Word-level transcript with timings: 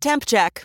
Temp 0.00 0.24
check. 0.26 0.64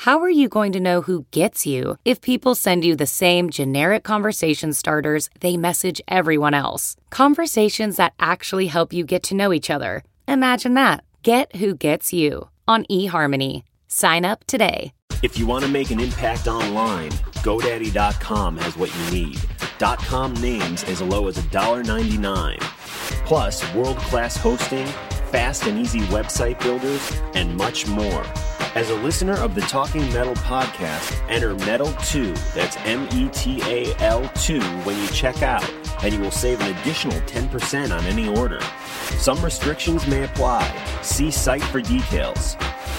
How 0.00 0.20
are 0.20 0.30
you 0.30 0.50
going 0.50 0.72
to 0.72 0.78
know 0.78 1.00
who 1.00 1.24
gets 1.30 1.64
you 1.64 1.96
if 2.04 2.20
people 2.20 2.54
send 2.54 2.84
you 2.84 2.94
the 2.94 3.06
same 3.06 3.48
generic 3.48 4.04
conversation 4.04 4.74
starters 4.74 5.30
they 5.40 5.56
message 5.56 6.02
everyone 6.06 6.52
else? 6.52 6.96
Conversations 7.08 7.96
that 7.96 8.12
actually 8.20 8.66
help 8.66 8.92
you 8.92 9.04
get 9.04 9.22
to 9.24 9.34
know 9.34 9.54
each 9.54 9.70
other. 9.70 10.04
Imagine 10.28 10.74
that. 10.74 11.02
Get 11.22 11.56
who 11.56 11.74
gets 11.74 12.12
you 12.12 12.50
on 12.68 12.84
eHarmony. 12.90 13.62
Sign 13.88 14.26
up 14.26 14.44
today. 14.44 14.92
If 15.22 15.38
you 15.38 15.46
want 15.46 15.64
to 15.64 15.70
make 15.70 15.90
an 15.90 15.98
impact 15.98 16.46
online, 16.46 17.10
GoDaddy.com 17.42 18.58
has 18.58 18.76
what 18.76 18.94
you 18.94 19.10
need. 19.10 19.40
.com 19.78 20.34
names 20.34 20.84
as 20.84 21.00
low 21.00 21.26
as 21.26 21.38
$1.99. 21.38 22.60
Plus, 23.24 23.74
world-class 23.74 24.36
hosting, 24.36 24.86
fast 25.32 25.66
and 25.66 25.78
easy 25.78 26.00
website 26.00 26.60
builders, 26.60 27.18
and 27.34 27.56
much 27.56 27.86
more. 27.86 28.24
As 28.76 28.90
a 28.90 28.94
listener 28.96 29.32
of 29.32 29.54
the 29.54 29.62
Talking 29.62 30.06
Metal 30.12 30.34
podcast, 30.34 31.18
enter 31.30 31.54
METAL2, 31.54 32.52
that's 32.52 32.76
M 32.84 33.08
E 33.10 33.30
T 33.30 33.62
A 33.62 33.94
L 34.00 34.28
2, 34.34 34.60
when 34.60 35.00
you 35.00 35.08
check 35.08 35.42
out, 35.42 35.66
and 36.04 36.12
you 36.12 36.20
will 36.20 36.30
save 36.30 36.60
an 36.60 36.76
additional 36.76 37.18
10% 37.22 37.98
on 37.98 38.04
any 38.04 38.28
order. 38.28 38.60
Some 39.16 39.42
restrictions 39.42 40.06
may 40.06 40.24
apply. 40.24 40.70
See 41.00 41.30
site 41.30 41.62
for 41.62 41.80
details. 41.80 42.54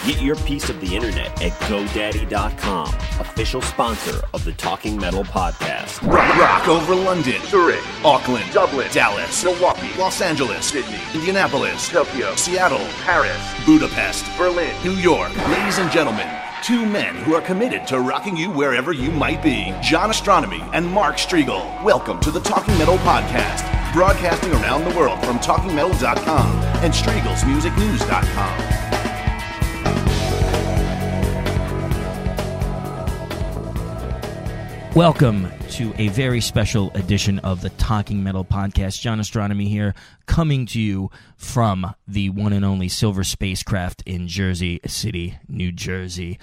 Get 0.05 0.21
your 0.21 0.35
piece 0.37 0.69
of 0.69 0.79
the 0.79 0.95
internet 0.95 1.41
at 1.41 1.51
GoDaddy.com, 1.67 2.87
official 3.19 3.61
sponsor 3.61 4.21
of 4.33 4.45
the 4.45 4.53
Talking 4.53 4.95
Metal 4.97 5.25
podcast. 5.25 6.01
Rock, 6.07 6.37
rock 6.37 6.67
over 6.69 6.95
London, 6.95 7.41
Zurich, 7.47 7.83
Auckland, 8.05 8.49
Dublin, 8.53 8.87
Dallas, 8.93 9.43
Milwaukee, 9.43 9.89
Los 9.97 10.21
Angeles, 10.21 10.65
Sydney, 10.67 10.99
Indianapolis, 11.13 11.89
Tokyo, 11.89 12.33
Seattle, 12.35 12.85
Paris, 13.03 13.37
Budapest, 13.65 14.25
Berlin, 14.37 14.73
New 14.81 14.93
York. 14.93 15.35
Ladies 15.49 15.77
and 15.79 15.91
gentlemen, 15.91 16.29
two 16.63 16.85
men 16.85 17.13
who 17.17 17.35
are 17.35 17.41
committed 17.41 17.85
to 17.87 17.99
rocking 17.99 18.37
you 18.37 18.49
wherever 18.49 18.93
you 18.93 19.11
might 19.11 19.43
be. 19.43 19.73
John 19.81 20.09
Ostronomy 20.09 20.61
and 20.73 20.87
Mark 20.87 21.17
Strigl. 21.17 21.83
Welcome 21.83 22.21
to 22.21 22.31
the 22.31 22.39
Talking 22.39 22.77
Metal 22.77 22.97
Podcast, 22.99 23.65
broadcasting 23.91 24.53
around 24.53 24.85
the 24.85 24.97
world 24.97 25.19
from 25.25 25.37
TalkingMetal.com 25.39 26.47
and 26.81 26.93
StriglsMusicNews.com. 26.93 28.76
Welcome 34.97 35.51
to 35.73 35.93
a 35.99 36.07
very 36.07 36.41
special 36.41 36.89
edition 36.95 37.37
of 37.39 37.61
the 37.61 37.69
Talking 37.69 38.23
Metal 38.23 38.43
Podcast. 38.43 38.99
John 38.99 39.19
Ostronomy 39.19 39.67
here, 39.67 39.93
coming 40.25 40.65
to 40.65 40.81
you 40.81 41.11
from 41.35 41.93
the 42.07 42.31
one 42.31 42.51
and 42.51 42.65
only 42.65 42.89
Silver 42.89 43.23
Spacecraft 43.23 44.01
in 44.07 44.27
Jersey 44.27 44.79
City, 44.87 45.37
New 45.47 45.71
Jersey. 45.71 46.39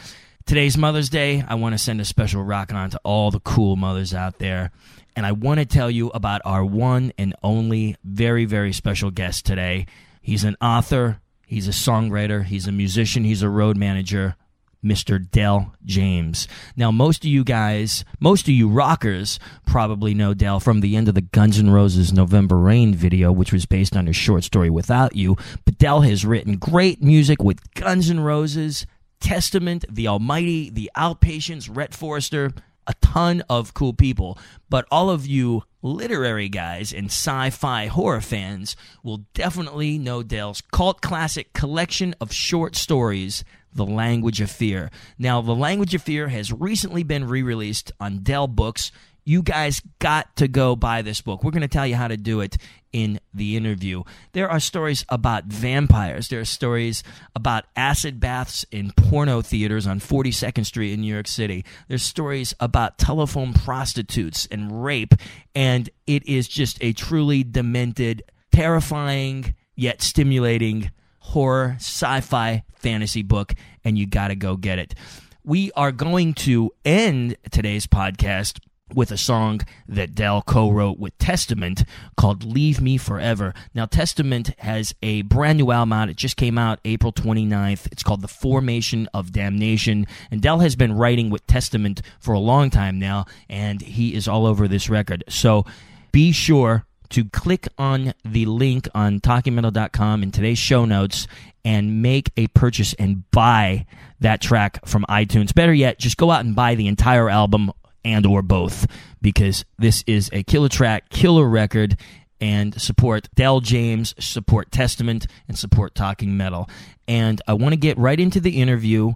Today's 0.46 0.78
Mother's 0.78 1.08
Day. 1.08 1.42
I 1.48 1.56
want 1.56 1.72
to 1.72 1.78
send 1.78 2.00
a 2.00 2.04
special 2.04 2.44
rock 2.44 2.72
on 2.72 2.90
to 2.90 3.00
all 3.02 3.32
the 3.32 3.40
cool 3.40 3.74
mothers 3.74 4.14
out 4.14 4.38
there. 4.38 4.70
And 5.16 5.26
I 5.26 5.32
want 5.32 5.58
to 5.58 5.66
tell 5.66 5.90
you 5.90 6.10
about 6.10 6.40
our 6.44 6.64
one 6.64 7.12
and 7.18 7.34
only 7.42 7.96
very, 8.04 8.44
very 8.44 8.72
special 8.72 9.10
guest 9.10 9.44
today. 9.44 9.86
He's 10.22 10.44
an 10.44 10.56
author, 10.60 11.20
he's 11.44 11.66
a 11.66 11.72
songwriter, 11.72 12.44
he's 12.44 12.68
a 12.68 12.72
musician, 12.72 13.24
he's 13.24 13.42
a 13.42 13.48
road 13.48 13.76
manager. 13.76 14.36
Mr. 14.84 15.30
Del 15.30 15.72
James. 15.84 16.46
Now, 16.76 16.90
most 16.90 17.24
of 17.24 17.30
you 17.30 17.42
guys, 17.42 18.04
most 18.20 18.42
of 18.42 18.54
you 18.54 18.68
rockers 18.68 19.38
probably 19.66 20.14
know 20.14 20.34
Del 20.34 20.60
from 20.60 20.80
the 20.80 20.96
end 20.96 21.08
of 21.08 21.14
the 21.14 21.22
Guns 21.22 21.58
N' 21.58 21.70
Roses 21.70 22.12
November 22.12 22.58
Rain 22.58 22.94
video, 22.94 23.32
which 23.32 23.52
was 23.52 23.66
based 23.66 23.96
on 23.96 24.06
his 24.06 24.16
short 24.16 24.44
story 24.44 24.70
Without 24.70 25.16
You. 25.16 25.36
But 25.64 25.78
Del 25.78 26.02
has 26.02 26.24
written 26.24 26.56
great 26.56 27.02
music 27.02 27.42
with 27.42 27.74
Guns 27.74 28.10
N' 28.10 28.20
Roses, 28.20 28.86
Testament, 29.20 29.84
The 29.90 30.06
Almighty, 30.06 30.68
The 30.68 30.90
Outpatients, 30.96 31.74
Rhett 31.74 31.94
Forrester, 31.94 32.52
a 32.86 32.94
ton 33.00 33.42
of 33.48 33.74
cool 33.74 33.92
people. 33.92 34.38
But 34.68 34.86
all 34.90 35.10
of 35.10 35.26
you 35.26 35.64
literary 35.82 36.48
guys 36.48 36.92
and 36.92 37.06
sci 37.06 37.50
fi 37.50 37.86
horror 37.86 38.20
fans 38.20 38.76
will 39.02 39.26
definitely 39.34 39.98
know 39.98 40.22
Del's 40.22 40.62
cult 40.72 41.00
classic 41.00 41.52
collection 41.52 42.14
of 42.20 42.32
short 42.32 42.76
stories 42.76 43.44
the 43.74 43.84
Language 43.84 44.40
of 44.40 44.50
Fear. 44.50 44.90
Now, 45.18 45.40
The 45.40 45.54
Language 45.54 45.94
of 45.94 46.02
Fear 46.02 46.28
has 46.28 46.52
recently 46.52 47.02
been 47.02 47.26
re 47.26 47.42
released 47.42 47.90
on 47.98 48.18
Dell 48.18 48.46
Books. 48.46 48.92
You 49.24 49.42
guys 49.42 49.80
got 49.98 50.36
to 50.36 50.48
go 50.48 50.76
buy 50.76 51.02
this 51.02 51.20
book. 51.20 51.42
We're 51.42 51.50
going 51.50 51.62
to 51.62 51.68
tell 51.68 51.86
you 51.86 51.96
how 51.96 52.08
to 52.08 52.16
do 52.16 52.40
it 52.40 52.56
in 52.92 53.18
the 53.32 53.56
interview. 53.56 54.04
There 54.32 54.48
are 54.48 54.60
stories 54.60 55.04
about 55.08 55.44
vampires. 55.44 56.28
There 56.28 56.40
are 56.40 56.44
stories 56.44 57.02
about 57.34 57.64
acid 57.74 58.20
baths 58.20 58.64
in 58.70 58.92
porno 58.92 59.40
theaters 59.42 59.86
on 59.86 59.98
42nd 59.98 60.66
Street 60.66 60.92
in 60.92 61.00
New 61.00 61.12
York 61.12 61.26
City. 61.26 61.64
There's 61.88 62.02
stories 62.02 62.54
about 62.60 62.98
telephone 62.98 63.54
prostitutes 63.54 64.46
and 64.50 64.84
rape. 64.84 65.14
And 65.54 65.88
it 66.06 66.26
is 66.28 66.46
just 66.46 66.78
a 66.82 66.92
truly 66.92 67.42
demented, 67.42 68.22
terrifying, 68.52 69.54
yet 69.74 70.02
stimulating 70.02 70.90
horror, 71.18 71.76
sci 71.78 72.20
fi, 72.20 72.62
fantasy 72.74 73.22
book, 73.22 73.54
and 73.84 73.98
you 73.98 74.06
got 74.06 74.28
to 74.28 74.36
go 74.36 74.56
get 74.56 74.78
it. 74.78 74.94
We 75.42 75.72
are 75.72 75.92
going 75.92 76.34
to 76.34 76.70
end 76.84 77.36
today's 77.50 77.86
podcast 77.86 78.60
with 78.92 79.10
a 79.10 79.16
song 79.16 79.60
that 79.88 80.14
Del 80.14 80.42
co 80.42 80.70
wrote 80.70 80.98
with 80.98 81.16
Testament 81.18 81.84
called 82.16 82.44
Leave 82.44 82.80
Me 82.80 82.96
Forever. 82.96 83.54
Now, 83.74 83.86
Testament 83.86 84.52
has 84.58 84.94
a 85.02 85.22
brand 85.22 85.58
new 85.58 85.70
album 85.70 85.92
out. 85.92 86.08
It 86.08 86.16
just 86.16 86.36
came 86.36 86.58
out 86.58 86.80
April 86.84 87.12
29th. 87.12 87.90
It's 87.90 88.02
called 88.02 88.20
The 88.20 88.28
Formation 88.28 89.08
of 89.14 89.32
Damnation. 89.32 90.06
And 90.30 90.42
Del 90.42 90.58
has 90.58 90.76
been 90.76 90.92
writing 90.92 91.30
with 91.30 91.46
Testament 91.46 92.02
for 92.20 92.34
a 92.34 92.38
long 92.38 92.70
time 92.70 92.98
now, 92.98 93.24
and 93.48 93.80
he 93.80 94.14
is 94.14 94.28
all 94.28 94.46
over 94.46 94.68
this 94.68 94.90
record. 94.90 95.24
So 95.28 95.64
be 96.12 96.32
sure 96.32 96.84
to 97.10 97.24
click 97.26 97.68
on 97.78 98.12
the 98.24 98.46
link 98.46 98.88
on 98.94 99.20
talkingmetal.com 99.20 100.22
in 100.22 100.30
today's 100.30 100.58
show 100.58 100.84
notes 100.84 101.26
and 101.64 102.02
make 102.02 102.30
a 102.36 102.46
purchase 102.48 102.92
and 102.94 103.30
buy 103.30 103.86
that 104.20 104.40
track 104.40 104.84
from 104.86 105.04
iTunes. 105.08 105.54
Better 105.54 105.72
yet, 105.72 105.98
just 105.98 106.16
go 106.16 106.30
out 106.30 106.44
and 106.44 106.56
buy 106.56 106.74
the 106.74 106.88
entire 106.88 107.30
album 107.30 107.72
and 108.04 108.26
or 108.26 108.42
both 108.42 108.86
because 109.22 109.64
this 109.78 110.04
is 110.06 110.30
a 110.32 110.42
killer 110.42 110.68
track, 110.68 111.08
killer 111.08 111.48
record 111.48 111.98
and 112.40 112.80
support 112.80 113.28
Del 113.34 113.60
James, 113.60 114.14
support 114.18 114.70
Testament 114.70 115.26
and 115.48 115.58
support 115.58 115.94
Talking 115.94 116.36
Metal. 116.36 116.68
And 117.08 117.40
I 117.46 117.54
want 117.54 117.72
to 117.72 117.78
get 117.78 117.96
right 117.96 118.18
into 118.18 118.40
the 118.40 118.60
interview. 118.60 119.12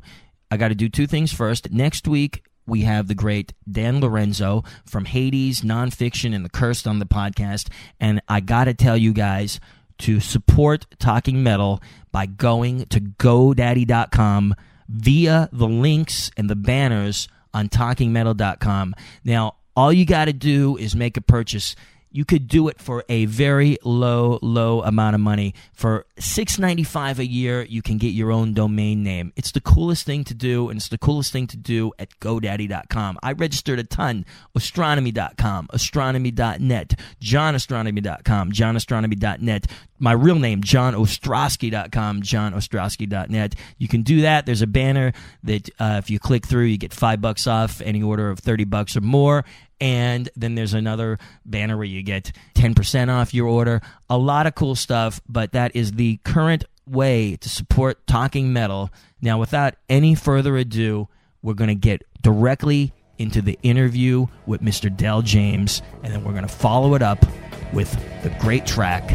I 0.51 0.57
got 0.57 0.69
to 0.69 0.75
do 0.75 0.89
two 0.89 1.07
things 1.07 1.33
first. 1.33 1.71
Next 1.71 2.09
week 2.09 2.43
we 2.67 2.83
have 2.83 3.09
the 3.09 3.15
great 3.15 3.53
Dan 3.71 4.01
Lorenzo 4.01 4.63
from 4.85 5.07
Hades 5.07 5.63
Nonfiction 5.63 6.35
and 6.35 6.45
The 6.45 6.51
Cursed 6.51 6.87
on 6.87 6.99
the 6.99 7.07
podcast. 7.07 7.69
And 8.01 8.23
I 8.29 8.41
got 8.41 8.65
to 8.65 8.75
tell 8.75 8.97
you 8.97 9.13
guys 9.13 9.61
to 9.99 10.21
support 10.21 10.87
Talking 10.99 11.43
Metal 11.43 11.83
by 12.13 12.27
going 12.27 12.85
to 12.87 13.01
GoDaddy.com 13.01 14.55
via 14.89 15.49
the 15.53 15.69
links 15.69 16.31
and 16.37 16.49
the 16.49 16.57
banners 16.57 17.29
on 17.59 17.69
TalkingMetal.com. 17.69 18.95
Now, 19.25 19.57
all 19.77 19.93
you 19.93 20.07
got 20.07 20.27
to 20.27 20.33
do 20.33 20.77
is 20.77 20.95
make 20.97 21.17
a 21.17 21.21
purchase. 21.21 21.75
You 22.11 22.25
could 22.25 22.49
do 22.49 22.69
it 22.69 22.81
for 22.81 23.05
a 23.09 23.27
very 23.27 23.79
low, 23.85 24.39
low 24.43 24.83
amount 24.83 25.15
of 25.15 25.21
money. 25.21 25.55
For 25.73 26.07
six 26.19 26.59
ninety 26.59 26.83
five 26.83 27.19
a 27.19 27.27
year, 27.27 27.63
you 27.63 27.83
can 27.83 27.99
get 27.99 28.09
your 28.09 28.33
own 28.33 28.55
domain 28.55 29.03
name. 29.03 29.33
It's 29.37 29.53
the 29.53 29.61
coolest 29.61 30.07
thing 30.07 30.25
to 30.25 30.35
do, 30.35 30.69
and 30.69 30.79
it's 30.79 30.89
the 30.89 30.99
coolest 30.99 31.33
thing 31.33 31.47
to 31.49 31.57
do 31.57 31.93
at 31.99 32.19
GoDaddy.com. 32.21 33.19
I 33.23 33.33
registered 33.33 33.79
a 33.79 33.85
ton. 33.85 34.25
Ostronomy.com, 34.57 35.69
ostronomy.net, 35.73 37.01
JohnOstronomy.com, 37.21 38.53
JohnOstronomy.net. 38.53 39.67
My 40.01 40.13
real 40.13 40.39
name, 40.39 40.63
JohnOstrowski.com, 40.63 42.23
JohnOstrowski.net. 42.23 43.55
You 43.79 43.89
can 43.89 44.03
do 44.03 44.21
that. 44.23 44.47
There's 44.47 44.63
a 44.63 44.67
banner 44.67 45.13
that 45.43 45.69
uh, 45.81 45.97
if 45.99 46.09
you 46.09 46.21
click 46.21 46.47
through, 46.47 46.65
you 46.65 46.79
get 46.79 46.93
five 46.93 47.21
bucks 47.21 47.47
off 47.47 47.81
any 47.81 48.03
order 48.03 48.31
of 48.31 48.39
30 48.39 48.65
bucks 48.65 48.97
or 48.97 49.01
more 49.01 49.45
and 49.81 50.29
then 50.37 50.55
there's 50.55 50.75
another 50.75 51.19
banner 51.45 51.77
where 51.77 51.87
you 51.87 52.03
get 52.03 52.33
10% 52.55 53.09
off 53.09 53.33
your 53.35 53.47
order. 53.47 53.81
A 54.11 54.19
lot 54.19 54.47
of 54.47 54.55
cool 54.55 54.75
stuff, 54.75 55.21
but 55.29 55.53
that 55.53 55.75
is 55.75 55.93
the 55.93 56.19
current 56.25 56.65
way 56.87 57.37
to 57.37 57.49
support 57.49 58.07
Talking 58.07 58.53
Metal. 58.53 58.91
Now, 59.21 59.39
without 59.39 59.75
any 59.89 60.15
further 60.15 60.57
ado, 60.57 61.09
we're 61.43 61.55
going 61.55 61.69
to 61.69 61.75
get 61.75 62.03
directly 62.23 62.93
into 63.19 63.43
the 63.43 63.59
interview 63.63 64.27
with 64.47 64.61
Mr. 64.63 64.95
Del 64.95 65.23
James, 65.23 65.83
and 66.03 66.13
then 66.13 66.25
we're 66.25 66.33
going 66.33 66.47
to 66.47 66.49
follow 66.49 66.95
it 66.95 67.03
up 67.03 67.25
with 67.73 67.93
the 68.23 68.31
great 68.41 68.65
track, 68.67 69.11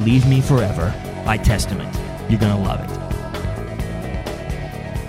Leave 0.00 0.26
Me 0.28 0.40
Forever 0.40 0.92
by 1.24 1.36
Testament. 1.36 1.94
You're 2.28 2.40
going 2.40 2.56
to 2.56 2.62
love 2.62 2.80
it. 2.80 2.90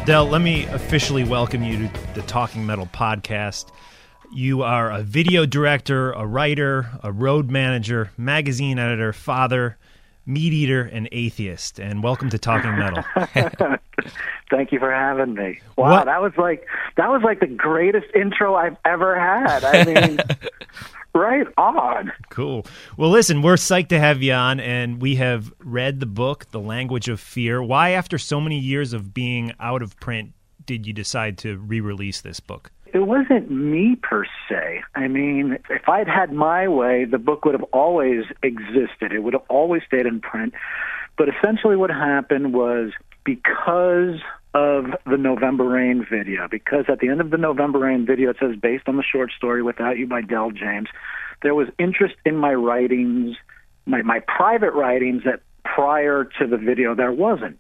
Del, 0.06 0.26
let 0.26 0.42
me 0.42 0.66
officially 0.68 1.24
welcome 1.26 1.64
you 1.64 1.88
to 1.88 2.14
the 2.14 2.22
Talking 2.22 2.66
Metal 2.66 2.88
podcast. 2.94 3.72
You 4.38 4.62
are 4.62 4.92
a 4.92 5.02
video 5.02 5.48
director, 5.48 6.12
a 6.12 6.24
writer, 6.24 6.92
a 7.02 7.12
road 7.12 7.50
manager, 7.50 8.12
magazine 8.18 8.78
editor, 8.78 9.12
father, 9.12 9.80
meat 10.28 10.54
eater, 10.54 10.84
and 10.84 11.10
atheist. 11.12 11.80
And 11.80 12.04
welcome 12.04 12.30
to 12.30 12.38
Talking 12.38 12.78
Metal. 12.78 13.04
Thank 14.52 14.72
you 14.72 14.78
for 14.78 14.92
having 14.94 15.34
me. 15.34 15.60
Wow, 15.76 15.90
What- 15.90 16.06
that 16.06 16.22
was 16.22 16.34
like 16.38 16.68
that 16.98 17.10
was 17.10 17.24
like 17.24 17.40
the 17.40 17.48
greatest 17.48 18.06
intro 18.14 18.54
I've 18.54 18.78
ever 18.86 19.20
had. 19.20 19.64
I 19.64 19.84
mean, 19.84 20.20
right 21.16 21.48
on. 21.58 22.12
Cool. 22.30 22.64
Well, 22.96 23.10
listen, 23.10 23.42
we're 23.42 23.56
psyched 23.56 23.88
to 23.88 23.98
have 24.00 24.22
you 24.22 24.34
on, 24.34 24.60
and 24.60 25.02
we 25.02 25.16
have 25.16 25.52
read 25.64 26.00
the 26.00 26.06
book, 26.06 26.52
The 26.52 26.60
Language 26.60 27.10
of 27.10 27.20
Fear. 27.20 27.64
Why, 27.64 27.90
after 27.90 28.20
so 28.20 28.40
many 28.40 28.60
years 28.60 28.94
of 28.94 29.16
being 29.16 29.54
out 29.60 29.82
of 29.82 30.00
print, 30.00 30.34
did 30.64 30.86
you 30.86 30.94
decide 30.94 31.40
to 31.40 31.58
re 31.58 31.82
release 31.82 32.22
this 32.22 32.40
book? 32.40 32.70
It 32.94 33.00
wasn't 33.00 33.52
me 33.52 33.98
per 34.02 34.26
se. 34.50 34.84
I 34.96 35.08
mean, 35.08 35.58
if 35.70 35.88
I'd 35.88 36.08
had 36.08 36.32
my 36.32 36.68
way, 36.68 37.06
the 37.06 37.18
book 37.18 37.46
would 37.46 37.54
have 37.54 37.64
always 37.74 38.26
existed. 38.44 39.12
It 39.12 39.20
would 39.20 39.34
have 39.34 39.46
always 39.50 39.82
stayed 39.88 40.06
in 40.06 40.22
print. 40.22 40.54
But 41.18 41.28
essentially, 41.30 41.76
what 41.76 41.90
happened 41.90 42.54
was 42.54 42.92
because 43.24 44.22
of 44.54 44.86
the 45.06 45.18
November 45.18 45.66
Rain 45.66 46.06
video, 46.10 46.48
because 46.50 46.86
at 46.88 47.00
the 47.00 47.10
end 47.10 47.22
of 47.22 47.30
the 47.30 47.38
November 47.38 47.80
Rain 47.80 48.06
video 48.06 48.32
it 48.32 48.38
says 48.40 48.56
based 48.62 48.88
on 48.88 48.96
the 48.96 49.04
short 49.04 49.32
story 49.32 49.62
Without 49.62 49.98
You 49.98 50.08
by 50.08 50.22
Del 50.22 50.52
James, 50.52 50.88
there 51.44 51.54
was 51.54 51.68
interest 51.78 52.16
in 52.26 52.38
my 52.38 52.54
writings, 52.54 53.36
my, 53.86 54.02
my 54.02 54.22
private 54.22 54.72
writings 54.72 55.24
that 55.26 55.42
prior 55.64 56.24
to 56.40 56.48
the 56.48 56.58
video 56.58 56.96
there 56.96 57.12
wasn't. 57.12 57.60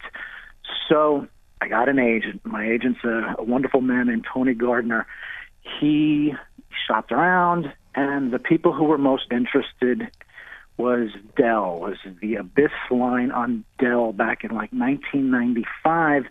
So 0.89 1.27
I 1.61 1.67
got 1.67 1.89
an 1.89 1.99
agent. 1.99 2.41
My 2.43 2.67
agent's 2.69 2.99
a, 3.03 3.35
a 3.39 3.43
wonderful 3.43 3.81
man 3.81 4.07
named 4.07 4.25
Tony 4.31 4.53
Gardner. 4.53 5.07
He 5.79 6.33
shopped 6.87 7.11
around, 7.11 7.73
and 7.95 8.31
the 8.31 8.39
people 8.39 8.73
who 8.73 8.85
were 8.85 8.97
most 8.97 9.25
interested 9.31 10.09
was 10.77 11.09
Dell, 11.35 11.79
was 11.79 11.97
the 12.21 12.35
Abyss 12.35 12.71
line 12.91 13.31
on 13.31 13.65
Dell 13.79 14.13
back 14.13 14.43
in 14.43 14.51
like 14.51 14.71
1995. 14.71 16.25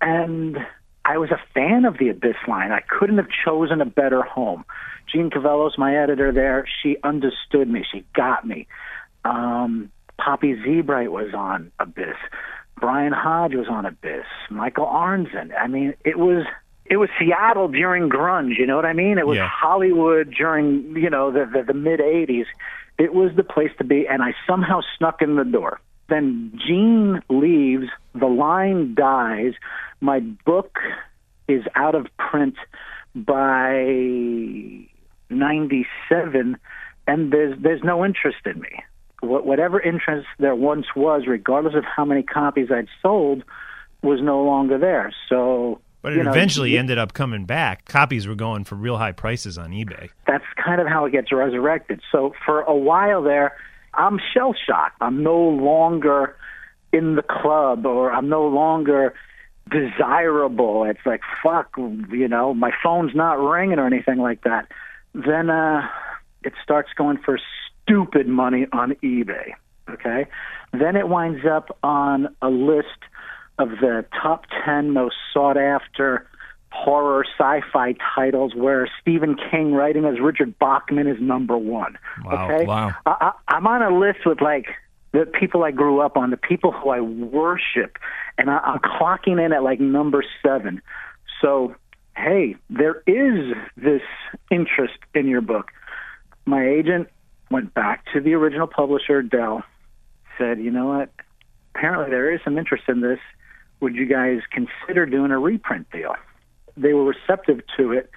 And 0.00 0.58
I 1.04 1.18
was 1.18 1.30
a 1.30 1.40
fan 1.54 1.84
of 1.84 1.98
the 1.98 2.08
Abyss 2.08 2.36
line. 2.48 2.72
I 2.72 2.80
couldn't 2.80 3.18
have 3.18 3.28
chosen 3.44 3.80
a 3.80 3.86
better 3.86 4.22
home. 4.22 4.64
Jeanne 5.12 5.30
Cavelos, 5.30 5.78
my 5.78 5.96
editor 5.96 6.32
there, 6.32 6.66
she 6.82 6.96
understood 7.02 7.68
me. 7.68 7.84
She 7.90 8.04
got 8.14 8.46
me. 8.46 8.66
Um, 9.24 9.90
Poppy 10.18 10.60
Z. 10.62 10.82
Brite 10.82 11.12
was 11.12 11.32
on 11.34 11.72
Abyss. 11.78 12.16
Brian 12.80 13.12
Hodge 13.12 13.54
was 13.54 13.68
on 13.68 13.86
Abyss. 13.86 14.26
Michael 14.50 14.86
Arnzen. 14.86 15.50
I 15.58 15.66
mean, 15.66 15.94
it 16.04 16.18
was 16.18 16.46
it 16.86 16.96
was 16.96 17.08
Seattle 17.18 17.68
during 17.68 18.08
grunge. 18.08 18.58
You 18.58 18.66
know 18.66 18.76
what 18.76 18.84
I 18.86 18.92
mean? 18.92 19.18
It 19.18 19.26
was 19.26 19.36
Yeah. 19.36 19.48
Hollywood 19.48 20.34
during 20.36 20.96
you 20.96 21.10
know 21.10 21.30
the 21.30 21.44
the, 21.46 21.62
the 21.62 21.74
mid 21.74 22.00
'80s. 22.00 22.46
It 22.98 23.14
was 23.14 23.30
the 23.36 23.44
place 23.44 23.70
to 23.78 23.84
be, 23.84 24.06
and 24.06 24.22
I 24.22 24.34
somehow 24.46 24.80
snuck 24.98 25.22
in 25.22 25.36
the 25.36 25.44
door. 25.44 25.80
Then 26.08 26.52
Gene 26.66 27.22
leaves. 27.28 27.86
The 28.14 28.26
line 28.26 28.94
dies. 28.94 29.52
My 30.00 30.20
book 30.20 30.78
is 31.48 31.62
out 31.76 31.94
of 31.94 32.06
print 32.18 32.56
by 33.14 33.84
'97, 35.30 36.56
and 37.06 37.32
there's 37.32 37.58
there's 37.62 37.82
no 37.84 38.04
interest 38.04 38.38
in 38.46 38.60
me. 38.60 38.82
Wh- 39.20 39.44
Whatever 39.46 39.80
interest 39.80 40.26
there 40.38 40.54
once 40.54 40.86
was, 40.96 41.22
regardless 41.26 41.74
of 41.74 41.84
how 41.84 42.04
many 42.04 42.22
copies 42.22 42.68
I'd 42.70 42.88
sold, 43.02 43.44
was 44.02 44.20
no 44.22 44.42
longer 44.42 44.78
there. 44.78 45.12
So, 45.28 45.80
But 46.02 46.14
it 46.14 46.24
know, 46.24 46.30
eventually 46.30 46.72
y- 46.74 46.78
ended 46.78 46.98
up 46.98 47.12
coming 47.12 47.44
back. 47.44 47.84
Copies 47.86 48.26
were 48.26 48.34
going 48.34 48.64
for 48.64 48.74
real 48.76 48.96
high 48.96 49.12
prices 49.12 49.58
on 49.58 49.70
eBay. 49.70 50.08
that's 50.26 50.44
kind 50.64 50.80
of 50.80 50.86
how 50.86 51.04
it 51.04 51.12
gets 51.12 51.30
resurrected. 51.32 52.00
So 52.10 52.32
for 52.46 52.62
a 52.62 52.74
while 52.74 53.22
there, 53.22 53.56
I'm 53.94 54.18
shell 54.32 54.54
shocked. 54.66 54.96
I'm 55.00 55.22
no 55.22 55.36
longer 55.38 56.36
in 56.92 57.16
the 57.16 57.22
club 57.22 57.86
or 57.86 58.10
I'm 58.12 58.28
no 58.28 58.46
longer 58.46 59.14
desirable. 59.70 60.84
It's 60.84 61.04
like 61.06 61.20
fuck, 61.42 61.70
you 61.76 62.28
know, 62.28 62.54
my 62.54 62.72
phone's 62.82 63.14
not 63.14 63.34
ringing 63.38 63.78
or 63.78 63.86
anything 63.86 64.18
like 64.18 64.42
that. 64.42 64.66
Then 65.14 65.50
uh 65.50 65.86
it 66.42 66.54
starts 66.62 66.90
going 66.96 67.18
for 67.18 67.38
stupid 67.90 68.28
money 68.28 68.66
on 68.72 68.92
eBay, 69.02 69.52
okay? 69.88 70.26
Then 70.72 70.96
it 70.96 71.08
winds 71.08 71.44
up 71.44 71.76
on 71.82 72.34
a 72.40 72.48
list 72.48 72.86
of 73.58 73.70
the 73.80 74.04
top 74.22 74.44
10 74.64 74.92
most 74.92 75.16
sought 75.32 75.56
after 75.56 76.26
horror 76.72 77.24
sci-fi 77.36 77.94
titles 78.14 78.54
where 78.54 78.88
Stephen 79.00 79.36
King 79.50 79.72
writing 79.74 80.04
as 80.04 80.20
Richard 80.20 80.58
Bachman 80.58 81.08
is 81.08 81.20
number 81.20 81.58
one. 81.58 81.98
Wow, 82.24 82.50
okay, 82.50 82.64
wow. 82.64 82.94
I, 83.06 83.10
I, 83.20 83.32
I'm 83.48 83.66
on 83.66 83.82
a 83.82 83.98
list 83.98 84.20
with 84.24 84.40
like 84.40 84.66
the 85.12 85.26
people 85.26 85.64
I 85.64 85.72
grew 85.72 86.00
up 86.00 86.16
on, 86.16 86.30
the 86.30 86.36
people 86.36 86.70
who 86.70 86.90
I 86.90 87.00
worship, 87.00 87.98
and 88.38 88.48
I, 88.48 88.58
I'm 88.58 88.78
clocking 88.78 89.44
in 89.44 89.52
at 89.52 89.64
like 89.64 89.80
number 89.80 90.24
seven. 90.44 90.80
So, 91.42 91.74
hey, 92.16 92.54
there 92.70 93.02
is 93.06 93.56
this 93.76 94.02
interest 94.50 94.98
in 95.14 95.26
your 95.26 95.40
book. 95.40 95.72
My 96.46 96.66
agent 96.66 97.08
went 97.50 97.74
back 97.74 98.04
to 98.12 98.20
the 98.20 98.34
original 98.34 98.66
publisher, 98.66 99.22
Dell, 99.22 99.62
said, 100.38 100.60
you 100.60 100.70
know 100.70 100.86
what? 100.86 101.10
Apparently, 101.74 102.10
there 102.10 102.32
is 102.32 102.40
some 102.44 102.56
interest 102.58 102.84
in 102.88 103.00
this. 103.00 103.18
Would 103.80 103.94
you 103.94 104.06
guys 104.06 104.40
consider 104.50 105.06
doing 105.06 105.30
a 105.30 105.38
reprint 105.38 105.90
deal? 105.90 106.14
They 106.76 106.92
were 106.92 107.04
receptive 107.04 107.60
to 107.76 107.92
it, 107.92 108.10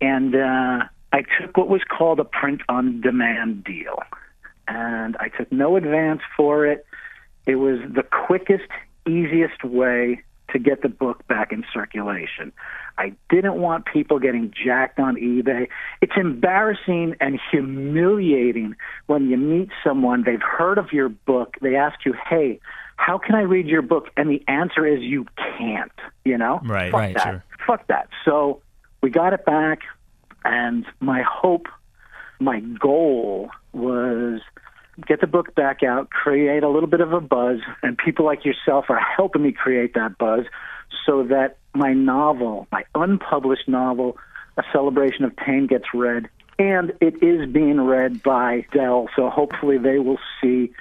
and 0.00 0.34
uh, 0.34 0.84
I 1.12 1.22
took 1.40 1.56
what 1.56 1.68
was 1.68 1.82
called 1.88 2.20
a 2.20 2.24
print 2.24 2.62
on 2.68 3.00
demand 3.00 3.64
deal. 3.64 3.98
And 4.68 5.16
I 5.18 5.28
took 5.28 5.50
no 5.50 5.76
advance 5.76 6.20
for 6.36 6.66
it. 6.66 6.86
It 7.46 7.56
was 7.56 7.80
the 7.92 8.04
quickest, 8.04 8.68
easiest 9.06 9.64
way 9.64 10.22
to 10.52 10.58
get 10.58 10.82
the 10.82 10.88
book 10.88 11.26
back 11.28 11.52
in 11.52 11.64
circulation. 11.72 12.52
I 12.98 13.14
didn't 13.28 13.56
want 13.60 13.86
people 13.86 14.18
getting 14.18 14.52
jacked 14.52 14.98
on 14.98 15.16
eBay. 15.16 15.68
It's 16.00 16.12
embarrassing 16.16 17.16
and 17.20 17.38
humiliating 17.50 18.76
when 19.06 19.28
you 19.30 19.36
meet 19.36 19.70
someone, 19.84 20.24
they've 20.24 20.42
heard 20.42 20.78
of 20.78 20.92
your 20.92 21.08
book, 21.08 21.56
they 21.62 21.76
ask 21.76 22.04
you, 22.04 22.14
hey, 22.28 22.60
how 22.96 23.16
can 23.16 23.34
I 23.34 23.42
read 23.42 23.66
your 23.66 23.82
book? 23.82 24.08
And 24.16 24.28
the 24.28 24.42
answer 24.46 24.86
is 24.86 25.00
you 25.00 25.26
can't, 25.58 25.92
you 26.24 26.36
know? 26.36 26.60
Right, 26.64 26.90
Fuck 26.92 27.00
right, 27.00 27.16
that. 27.16 27.24
sure. 27.24 27.44
Fuck 27.66 27.86
that. 27.86 28.08
So 28.24 28.60
we 29.02 29.10
got 29.10 29.32
it 29.32 29.44
back, 29.46 29.80
and 30.44 30.84
my 31.00 31.22
hope, 31.22 31.66
my 32.38 32.60
goal 32.60 33.50
was 33.72 34.40
get 35.06 35.20
the 35.20 35.26
book 35.26 35.54
back 35.54 35.82
out, 35.82 36.10
create 36.10 36.62
a 36.62 36.68
little 36.68 36.88
bit 36.88 37.00
of 37.00 37.12
a 37.12 37.20
buzz, 37.20 37.60
and 37.82 37.96
people 37.96 38.24
like 38.24 38.44
yourself 38.44 38.86
are 38.88 39.00
helping 39.00 39.42
me 39.42 39.52
create 39.52 39.94
that 39.94 40.18
buzz 40.18 40.44
so 41.06 41.24
that 41.24 41.58
my 41.74 41.92
novel, 41.92 42.66
my 42.72 42.84
unpublished 42.94 43.68
novel, 43.68 44.16
A 44.56 44.62
Celebration 44.72 45.24
of 45.24 45.36
Pain, 45.36 45.66
gets 45.66 45.86
read. 45.94 46.28
And 46.58 46.92
it 47.00 47.22
is 47.22 47.50
being 47.50 47.80
read 47.80 48.22
by 48.22 48.66
Dell, 48.72 49.08
so 49.16 49.30
hopefully 49.30 49.78
they 49.78 49.98
will 49.98 50.18
see, 50.40 50.72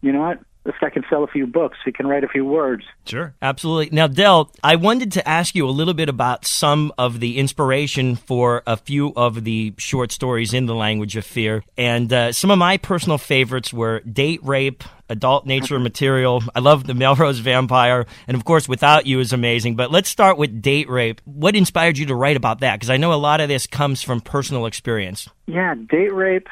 you 0.00 0.12
know 0.12 0.20
what? 0.20 0.40
This 0.66 0.74
guy 0.80 0.90
can 0.90 1.04
sell 1.08 1.22
a 1.22 1.28
few 1.28 1.46
books. 1.46 1.78
He 1.84 1.92
can 1.92 2.08
write 2.08 2.24
a 2.24 2.28
few 2.28 2.44
words. 2.44 2.82
Sure. 3.04 3.32
Absolutely. 3.40 3.94
Now, 3.94 4.08
Del, 4.08 4.50
I 4.64 4.74
wanted 4.74 5.12
to 5.12 5.26
ask 5.26 5.54
you 5.54 5.68
a 5.68 5.70
little 5.70 5.94
bit 5.94 6.08
about 6.08 6.44
some 6.44 6.92
of 6.98 7.20
the 7.20 7.38
inspiration 7.38 8.16
for 8.16 8.64
a 8.66 8.76
few 8.76 9.12
of 9.14 9.44
the 9.44 9.74
short 9.78 10.10
stories 10.10 10.52
in 10.52 10.66
the 10.66 10.74
language 10.74 11.14
of 11.14 11.24
fear. 11.24 11.62
And 11.78 12.12
uh, 12.12 12.32
some 12.32 12.50
of 12.50 12.58
my 12.58 12.78
personal 12.78 13.16
favorites 13.16 13.72
were 13.72 14.00
Date 14.00 14.40
Rape, 14.42 14.82
Adult 15.08 15.46
Nature 15.46 15.78
Material. 15.78 16.42
I 16.52 16.58
love 16.58 16.84
The 16.84 16.94
Melrose 16.94 17.38
Vampire. 17.38 18.04
And 18.26 18.36
of 18.36 18.44
course, 18.44 18.68
Without 18.68 19.06
You 19.06 19.20
is 19.20 19.32
amazing. 19.32 19.76
But 19.76 19.92
let's 19.92 20.08
start 20.08 20.36
with 20.36 20.60
Date 20.60 20.90
Rape. 20.90 21.20
What 21.26 21.54
inspired 21.54 21.96
you 21.96 22.06
to 22.06 22.16
write 22.16 22.36
about 22.36 22.58
that? 22.58 22.74
Because 22.74 22.90
I 22.90 22.96
know 22.96 23.12
a 23.12 23.14
lot 23.14 23.40
of 23.40 23.48
this 23.48 23.68
comes 23.68 24.02
from 24.02 24.20
personal 24.20 24.66
experience. 24.66 25.28
Yeah, 25.46 25.76
Date 25.76 26.12
Rape, 26.12 26.48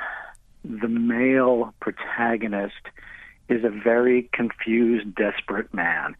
the 0.64 0.86
male 0.86 1.74
protagonist 1.80 2.74
is 3.48 3.64
a 3.64 3.70
very 3.70 4.28
confused, 4.32 5.14
desperate 5.14 5.72
man. 5.72 6.14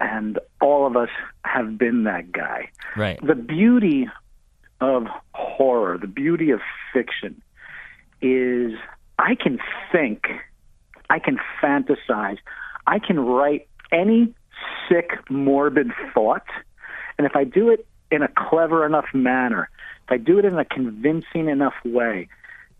And 0.00 0.38
all 0.60 0.86
of 0.86 0.96
us 0.96 1.08
have 1.44 1.76
been 1.76 2.04
that 2.04 2.30
guy. 2.30 2.70
Right. 2.96 3.18
The 3.24 3.34
beauty 3.34 4.08
of 4.80 5.06
horror, 5.34 5.98
the 5.98 6.06
beauty 6.06 6.50
of 6.50 6.60
fiction, 6.92 7.40
is 8.20 8.72
I 9.18 9.34
can 9.34 9.58
think, 9.90 10.26
I 11.10 11.18
can 11.18 11.38
fantasize, 11.60 12.38
I 12.86 12.98
can 13.00 13.18
write 13.18 13.68
any 13.90 14.34
sick, 14.88 15.10
morbid 15.28 15.90
thought. 16.14 16.46
And 17.16 17.26
if 17.26 17.34
I 17.34 17.44
do 17.44 17.70
it 17.70 17.86
in 18.10 18.22
a 18.22 18.28
clever 18.28 18.86
enough 18.86 19.06
manner, 19.12 19.68
if 20.04 20.12
I 20.12 20.16
do 20.16 20.38
it 20.38 20.44
in 20.44 20.58
a 20.58 20.64
convincing 20.64 21.48
enough 21.48 21.74
way, 21.84 22.28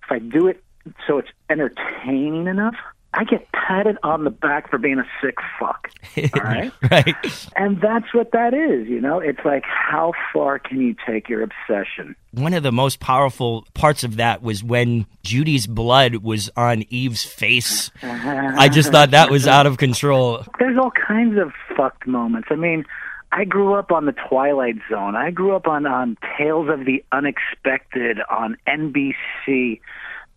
if 0.04 0.12
I 0.12 0.18
do 0.18 0.47
it 0.47 0.62
so 1.07 1.18
it's 1.18 1.28
entertaining 1.50 2.47
enough, 2.47 2.76
I 3.14 3.24
get 3.24 3.50
patted 3.52 3.96
on 4.02 4.24
the 4.24 4.30
back 4.30 4.70
for 4.70 4.76
being 4.76 4.98
a 4.98 5.06
sick 5.22 5.36
fuck. 5.58 5.90
All 6.34 6.42
right? 6.42 6.72
right. 6.90 7.16
And 7.56 7.80
that's 7.80 8.12
what 8.12 8.32
that 8.32 8.52
is, 8.52 8.86
you 8.86 9.00
know? 9.00 9.18
It's 9.18 9.40
like, 9.44 9.64
how 9.64 10.12
far 10.32 10.58
can 10.58 10.80
you 10.80 10.94
take 11.06 11.28
your 11.28 11.42
obsession? 11.42 12.14
One 12.32 12.52
of 12.52 12.62
the 12.62 12.72
most 12.72 13.00
powerful 13.00 13.66
parts 13.72 14.04
of 14.04 14.16
that 14.16 14.42
was 14.42 14.62
when 14.62 15.06
Judy's 15.22 15.66
blood 15.66 16.16
was 16.16 16.50
on 16.54 16.84
Eve's 16.90 17.24
face. 17.24 17.90
I 18.02 18.68
just 18.68 18.92
thought 18.92 19.12
that 19.12 19.30
was 19.30 19.46
out 19.46 19.66
of 19.66 19.78
control. 19.78 20.44
There's 20.58 20.76
all 20.76 20.92
kinds 20.92 21.38
of 21.38 21.52
fucked 21.76 22.06
moments. 22.06 22.48
I 22.50 22.56
mean, 22.56 22.84
I 23.32 23.44
grew 23.44 23.74
up 23.74 23.90
on 23.90 24.04
the 24.04 24.14
Twilight 24.28 24.76
Zone. 24.90 25.16
I 25.16 25.30
grew 25.30 25.56
up 25.56 25.66
on, 25.66 25.86
on 25.86 26.18
Tales 26.36 26.68
of 26.68 26.84
the 26.84 27.02
Unexpected 27.10 28.18
on 28.30 28.58
NBC 28.66 29.80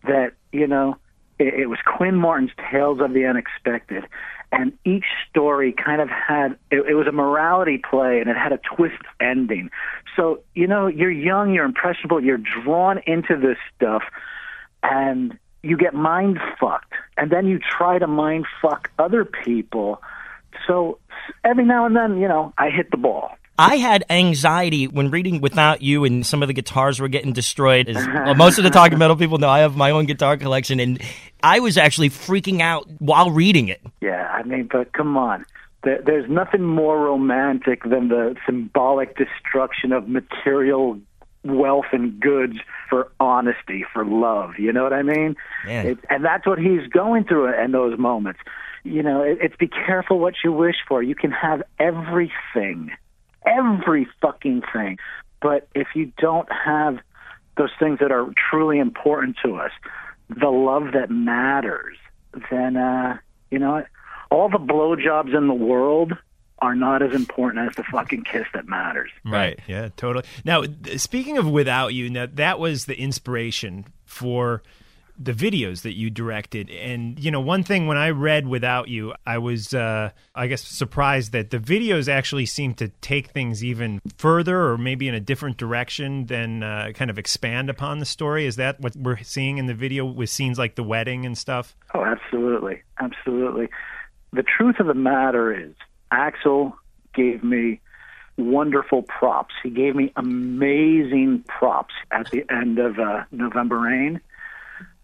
that, 0.04 0.32
you 0.52 0.66
know, 0.66 0.96
it, 1.42 1.54
it 1.54 1.66
was 1.66 1.78
Quinn 1.84 2.16
Martin's 2.16 2.52
Tales 2.70 3.00
of 3.00 3.12
the 3.12 3.24
Unexpected, 3.26 4.04
and 4.50 4.72
each 4.84 5.06
story 5.28 5.72
kind 5.72 6.00
of 6.00 6.08
had 6.08 6.56
it, 6.70 6.84
it 6.88 6.94
was 6.94 7.06
a 7.06 7.12
morality 7.12 7.78
play, 7.78 8.20
and 8.20 8.28
it 8.28 8.36
had 8.36 8.52
a 8.52 8.58
twist 8.58 9.02
ending. 9.20 9.70
So 10.16 10.40
you 10.54 10.66
know, 10.66 10.86
you're 10.86 11.10
young, 11.10 11.52
you're 11.52 11.64
impressionable, 11.64 12.22
you're 12.22 12.38
drawn 12.62 13.00
into 13.06 13.36
this 13.36 13.58
stuff, 13.76 14.02
and 14.82 15.38
you 15.62 15.76
get 15.76 15.94
mind 15.94 16.38
fucked, 16.60 16.92
and 17.16 17.30
then 17.30 17.46
you 17.46 17.58
try 17.58 17.98
to 17.98 18.06
mind 18.06 18.46
fuck 18.60 18.90
other 18.98 19.24
people. 19.24 20.02
So 20.66 20.98
every 21.44 21.64
now 21.64 21.86
and 21.86 21.96
then, 21.96 22.18
you 22.18 22.28
know, 22.28 22.52
I 22.58 22.70
hit 22.70 22.90
the 22.90 22.96
ball. 22.96 23.32
I 23.62 23.76
had 23.76 24.04
anxiety 24.10 24.88
when 24.88 25.10
reading 25.10 25.40
Without 25.40 25.82
You, 25.82 26.04
and 26.04 26.26
some 26.26 26.42
of 26.42 26.48
the 26.48 26.52
guitars 26.52 26.98
were 26.98 27.08
getting 27.08 27.32
destroyed. 27.32 27.88
As 27.88 28.06
well, 28.06 28.34
most 28.34 28.58
of 28.58 28.64
the 28.64 28.70
talking 28.70 28.98
metal 28.98 29.16
people 29.16 29.38
know, 29.38 29.48
I 29.48 29.60
have 29.60 29.76
my 29.76 29.92
own 29.92 30.06
guitar 30.06 30.36
collection, 30.36 30.80
and 30.80 31.00
I 31.42 31.60
was 31.60 31.78
actually 31.78 32.10
freaking 32.10 32.60
out 32.60 32.88
while 32.98 33.30
reading 33.30 33.68
it. 33.68 33.80
Yeah, 34.00 34.28
I 34.32 34.42
mean, 34.42 34.68
but 34.70 34.92
come 34.92 35.16
on. 35.16 35.44
There's 35.84 36.30
nothing 36.30 36.62
more 36.62 36.98
romantic 36.98 37.82
than 37.82 38.08
the 38.08 38.36
symbolic 38.46 39.16
destruction 39.16 39.92
of 39.92 40.08
material 40.08 41.00
wealth 41.44 41.86
and 41.92 42.20
goods 42.20 42.56
for 42.88 43.10
honesty, 43.18 43.84
for 43.92 44.04
love. 44.04 44.58
You 44.58 44.72
know 44.72 44.84
what 44.84 44.92
I 44.92 45.02
mean? 45.02 45.34
It, 45.66 45.98
and 46.08 46.24
that's 46.24 46.46
what 46.46 46.58
he's 46.58 46.86
going 46.88 47.24
through 47.24 47.52
in 47.60 47.72
those 47.72 47.98
moments. 47.98 48.38
You 48.84 49.02
know, 49.02 49.22
it, 49.22 49.38
it's 49.40 49.56
be 49.56 49.68
careful 49.68 50.18
what 50.18 50.34
you 50.44 50.52
wish 50.52 50.76
for. 50.88 51.02
You 51.02 51.14
can 51.14 51.30
have 51.32 51.62
everything, 51.80 52.92
every 53.46 54.06
fucking 54.20 54.62
thing. 54.72 54.98
But 55.40 55.68
if 55.74 55.88
you 55.94 56.12
don't 56.18 56.48
have 56.50 56.98
those 57.56 57.70
things 57.78 57.98
that 58.00 58.12
are 58.12 58.28
truly 58.50 58.78
important 58.78 59.36
to 59.44 59.56
us, 59.56 59.72
the 60.28 60.48
love 60.48 60.92
that 60.92 61.10
matters, 61.10 61.96
then, 62.50 62.76
uh, 62.76 63.18
you 63.50 63.58
know, 63.58 63.84
all 64.30 64.48
the 64.48 64.58
blowjobs 64.58 65.36
in 65.36 65.48
the 65.48 65.54
world 65.54 66.16
are 66.60 66.74
not 66.76 67.02
as 67.02 67.12
important 67.12 67.68
as 67.68 67.74
the 67.74 67.82
fucking 67.82 68.22
kiss 68.22 68.46
that 68.54 68.68
matters. 68.68 69.10
Right. 69.24 69.58
Yeah, 69.66 69.88
totally. 69.96 70.24
Now, 70.44 70.62
speaking 70.96 71.36
of 71.36 71.50
Without 71.50 71.92
You, 71.92 72.08
now 72.08 72.26
that 72.34 72.60
was 72.60 72.86
the 72.86 72.98
inspiration 72.98 73.84
for 74.04 74.62
the 75.18 75.32
videos 75.32 75.82
that 75.82 75.96
you 75.96 76.10
directed. 76.10 76.70
And, 76.70 77.18
you 77.18 77.30
know, 77.30 77.40
one 77.40 77.62
thing 77.62 77.86
when 77.86 77.96
I 77.96 78.10
read 78.10 78.46
Without 78.46 78.88
You, 78.88 79.14
I 79.26 79.38
was, 79.38 79.74
uh, 79.74 80.10
I 80.34 80.46
guess, 80.46 80.62
surprised 80.62 81.32
that 81.32 81.50
the 81.50 81.58
videos 81.58 82.08
actually 82.08 82.46
seem 82.46 82.74
to 82.74 82.88
take 83.00 83.28
things 83.28 83.62
even 83.62 84.00
further 84.16 84.68
or 84.68 84.78
maybe 84.78 85.08
in 85.08 85.14
a 85.14 85.20
different 85.20 85.56
direction 85.56 86.26
than 86.26 86.62
uh, 86.62 86.92
kind 86.94 87.10
of 87.10 87.18
expand 87.18 87.70
upon 87.70 87.98
the 87.98 88.06
story. 88.06 88.46
Is 88.46 88.56
that 88.56 88.80
what 88.80 88.96
we're 88.96 89.22
seeing 89.22 89.58
in 89.58 89.66
the 89.66 89.74
video 89.74 90.04
with 90.04 90.30
scenes 90.30 90.58
like 90.58 90.74
the 90.74 90.82
wedding 90.82 91.26
and 91.26 91.36
stuff? 91.36 91.76
Oh, 91.94 92.04
absolutely. 92.04 92.82
Absolutely. 93.00 93.68
The 94.32 94.42
truth 94.42 94.80
of 94.80 94.86
the 94.86 94.94
matter 94.94 95.52
is, 95.52 95.74
Axl 96.12 96.72
gave 97.14 97.44
me 97.44 97.80
wonderful 98.38 99.02
props. 99.02 99.54
He 99.62 99.70
gave 99.70 99.94
me 99.94 100.12
amazing 100.16 101.44
props 101.46 101.94
at 102.10 102.30
the 102.30 102.44
end 102.50 102.78
of 102.78 102.98
uh, 102.98 103.24
November 103.30 103.78
Rain. 103.78 104.20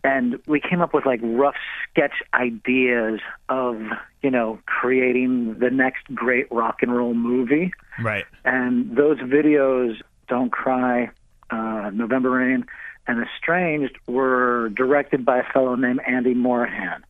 And 0.04 0.38
we 0.46 0.60
came 0.60 0.80
up 0.80 0.94
with 0.94 1.04
like 1.06 1.20
rough 1.22 1.56
sketch 1.90 2.22
ideas 2.32 3.20
of, 3.48 3.80
you 4.22 4.30
know, 4.30 4.58
creating 4.66 5.58
the 5.58 5.70
next 5.70 6.04
great 6.14 6.46
rock 6.52 6.78
and 6.82 6.94
roll 6.94 7.14
movie. 7.14 7.72
Right. 8.00 8.24
And 8.44 8.96
those 8.96 9.18
videos, 9.18 9.96
Don't 10.28 10.52
Cry, 10.52 11.10
uh, 11.50 11.90
November 11.92 12.30
Rain, 12.30 12.64
and 13.06 13.24
Estranged, 13.26 13.96
were 14.06 14.68
directed 14.70 15.24
by 15.24 15.38
a 15.38 15.52
fellow 15.52 15.74
named 15.74 16.00
Andy 16.06 16.34
Morahan. 16.34 17.04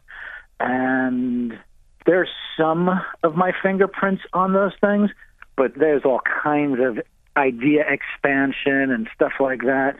And 0.61 1.59
there's 2.07 2.31
some 2.57 2.89
of 3.23 3.37
my 3.37 3.53
fingerprints 3.63 4.23
on 4.33 4.55
those 4.55 4.73
things, 4.81 5.11
but 5.57 5.73
there's 5.77 6.03
all 6.05 6.21
kinds 6.43 6.79
of 6.81 6.99
idea 7.37 7.85
expansion 7.87 8.91
and 8.91 9.09
stuff 9.15 9.33
like 9.39 9.61
that 9.61 9.97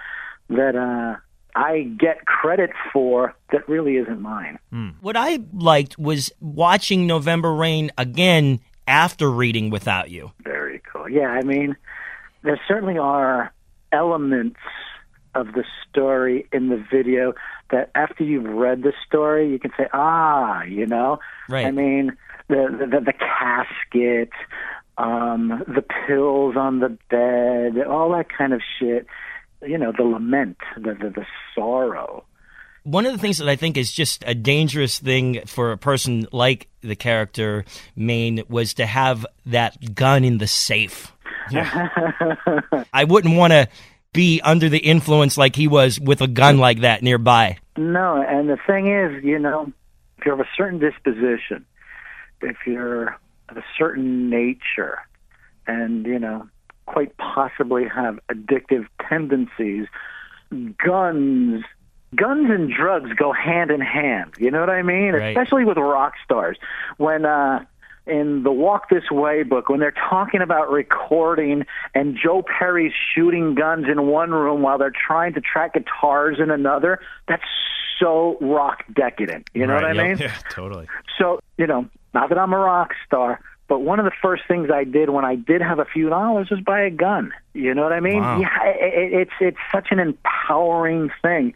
that 0.49 0.75
uh, 0.75 1.21
I 1.59 1.91
get 1.99 2.25
credit 2.27 2.71
for 2.93 3.35
that 3.51 3.69
really 3.69 3.97
isn't 3.97 4.21
mine. 4.21 4.61
What 5.01 5.17
I 5.17 5.41
liked 5.53 5.99
was 5.99 6.31
watching 6.41 7.05
November 7.05 7.53
Rain 7.53 7.91
again 7.99 8.61
after 8.87 9.29
reading 9.29 9.69
Without 9.69 10.09
You. 10.09 10.31
Very 10.45 10.81
cool. 10.93 11.09
Yeah, 11.09 11.27
I 11.27 11.43
mean, 11.43 11.77
there 12.43 12.61
certainly 12.69 12.97
are 12.97 13.53
elements 13.91 14.61
of 15.35 15.49
the 15.55 15.65
story 15.91 16.47
in 16.53 16.69
the 16.69 16.83
video 16.93 17.35
that 17.73 17.91
after 17.97 18.23
you've 18.23 18.45
read 18.45 18.85
the 18.85 18.93
story, 19.05 19.51
you 19.51 19.59
can 19.59 19.73
say, 19.77 19.89
ah, 19.93 20.63
you 20.63 20.87
know? 20.87 21.19
Right. 21.49 21.67
I 21.67 21.73
mean, 21.73 22.17
the, 22.47 22.89
the, 22.91 23.01
the 23.01 23.13
casket, 23.13 24.31
um, 24.97 25.65
the 25.67 25.83
pills 26.07 26.57
on 26.57 26.79
the 26.79 26.97
bed, 27.11 27.85
all 27.85 28.13
that 28.13 28.29
kind 28.29 28.53
of 28.53 28.63
shit. 28.79 29.07
You 29.63 29.79
know, 29.79 29.93
the 29.97 30.05
lament, 30.05 30.59
the, 30.77 30.95
the, 30.95 31.11
the 31.11 31.27
sorrow. 31.55 32.25
One 32.85 33.07
of 33.07 33.13
the 33.13 33.19
things 33.19 33.39
that 33.39 33.49
I 33.49 33.57
think 33.57 33.77
is 33.77 33.93
just 33.93 34.25
a 34.27 34.35
dangerous 34.35 34.99
thing 34.99 35.43
for 35.47 35.73
a 35.73 35.79
person 35.79 36.27
like 36.33 36.69
the 36.81 36.97
character 36.97 37.65
Maine 37.97 38.43
was 38.49 38.75
to 38.75 38.87
have 38.87 39.27
that 39.47 39.95
gun 39.95 40.25
in 40.25 40.39
the 40.39 40.47
safe. 40.47 41.13
Yeah. 41.51 41.89
I 42.93 43.05
wouldn't 43.05 43.37
want 43.37 43.53
to 43.53 43.69
be 44.13 44.41
under 44.43 44.69
the 44.69 44.79
influence 44.79 45.37
like 45.37 45.55
he 45.55 45.69
was 45.69 46.01
with 46.01 46.21
a 46.21 46.27
gun 46.27 46.59
like 46.59 46.81
that 46.81 47.03
nearby. 47.03 47.59
No, 47.77 48.25
and 48.27 48.49
the 48.49 48.59
thing 48.67 48.93
is, 48.93 49.23
you 49.23 49.39
know, 49.39 49.73
if 50.19 50.25
you're 50.25 50.35
of 50.35 50.41
a 50.41 50.49
certain 50.57 50.79
disposition, 50.79 51.67
if 52.41 52.57
you're 52.67 53.19
of 53.49 53.57
a 53.57 53.65
certain 53.77 54.31
nature, 54.31 54.99
and, 55.67 56.07
you 56.07 56.19
know, 56.19 56.49
quite 56.89 57.17
possibly 57.17 57.87
have 57.87 58.19
addictive 58.31 58.87
tendencies, 59.09 59.87
guns 60.85 61.65
guns 62.17 62.51
and 62.51 62.73
drugs 62.73 63.11
go 63.15 63.33
hand 63.33 63.71
in 63.71 63.81
hand. 63.83 64.33
You 64.39 64.51
know 64.51 64.61
what 64.61 64.71
I 64.71 64.83
mean? 64.83 65.13
Right. 65.13 65.37
Especially 65.37 65.65
with 65.65 65.77
rock 65.77 66.15
stars. 66.25 66.57
When 66.97 67.25
uh 67.25 67.65
in 68.07 68.43
the 68.43 68.51
Walk 68.51 68.89
This 68.89 69.11
Way 69.11 69.43
book, 69.43 69.69
when 69.69 69.81
they're 69.81 69.95
talking 70.09 70.41
about 70.41 70.71
recording 70.71 71.67
and 71.95 72.17
Joe 72.17 72.43
Perry's 72.43 72.95
shooting 73.15 73.55
guns 73.55 73.85
in 73.87 74.07
one 74.07 74.31
room 74.31 74.63
while 74.63 74.79
they're 74.79 74.91
trying 74.91 75.35
to 75.35 75.43
track 75.43 75.75
guitars 75.75 76.39
in 76.41 76.51
another, 76.51 77.01
that's 77.29 77.43
so 77.99 78.39
rock 78.41 78.85
decadent. 78.95 79.51
You 79.53 79.67
know 79.67 79.75
Right, 79.75 79.83
what 79.83 79.99
I 79.99 80.09
yep, 80.09 80.19
mean? 80.19 80.19
Yeah, 80.29 80.39
totally. 80.51 80.87
So, 81.19 81.41
you 81.59 81.67
know, 81.67 81.87
Not 82.15 82.31
that 82.31 82.39
I'm 82.39 82.53
a 82.55 82.59
rock 82.59 82.95
star, 83.07 83.41
but 83.69 83.81
one 83.81 83.99
of 83.99 84.07
the 84.07 84.13
first 84.23 84.43
things 84.49 84.71
I 84.73 84.85
did 84.85 85.11
when 85.11 85.25
I 85.25 85.35
did 85.37 85.61
have 85.61 85.79
a 85.79 85.85
few 85.85 86.09
dollars 86.09 86.49
was 86.51 86.61
buy 86.61 86.81
a 86.81 86.91
gun. 86.91 87.33
You 87.53 87.75
know 87.75 87.83
what 87.83 87.93
I 87.93 88.01
mean? 88.01 88.23
Wow. 88.23 88.41
Yeah, 88.41 88.65
it, 88.65 89.13
it's 89.13 89.33
it's 89.41 89.59
such 89.71 89.89
an 89.91 89.99
empowering 89.99 91.11
thing. 91.23 91.55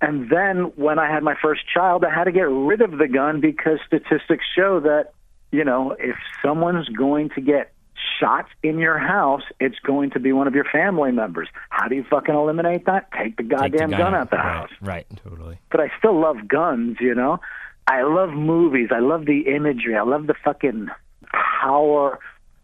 And 0.00 0.28
then 0.28 0.72
when 0.76 0.98
I 0.98 1.10
had 1.10 1.22
my 1.22 1.34
first 1.40 1.62
child, 1.72 2.04
I 2.04 2.14
had 2.14 2.24
to 2.24 2.32
get 2.32 2.48
rid 2.50 2.82
of 2.82 2.98
the 2.98 3.08
gun 3.08 3.40
because 3.40 3.78
statistics 3.86 4.44
show 4.54 4.80
that, 4.80 5.12
you 5.52 5.64
know, 5.64 5.96
if 5.98 6.16
someone's 6.44 6.88
going 6.90 7.30
to 7.30 7.40
get 7.40 7.72
shot 8.20 8.46
in 8.62 8.78
your 8.78 8.98
house, 8.98 9.42
it's 9.58 9.78
going 9.78 10.10
to 10.10 10.20
be 10.20 10.32
one 10.32 10.46
of 10.46 10.54
your 10.54 10.66
family 10.66 11.12
members. 11.12 11.48
How 11.70 11.88
do 11.88 11.94
you 11.94 12.04
fucking 12.10 12.34
eliminate 12.34 12.84
that? 12.86 13.10
Take 13.12 13.36
the 13.36 13.42
Take 13.42 13.50
the 13.50 13.56
goddamn 13.56 13.90
gun 13.90 14.14
out 14.14 14.30
the 14.30 14.36
right, 14.36 14.44
house. 14.44 14.70
Right. 14.82 15.06
Totally. 15.24 15.58
But 15.70 15.80
I 15.80 15.90
still 15.98 16.20
love 16.20 16.46
guns, 16.46 16.98
you 17.00 17.14
know? 17.14 17.40
I 17.86 18.02
love 18.02 18.30
movies. 18.30 18.88
I 18.94 18.98
love 18.98 19.24
the 19.24 19.46
imagery. 19.54 19.96
I 19.96 20.02
love 20.02 20.26
the 20.26 20.34
fucking 20.44 20.88
power 21.66 22.18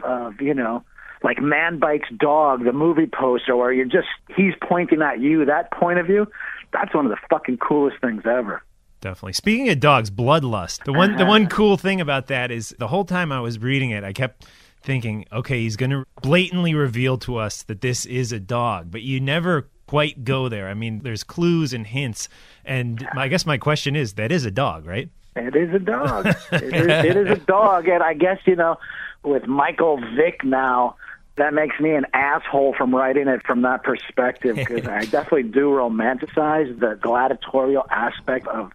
of, 0.05 0.41
you 0.41 0.55
know, 0.55 0.85
like 1.23 1.41
Man 1.41 1.79
Bites 1.79 2.09
Dog, 2.17 2.65
the 2.65 2.73
movie 2.73 3.07
poster 3.07 3.57
where 3.57 3.73
you're 3.73 3.87
just, 3.87 4.09
he's 4.37 4.55
pointing 4.69 5.03
at 5.03 5.21
you, 5.21 5.45
that 5.45 5.71
point 5.73 5.99
of 5.99 6.07
view. 6.07 6.27
That's 6.73 6.95
one 6.95 7.07
of 7.07 7.11
the 7.11 7.19
fucking 7.31 7.59
coolest 7.59 8.01
things 8.01 8.23
ever. 8.25 8.63
Definitely. 9.01 9.35
Speaking 9.35 9.69
of 9.69 9.81
dogs, 9.81 10.11
bloodlust. 10.11 10.85
The 10.85 10.93
one 10.93 11.13
the 11.17 11.23
uh-huh. 11.23 11.27
one 11.27 11.47
cool 11.49 11.77
thing 11.77 12.01
about 12.01 12.29
that 12.29 12.51
is 12.51 12.75
the 12.79 12.89
whole 12.89 13.05
time 13.05 13.33
I 13.33 13.41
was 13.41 13.59
reading 13.59 13.91
it, 13.91 14.05
I 14.05 14.13
kept 14.13 14.47
thinking, 14.83 15.27
okay, 15.33 15.61
he's 15.61 15.77
going 15.77 15.91
to 15.91 16.05
blatantly 16.23 16.75
reveal 16.75 17.19
to 17.19 17.37
us 17.37 17.63
that 17.65 17.81
this 17.81 18.07
is 18.07 18.33
a 18.33 18.41
dog, 18.41 18.91
but 18.91 19.03
you 19.03 19.21
never 19.21 19.69
quite 19.87 20.25
go 20.25 20.49
there. 20.49 20.69
I 20.69 20.75
mean, 20.75 21.01
there's 21.03 21.25
clues 21.25 21.73
and 21.73 21.87
hints, 21.87 22.29
and 22.65 23.07
I 23.17 23.29
guess 23.29 23.45
my 23.45 23.59
question 23.59 23.95
is, 23.97 24.15
that 24.15 24.33
is 24.33 24.45
a 24.45 24.51
dog, 24.51 24.87
right? 24.87 25.09
It 25.35 25.57
is 25.57 25.75
a 25.75 25.79
dog. 25.79 26.27
it, 26.53 26.63
is, 26.63 26.87
it 26.87 27.17
is 27.17 27.29
a 27.31 27.41
dog, 27.41 27.89
and 27.89 28.03
I 28.03 28.15
guess 28.15 28.39
you 28.47 28.57
know, 28.57 28.79
with 29.23 29.47
Michael 29.47 29.99
Vick 30.17 30.45
now, 30.45 30.97
that 31.37 31.55
makes 31.55 31.81
me 31.81 31.95
an 31.95 32.07
asshole 32.13 32.75
from 32.77 32.95
writing 32.95 33.29
it 33.29 33.45
from 33.47 33.63
that 33.63 33.83
perspective 33.83 34.57
because 34.57 34.87
I 34.87 35.01
definitely 35.07 35.45
do 35.45 35.71
romanticize 35.71 36.79
the 36.79 36.99
gladiatorial 37.01 37.87
aspect 37.91 38.47
of 38.49 38.73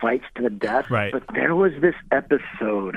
fights 0.00 0.24
to 0.36 0.42
the 0.42 0.50
death. 0.50 0.90
Right. 0.90 1.12
But 1.12 1.24
there 1.32 1.54
was 1.54 1.72
this 1.80 1.94
episode, 2.10 2.96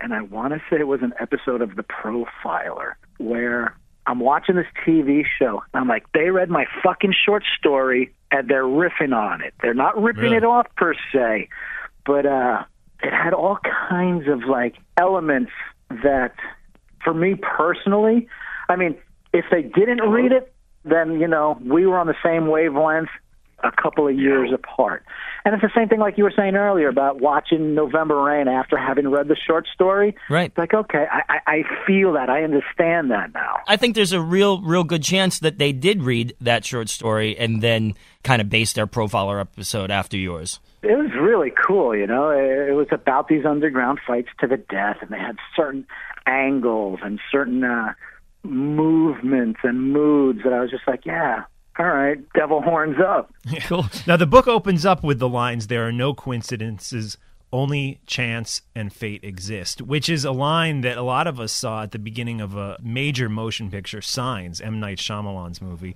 and 0.00 0.14
I 0.14 0.22
want 0.22 0.54
to 0.54 0.60
say 0.70 0.78
it 0.78 0.86
was 0.86 1.02
an 1.02 1.14
episode 1.18 1.60
of 1.62 1.74
The 1.74 1.82
Profiler 1.82 2.92
where 3.18 3.76
I'm 4.06 4.20
watching 4.20 4.56
this 4.56 4.66
TV 4.86 5.24
show. 5.38 5.62
And 5.72 5.80
I'm 5.80 5.88
like, 5.88 6.04
they 6.12 6.30
read 6.30 6.50
my 6.50 6.66
fucking 6.82 7.14
short 7.24 7.42
story 7.58 8.12
and 8.30 8.48
they're 8.48 8.64
riffing 8.64 9.14
on 9.16 9.42
it. 9.42 9.54
They're 9.62 9.74
not 9.74 10.00
ripping 10.00 10.24
Really? 10.24 10.36
it 10.36 10.44
off 10.44 10.66
per 10.76 10.94
se, 11.12 11.48
but 12.06 12.26
uh, 12.26 12.64
it 13.02 13.12
had 13.12 13.32
all 13.34 13.58
kinds 13.88 14.28
of 14.28 14.44
like 14.48 14.76
elements 14.96 15.52
that, 15.90 16.34
for 17.02 17.14
me 17.14 17.34
personally, 17.34 18.28
I 18.68 18.76
mean, 18.76 18.96
if 19.32 19.44
they 19.50 19.62
didn't 19.62 20.00
read 20.08 20.32
it, 20.32 20.52
then 20.84 21.20
you 21.20 21.28
know 21.28 21.58
we 21.64 21.86
were 21.86 21.98
on 21.98 22.06
the 22.06 22.16
same 22.22 22.46
wavelength 22.46 23.08
a 23.64 23.72
couple 23.72 24.06
of 24.06 24.14
years 24.14 24.50
apart. 24.52 25.04
And 25.44 25.54
it's 25.54 25.62
the 25.62 25.70
same 25.74 25.88
thing 25.88 26.00
like 26.00 26.16
you 26.16 26.24
were 26.24 26.32
saying 26.34 26.54
earlier 26.54 26.88
about 26.88 27.20
watching 27.20 27.74
November 27.74 28.22
Rain 28.22 28.48
after 28.48 28.76
having 28.76 29.08
read 29.08 29.28
the 29.28 29.36
short 29.36 29.66
story. 29.72 30.16
Right. 30.30 30.50
It's 30.50 30.58
like, 30.58 30.74
okay, 30.74 31.06
I, 31.10 31.22
I, 31.28 31.38
I 31.46 31.86
feel 31.86 32.12
that. 32.14 32.30
I 32.30 32.44
understand 32.44 33.10
that 33.10 33.32
now. 33.34 33.58
I 33.66 33.76
think 33.76 33.94
there's 33.94 34.12
a 34.12 34.20
real, 34.20 34.60
real 34.62 34.84
good 34.84 35.02
chance 35.02 35.38
that 35.40 35.58
they 35.58 35.72
did 35.72 36.02
read 36.02 36.34
that 36.40 36.64
short 36.64 36.88
story 36.88 37.36
and 37.36 37.62
then 37.62 37.94
kind 38.22 38.40
of 38.40 38.48
based 38.48 38.76
their 38.76 38.86
profiler 38.86 39.40
episode 39.40 39.90
after 39.90 40.16
yours. 40.16 40.60
It 40.84 40.96
was 40.96 41.10
really 41.18 41.50
cool, 41.50 41.96
you 41.96 42.06
know. 42.06 42.30
It, 42.30 42.74
was 42.74 42.88
about 42.90 43.28
these 43.28 43.44
underground 43.44 44.00
fights 44.06 44.28
to 44.40 44.46
the 44.46 44.56
death, 44.56 44.98
and 45.00 45.10
they 45.10 45.18
had 45.18 45.36
certain 45.56 45.86
angles 46.26 47.00
and 47.02 47.20
certain 47.30 47.64
uh, 47.64 47.94
movements 48.42 49.60
and 49.62 49.92
moods 49.92 50.40
that 50.44 50.52
I 50.52 50.60
was 50.60 50.70
just 50.70 50.86
like, 50.86 51.06
yeah, 51.06 51.44
all 51.78 51.86
right, 51.86 52.18
devil 52.34 52.62
horns 52.62 52.96
up. 53.00 53.32
Cool. 53.62 53.86
Now, 54.06 54.16
the 54.16 54.26
book 54.26 54.46
opens 54.46 54.84
up 54.84 55.02
with 55.02 55.18
the 55.18 55.28
lines 55.28 55.68
There 55.68 55.86
are 55.86 55.92
no 55.92 56.12
coincidences, 56.12 57.16
only 57.52 58.00
chance 58.06 58.62
and 58.74 58.92
fate 58.92 59.22
exist, 59.22 59.80
which 59.80 60.08
is 60.08 60.24
a 60.24 60.32
line 60.32 60.80
that 60.80 60.98
a 60.98 61.02
lot 61.02 61.26
of 61.26 61.38
us 61.38 61.52
saw 61.52 61.84
at 61.84 61.92
the 61.92 61.98
beginning 61.98 62.40
of 62.40 62.56
a 62.56 62.76
major 62.82 63.28
motion 63.28 63.70
picture, 63.70 64.02
Signs, 64.02 64.60
M. 64.60 64.80
Night 64.80 64.98
Shyamalan's 64.98 65.62
movie. 65.62 65.94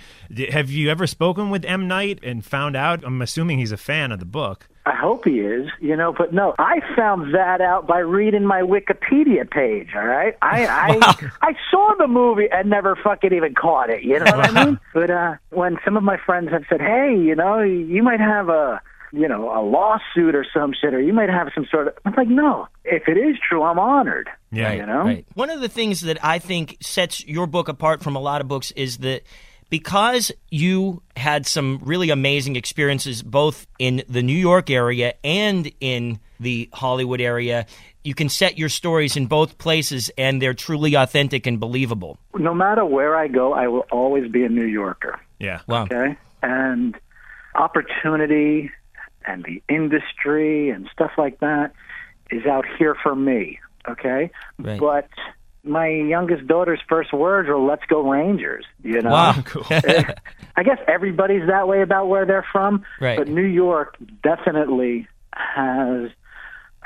Have 0.50 0.71
you 0.71 0.88
ever 0.88 1.07
spoken 1.07 1.50
with 1.50 1.64
M. 1.64 1.88
Night 1.88 2.21
and 2.23 2.45
found 2.45 2.76
out? 2.76 3.02
I'm 3.04 3.21
assuming 3.21 3.59
he's 3.59 3.73
a 3.73 3.76
fan 3.76 4.12
of 4.12 4.21
the 4.21 4.25
book. 4.25 4.68
I 4.88 4.95
hope 4.95 5.25
he 5.25 5.40
is, 5.40 5.68
you 5.80 5.97
know, 5.97 6.12
but 6.16 6.33
no, 6.33 6.54
I 6.59 6.80
found 6.97 7.35
that 7.35 7.61
out 7.61 7.87
by 7.87 7.99
reading 7.99 8.45
my 8.45 8.62
Wikipedia 8.62 9.49
page, 9.49 9.91
all 9.95 10.06
right? 10.06 10.36
I 10.43 10.67
I 10.67 11.30
I 11.43 11.54
saw 11.71 11.95
the 11.99 12.08
movie 12.08 12.49
and 12.50 12.71
never 12.71 12.97
fucking 12.97 13.32
even 13.32 13.54
caught 13.54 13.91
it, 13.91 14.02
you 14.02 14.19
know 14.19 14.36
what 14.36 14.56
I 14.56 14.65
mean? 14.65 14.80
But 14.95 15.10
uh 15.10 15.34
when 15.50 15.78
some 15.84 15.97
of 15.97 16.02
my 16.02 16.17
friends 16.25 16.50
have 16.50 16.65
said, 16.69 16.80
"Hey, 16.80 17.17
you 17.17 17.34
know, 17.34 17.60
you 17.60 18.02
might 18.02 18.21
have 18.21 18.49
a 18.49 18.80
you 19.12 19.28
know, 19.28 19.50
a 19.50 19.62
lawsuit 19.62 20.34
or 20.34 20.47
some 20.52 20.73
shit, 20.78 20.95
or 20.95 21.00
you 21.00 21.12
might 21.12 21.30
have 21.30 21.49
some 21.54 21.67
sort 21.71 21.89
of. 21.89 21.95
I'm 22.04 22.15
like, 22.17 22.28
no. 22.28 22.69
If 22.84 23.08
it 23.08 23.17
is 23.17 23.36
true, 23.47 23.62
I'm 23.62 23.78
honored. 23.78 24.28
Yeah. 24.50 24.73
you 24.73 24.86
know. 24.86 25.02
Right. 25.04 25.26
One 25.34 25.50
of 25.50 25.60
the 25.60 25.69
things 25.69 26.02
that 26.02 26.23
I 26.25 26.39
think 26.39 26.76
sets 26.80 27.25
your 27.26 27.47
book 27.47 27.69
apart 27.69 28.02
from 28.02 28.17
a 28.17 28.21
lot 28.21 28.41
of 28.41 28.49
books 28.49 28.71
is 28.73 28.99
that 28.99 29.23
because 29.71 30.33
you 30.50 31.02
had 31.17 31.47
some 31.47 31.81
really 31.85 32.11
amazing 32.11 32.57
experiences 32.57 33.23
both 33.23 33.67
in 33.78 34.02
the 34.09 34.23
New 34.23 34.37
York 34.37 34.71
area 34.71 35.15
and 35.23 35.71
in 35.81 36.21
the 36.41 36.69
Hollywood 36.73 37.21
area, 37.21 37.67
you 38.04 38.15
can 38.15 38.28
set 38.28 38.57
your 38.57 38.69
stories 38.69 39.17
in 39.17 39.26
both 39.26 39.59
places 39.59 40.11
and 40.17 40.41
they're 40.41 40.54
truly 40.54 40.95
authentic 40.95 41.47
and 41.47 41.59
believable. 41.61 42.19
No 42.35 42.54
matter 42.54 42.85
where 42.85 43.17
I 43.17 43.28
go, 43.28 43.52
I 43.52 43.69
will 43.69 43.87
always 43.91 44.31
be 44.31 44.45
a 44.45 44.49
New 44.49 44.65
Yorker. 44.67 45.21
Yeah. 45.39 45.61
Wow. 45.67 45.85
Okay, 45.85 46.17
and 46.43 46.97
opportunity 47.54 48.71
and 49.26 49.45
the 49.45 49.63
industry 49.69 50.71
and 50.71 50.89
stuff 50.93 51.11
like 51.19 51.41
that 51.41 51.73
is 52.31 52.47
out 52.47 52.65
here 52.78 52.95
for 53.02 53.15
me. 53.15 53.59
Okay, 53.89 54.31
Right. 54.59 54.78
but 54.81 55.09
my 55.64 55.88
youngest 55.88 56.47
daughter's 56.47 56.80
first 56.88 57.12
words 57.12 57.49
were 57.49 57.58
"Let's 57.58 57.84
go 57.88 58.08
Rangers." 58.08 58.64
You 58.82 59.02
know, 59.02 59.10
Wow. 59.10 59.42
Cool. 59.44 59.64
I 60.56 60.62
guess 60.64 60.78
everybody's 60.88 61.47
that 61.49 61.68
way 61.68 61.82
about 61.82 62.08
where 62.08 62.26
they're 62.26 62.47
from, 62.52 62.84
Right. 63.00 63.16
but 63.18 63.28
New 63.28 63.44
York 63.44 63.97
definitely 64.23 65.06
has 65.32 66.10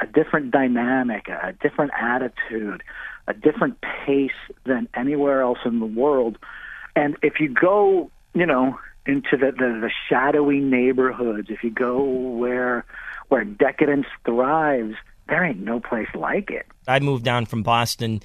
a 0.00 0.06
different 0.12 0.50
dynamic, 0.50 1.28
a 1.28 1.52
different 1.62 1.92
attitude, 1.98 2.82
a 3.28 3.34
different 3.34 3.78
pace 3.80 4.30
than 4.64 4.88
anywhere 4.94 5.42
else 5.42 5.58
in 5.64 5.80
the 5.80 5.86
world. 5.86 6.38
And 6.96 7.16
if 7.22 7.40
you 7.40 7.48
go, 7.48 8.10
you 8.34 8.44
know, 8.46 8.78
into 9.06 9.36
the, 9.36 9.52
the, 9.52 9.80
the 9.80 9.90
shadowy 10.08 10.60
neighborhoods, 10.60 11.48
if 11.50 11.62
you 11.64 11.70
go 11.70 12.02
where 12.02 12.84
where 13.28 13.44
decadence 13.44 14.06
thrives, 14.26 14.94
there 15.28 15.42
ain't 15.44 15.60
no 15.60 15.80
place 15.80 16.08
like 16.14 16.50
it. 16.50 16.66
I 16.86 16.98
moved 17.00 17.24
down 17.24 17.46
from 17.46 17.62
Boston 17.62 18.20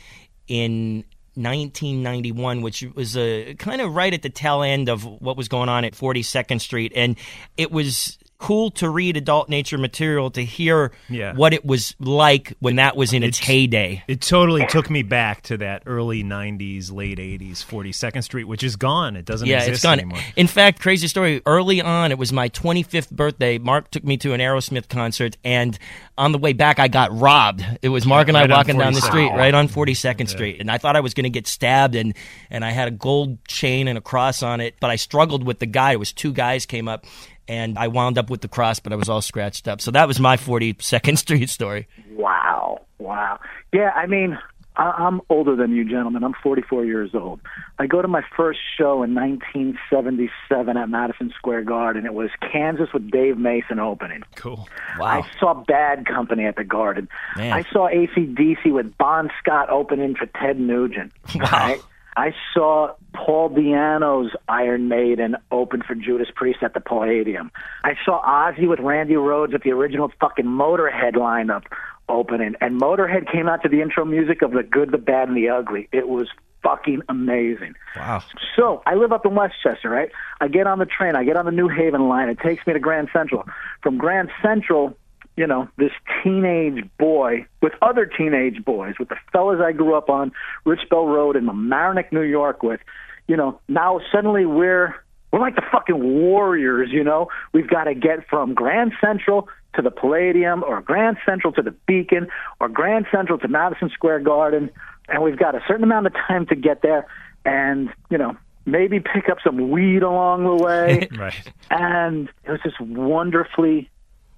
in 0.48 1.04
1991, 1.36 2.62
which 2.62 2.84
was 2.96 3.16
uh, 3.16 3.54
kind 3.60 3.82
of 3.82 3.96
right 3.96 4.14
at 4.14 4.24
the 4.24 4.30
tail 4.30 4.64
end 4.64 4.90
of 4.90 5.04
what 5.06 5.38
was 5.38 5.48
going 5.48 5.70
on 5.70 5.86
at 5.86 5.94
42nd 5.94 6.60
Street. 6.60 6.92
And 6.96 7.16
it 7.58 7.72
was 7.72 8.18
cool 8.40 8.70
to 8.70 8.88
read 8.90 9.18
adult 9.18 9.50
nature 9.50 9.78
material 9.80 10.30
to 10.30 10.46
hear 10.46 10.92
Yeah. 11.10 11.34
what 11.34 11.54
it 11.54 11.66
was 11.66 11.96
like 12.00 12.54
when 12.60 12.76
that 12.76 12.96
was 12.96 13.12
in 13.12 13.24
its, 13.24 13.40
It's- 13.40 13.48
heyday. 13.48 14.04
It 14.08 14.22
totally 14.22 14.66
took 14.68 14.90
me 14.92 15.02
back 15.02 15.42
to 15.44 15.58
that 15.58 15.82
early 15.88 16.24
90s, 16.24 16.92
late 16.92 17.18
80s, 17.20 17.64
42nd 17.64 18.22
Street, 18.24 18.44
which 18.44 18.64
is 18.64 18.76
gone. 18.76 19.16
It 19.16 19.26
doesn't 19.26 19.48
Yeah, 19.48 19.58
exist 19.58 19.74
it's 19.74 19.84
gone. 19.84 20.00
anymore. 20.00 20.20
In 20.36 20.46
fact, 20.46 20.80
crazy 20.80 21.08
story. 21.08 21.42
Early 21.48 21.82
on, 21.82 22.12
it 22.12 22.20
was 22.20 22.32
my 22.32 22.48
25th 22.50 23.10
birthday. 23.10 23.58
Mark 23.58 23.90
took 23.90 24.04
me 24.04 24.18
to 24.18 24.34
an 24.34 24.40
Aerosmith 24.40 24.88
concert, 24.88 25.36
and 25.44 25.78
on 26.16 26.32
the 26.32 26.38
way 26.38 26.54
back, 26.54 26.78
I 26.80 26.88
got 26.90 27.18
robbed. 27.18 27.66
It 27.82 27.90
was 27.90 28.06
Mark 28.06 28.28
and 28.28 28.38
I 28.38 28.42
Right 28.42 28.50
walking 28.52 28.78
down 28.78 28.94
the 28.94 29.02
street, 29.02 29.30
right 29.30 29.54
on 29.54 29.68
42nd 29.68 30.30
Street, 30.30 30.58
and 30.60 30.70
I 30.70 30.78
thought 30.78 30.96
I 30.96 31.00
was 31.00 31.14
going 31.16 31.24
to 31.24 31.30
get 31.32 31.48
stabbed, 31.48 31.96
and 31.96 32.14
and 32.52 32.64
I 32.64 32.70
had 32.70 32.88
a 32.88 32.92
gold 32.92 33.44
chain 33.48 33.88
and 33.88 33.98
a 33.98 34.02
cross 34.02 34.44
on 34.44 34.62
it, 34.62 34.76
but 34.80 34.90
I 34.92 34.96
struggled 34.96 35.44
with 35.44 35.58
the 35.60 35.66
guy. 35.66 35.94
It 35.94 36.00
was 36.00 36.12
two 36.14 36.32
guys 36.34 36.66
came 36.68 36.88
up. 36.88 37.06
And 37.48 37.78
I 37.78 37.88
wound 37.88 38.18
up 38.18 38.30
with 38.30 38.42
the 38.42 38.48
cross, 38.48 38.80
but 38.80 38.92
I 38.92 38.96
was 38.96 39.10
all 39.10 39.22
scratched 39.22 39.68
up. 39.68 39.80
So 39.82 39.92
that 39.92 40.08
was 40.08 40.20
my 40.20 40.38
42nd 40.38 41.18
Street 41.20 41.50
story. 41.50 41.88
Wow, 42.12 42.82
wow. 43.00 43.40
Yeah, 43.74 43.92
I 43.96 44.06
mean, 44.08 44.38
I- 44.76 44.92
I'm 45.06 45.22
older 45.30 45.56
than 45.56 45.72
you 45.72 45.84
gentlemen. 45.86 46.24
I'm 46.24 46.34
44 46.44 46.84
years 46.86 47.12
old. 47.14 47.40
I 47.80 47.88
go 47.88 48.02
to 48.02 48.08
my 48.08 48.22
first 48.36 48.60
show 48.78 49.02
in 49.04 49.14
1977 49.16 50.78
at 50.78 50.90
Madison 50.90 51.32
Square 51.38 51.64
Garden. 51.64 52.06
It 52.06 52.14
was 52.14 52.30
Kansas 52.52 52.90
with 52.94 53.10
Dave 53.12 53.38
Mason 53.38 53.80
opening. 53.80 54.24
Cool. 54.36 54.68
Wow. 55.00 55.06
I 55.24 55.40
saw 55.40 55.54
Bad 55.54 56.06
Company 56.06 56.46
at 56.46 56.56
the 56.56 56.64
Garden. 56.64 57.08
Man. 57.36 57.54
I 57.54 57.64
saw 57.72 57.88
ACDC 57.90 58.72
with 58.72 58.98
Bon 58.98 59.30
Scott 59.40 59.70
opening 59.70 60.16
for 60.16 60.26
Ted 60.26 60.60
Nugent. 60.60 61.12
Wow. 61.36 61.76
I 62.18 62.34
saw 62.52 62.96
Paul 63.14 63.52
Di'Anno's 63.52 64.36
Iron 64.50 64.88
Maiden 64.88 65.38
open 65.52 65.84
for 65.84 65.94
Judas 65.94 66.30
Priest 66.36 66.64
at 66.64 66.74
the 66.74 66.82
Palladium. 66.82 67.52
I 67.84 67.94
saw 68.04 68.22
Ozzy 68.24 68.68
with 68.68 68.80
Randy 68.80 69.14
Rhoads 69.14 69.54
at 69.54 69.62
the 69.62 69.72
original 69.72 70.12
fucking 70.20 70.46
Motorhead 70.46 71.14
lineup 71.14 71.66
opening, 72.10 72.56
and 72.60 72.82
Motorhead 72.82 73.32
came 73.32 73.48
out 73.48 73.62
to 73.64 73.70
the 73.70 73.82
intro 73.82 74.04
music 74.04 74.42
of 74.42 74.52
The 74.52 74.64
Good, 74.64 74.92
the 74.92 74.98
Bad, 74.98 75.28
and 75.28 75.38
the 75.38 75.50
Ugly. 75.50 75.90
It 75.92 76.08
was 76.08 76.28
fucking 76.64 77.04
amazing. 77.08 77.76
Wow. 77.96 78.24
So 78.56 78.82
I 78.88 78.96
live 78.96 79.12
up 79.12 79.24
in 79.26 79.36
Westchester, 79.36 79.88
right? 79.88 80.10
I 80.42 80.48
get 80.48 80.66
on 80.66 80.80
the 80.80 80.88
train, 80.88 81.16
I 81.16 81.24
get 81.24 81.38
on 81.38 81.46
the 81.46 81.52
New 81.52 81.68
Haven 81.68 82.10
line. 82.10 82.30
It 82.30 82.40
takes 82.40 82.66
me 82.66 82.74
to 82.74 82.80
Grand 82.80 83.10
Central. 83.14 83.46
From 83.84 84.00
Grand 84.00 84.30
Central, 84.42 84.98
you 85.38 85.46
know, 85.46 85.70
this 85.78 85.92
teenage 86.24 86.84
boy 86.98 87.46
with 87.62 87.74
other 87.82 88.06
teenage 88.06 88.66
boys, 88.66 88.96
with 89.00 89.10
the 89.10 89.16
fellas 89.32 89.62
I 89.64 89.72
grew 89.72 89.96
up 89.96 90.10
on 90.10 90.32
Richbell 90.66 91.08
Road 91.08 91.36
in 91.36 91.46
Mamaroneck, 91.46 92.12
New 92.12 92.24
York, 92.24 92.64
with, 92.64 92.82
you 93.28 93.38
know, 93.38 93.60
now 93.68 94.02
suddenly 94.12 94.46
we're 94.46 94.96
we're 95.32 95.40
like 95.40 95.56
the 95.56 95.64
fucking 95.72 96.02
warriors, 96.02 96.90
you 96.92 97.04
know. 97.04 97.28
We've 97.54 97.70
got 97.70 97.84
to 97.84 97.94
get 97.94 98.28
from 98.30 98.54
Grand 98.54 98.94
Central 99.00 99.48
to 99.76 99.82
the 99.82 99.92
Palladium, 99.92 100.64
or 100.64 100.82
Grand 100.82 101.18
Central 101.26 101.54
to 101.54 101.62
the 101.62 101.72
Beacon, 101.86 102.28
or 102.60 102.70
Grand 102.70 103.06
Central 103.12 103.38
to 103.38 103.48
Madison 103.48 103.90
Square 103.90 104.22
Garden, 104.22 104.72
and 105.08 105.22
we've 105.22 105.38
got 105.38 105.54
a 105.54 105.60
certain 105.68 105.84
amount 105.84 106.08
of 106.08 106.14
time 106.14 106.48
to 106.48 106.56
get 106.56 106.82
there, 106.82 107.06
and 107.46 107.90
you 108.10 108.18
know, 108.18 108.36
maybe 108.66 109.00
pick 109.00 109.30
up 109.30 109.38
some 109.44 109.70
weed 109.70 110.02
along 110.02 110.46
the 110.46 110.64
way. 110.64 111.08
Right. 111.18 111.54
And 111.70 112.30
it 112.44 112.52
was 112.52 112.62
just 112.64 112.80
wonderfully 112.80 113.90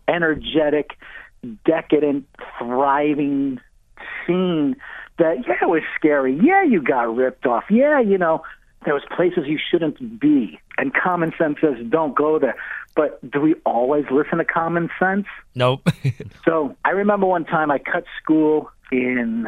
energetic, 0.09 0.97
decadent, 1.65 2.27
thriving 2.57 3.59
scene 4.25 4.75
that, 5.17 5.37
yeah, 5.47 5.55
it 5.61 5.69
was 5.69 5.83
scary. 5.95 6.37
Yeah, 6.41 6.63
you 6.63 6.81
got 6.81 7.13
ripped 7.15 7.45
off. 7.45 7.65
Yeah, 7.69 7.99
you 7.99 8.17
know, 8.17 8.41
there 8.85 8.93
was 8.93 9.03
places 9.15 9.43
you 9.45 9.59
shouldn't 9.59 10.19
be. 10.19 10.59
And 10.77 10.93
common 10.93 11.33
sense 11.37 11.57
says 11.61 11.75
don't 11.89 12.15
go 12.15 12.39
there. 12.39 12.55
But 12.95 13.19
do 13.29 13.41
we 13.41 13.55
always 13.65 14.05
listen 14.11 14.39
to 14.39 14.45
common 14.45 14.89
sense? 14.99 15.27
Nope. 15.55 15.87
So 16.45 16.75
I 16.83 16.91
remember 16.91 17.27
one 17.27 17.45
time 17.45 17.69
I 17.69 17.77
cut 17.77 18.05
school 18.21 18.71
in 18.91 19.45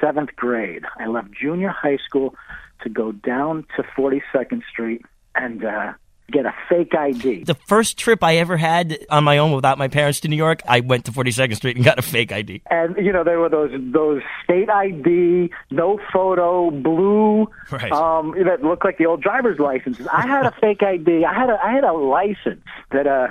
seventh 0.00 0.36
grade. 0.36 0.84
I 0.98 1.06
left 1.06 1.28
junior 1.32 1.70
high 1.70 1.96
school 2.04 2.34
to 2.82 2.88
go 2.90 3.12
down 3.12 3.64
to 3.76 3.82
42nd 3.82 4.62
Street 4.70 5.02
and 5.34 5.64
uh, 5.64 5.92
get 6.30 6.44
a 6.46 6.54
fake 6.68 6.94
ID. 6.94 7.44
the 7.44 7.54
first 7.54 7.98
trip 7.98 8.22
I 8.22 8.36
ever 8.36 8.56
had 8.56 8.98
on 9.08 9.24
my 9.24 9.38
own 9.38 9.52
without 9.52 9.78
my 9.78 9.88
parents 9.88 10.20
to 10.20 10.28
New 10.28 10.36
York, 10.36 10.60
I 10.68 10.80
went 10.80 11.06
to 11.06 11.12
42nd 11.12 11.56
Street 11.56 11.76
and 11.76 11.84
got 11.84 11.98
a 11.98 12.02
fake 12.02 12.32
ID. 12.32 12.62
and 12.70 12.96
you 12.98 13.12
know 13.12 13.24
there 13.24 13.38
were 13.38 13.48
those 13.48 13.70
those 13.92 14.22
state 14.44 14.68
ID, 14.68 15.50
no 15.70 15.98
photo, 16.12 16.70
blue, 16.70 17.48
Right. 17.70 17.90
um, 17.92 18.34
that 18.44 18.62
looked 18.62 18.84
like 18.84 18.98
the 18.98 19.06
old 19.06 19.22
driver's 19.22 19.58
licenses. 19.58 20.06
I 20.12 20.26
had 20.26 20.44
a 20.46 20.52
fake 20.60 20.82
ID. 20.82 21.24
I 21.24 21.32
had 21.34 21.48
a 21.50 21.58
I 21.64 21.72
had 21.72 21.84
a 21.84 21.92
license 21.92 22.64
that 22.92 23.06
uh 23.06 23.28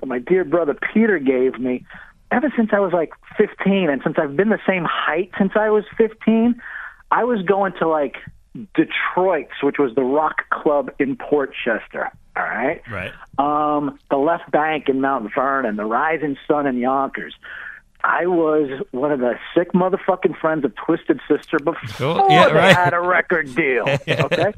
that 0.00 0.06
my 0.06 0.18
dear 0.18 0.44
brother 0.44 0.76
Peter 0.92 1.18
gave 1.18 1.58
me 1.58 1.84
ever 2.30 2.52
since 2.56 2.70
I 2.72 2.80
was 2.80 2.92
like 2.92 3.12
15, 3.38 3.88
and 3.88 4.02
since 4.02 4.16
I've 4.18 4.36
been 4.36 4.48
the 4.50 4.58
same 4.66 4.84
height 4.84 5.30
since 5.38 5.52
I 5.54 5.70
was 5.70 5.84
15, 5.96 6.60
I 7.10 7.24
was 7.24 7.40
going 7.42 7.72
to 7.78 7.86
like 7.88 8.16
Detroit's, 8.74 9.62
which 9.62 9.76
was 9.78 9.94
the 9.94 10.02
rock 10.02 10.48
club 10.50 10.90
in 10.98 11.16
Port 11.16 11.52
Chester. 11.64 12.10
All 12.36 12.42
right 12.42 12.82
Right. 12.90 13.12
um, 13.38 13.98
the 14.10 14.16
Left 14.18 14.50
Bank 14.50 14.88
in 14.88 15.00
Mount 15.00 15.32
Vernon, 15.34 15.76
the 15.76 15.84
Rising 15.84 16.36
Sun 16.46 16.66
in 16.66 16.76
Yonkers. 16.78 17.34
I 18.04 18.26
was 18.26 18.70
one 18.92 19.10
of 19.10 19.20
the 19.20 19.38
sick 19.54 19.72
motherfucking 19.72 20.38
friends 20.38 20.64
of 20.64 20.74
Twisted 20.76 21.18
Sister 21.26 21.58
before 21.58 22.22
Oh, 22.22 22.28
yeah, 22.30 22.48
they 22.48 22.54
right. 22.54 22.76
had 22.76 22.94
a 22.94 23.00
record 23.00 23.54
deal. 23.54 23.84
Okay, 24.08 24.52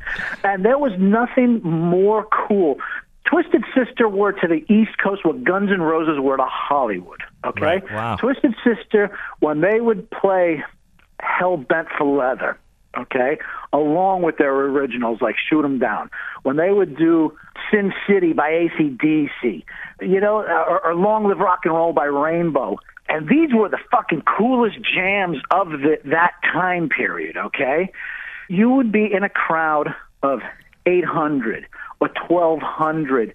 and 0.44 0.64
there 0.64 0.76
was 0.78 0.92
nothing 0.98 1.62
more 1.62 2.26
cool. 2.26 2.78
Twisted 3.24 3.62
Sister 3.74 4.08
were 4.08 4.32
to 4.32 4.46
the 4.48 4.64
East 4.72 4.98
Coast 5.02 5.24
what 5.24 5.44
Guns 5.44 5.70
N' 5.70 5.80
Roses 5.82 6.18
were 6.18 6.36
to 6.36 6.46
Hollywood. 6.46 7.22
Okay, 7.44 7.60
Right, 7.62 7.92
wow. 7.92 8.16
Twisted 8.16 8.54
Sister 8.64 9.16
when 9.40 9.60
they 9.60 9.80
would 9.80 10.10
play 10.10 10.64
Hell 11.20 11.56
Bent 11.58 11.88
for 11.96 12.04
Leather, 12.06 12.58
okay, 12.98 13.38
along 13.72 14.22
with 14.22 14.36
their 14.38 14.52
originals 14.52 15.20
like 15.20 15.36
Shoot 15.38 15.64
'Em 15.64 15.78
Down. 15.78 16.10
When 16.42 16.56
they 16.56 16.70
would 16.70 16.96
do 16.96 17.36
Sin 17.70 17.92
City 18.06 18.32
by 18.32 18.50
ACDC, 18.50 19.64
you 20.00 20.20
know, 20.20 20.40
uh, 20.40 20.64
or, 20.68 20.86
or 20.86 20.94
Long 20.94 21.28
Live 21.28 21.38
Rock 21.38 21.60
and 21.64 21.74
Roll 21.74 21.92
by 21.92 22.04
Rainbow. 22.04 22.76
And 23.08 23.28
these 23.28 23.54
were 23.54 23.68
the 23.68 23.78
fucking 23.90 24.22
coolest 24.22 24.78
jams 24.82 25.38
of 25.50 25.70
the, 25.70 25.98
that 26.04 26.32
time 26.52 26.88
period, 26.90 27.36
okay? 27.36 27.90
You 28.48 28.70
would 28.70 28.92
be 28.92 29.10
in 29.12 29.22
a 29.22 29.30
crowd 29.30 29.94
of 30.22 30.40
800 30.84 31.66
or 32.00 32.08
1200 32.28 33.34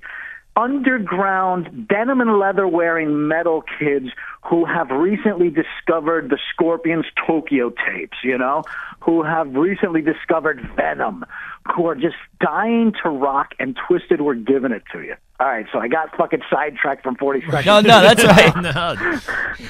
underground 0.55 1.87
denim 1.87 2.21
and 2.21 2.37
leather 2.37 2.67
wearing 2.67 3.27
metal 3.27 3.63
kids 3.79 4.07
who 4.43 4.65
have 4.65 4.89
recently 4.91 5.49
discovered 5.49 6.29
the 6.29 6.37
Scorpions 6.53 7.05
Tokyo 7.25 7.71
tapes, 7.71 8.17
you 8.23 8.37
know, 8.37 8.63
who 8.99 9.23
have 9.23 9.53
recently 9.55 10.01
discovered 10.01 10.61
Venom, 10.75 11.25
who 11.75 11.87
are 11.87 11.95
just 11.95 12.15
dying 12.39 12.93
to 13.03 13.09
rock 13.09 13.55
and 13.59 13.77
Twisted 13.87 14.21
were 14.21 14.35
giving 14.35 14.71
it 14.71 14.83
to 14.91 15.01
you. 15.01 15.15
All 15.43 15.49
right, 15.49 15.65
so 15.73 15.79
I 15.79 15.89
got 15.89 16.15
fucking 16.15 16.41
sidetracked 16.49 17.03
from 17.03 17.17
40 17.17 17.41
seconds. 17.51 17.65
No, 17.65 17.81
no, 17.81 18.01
that's 18.01 18.23
right. 18.23 18.55
no. 18.61 19.19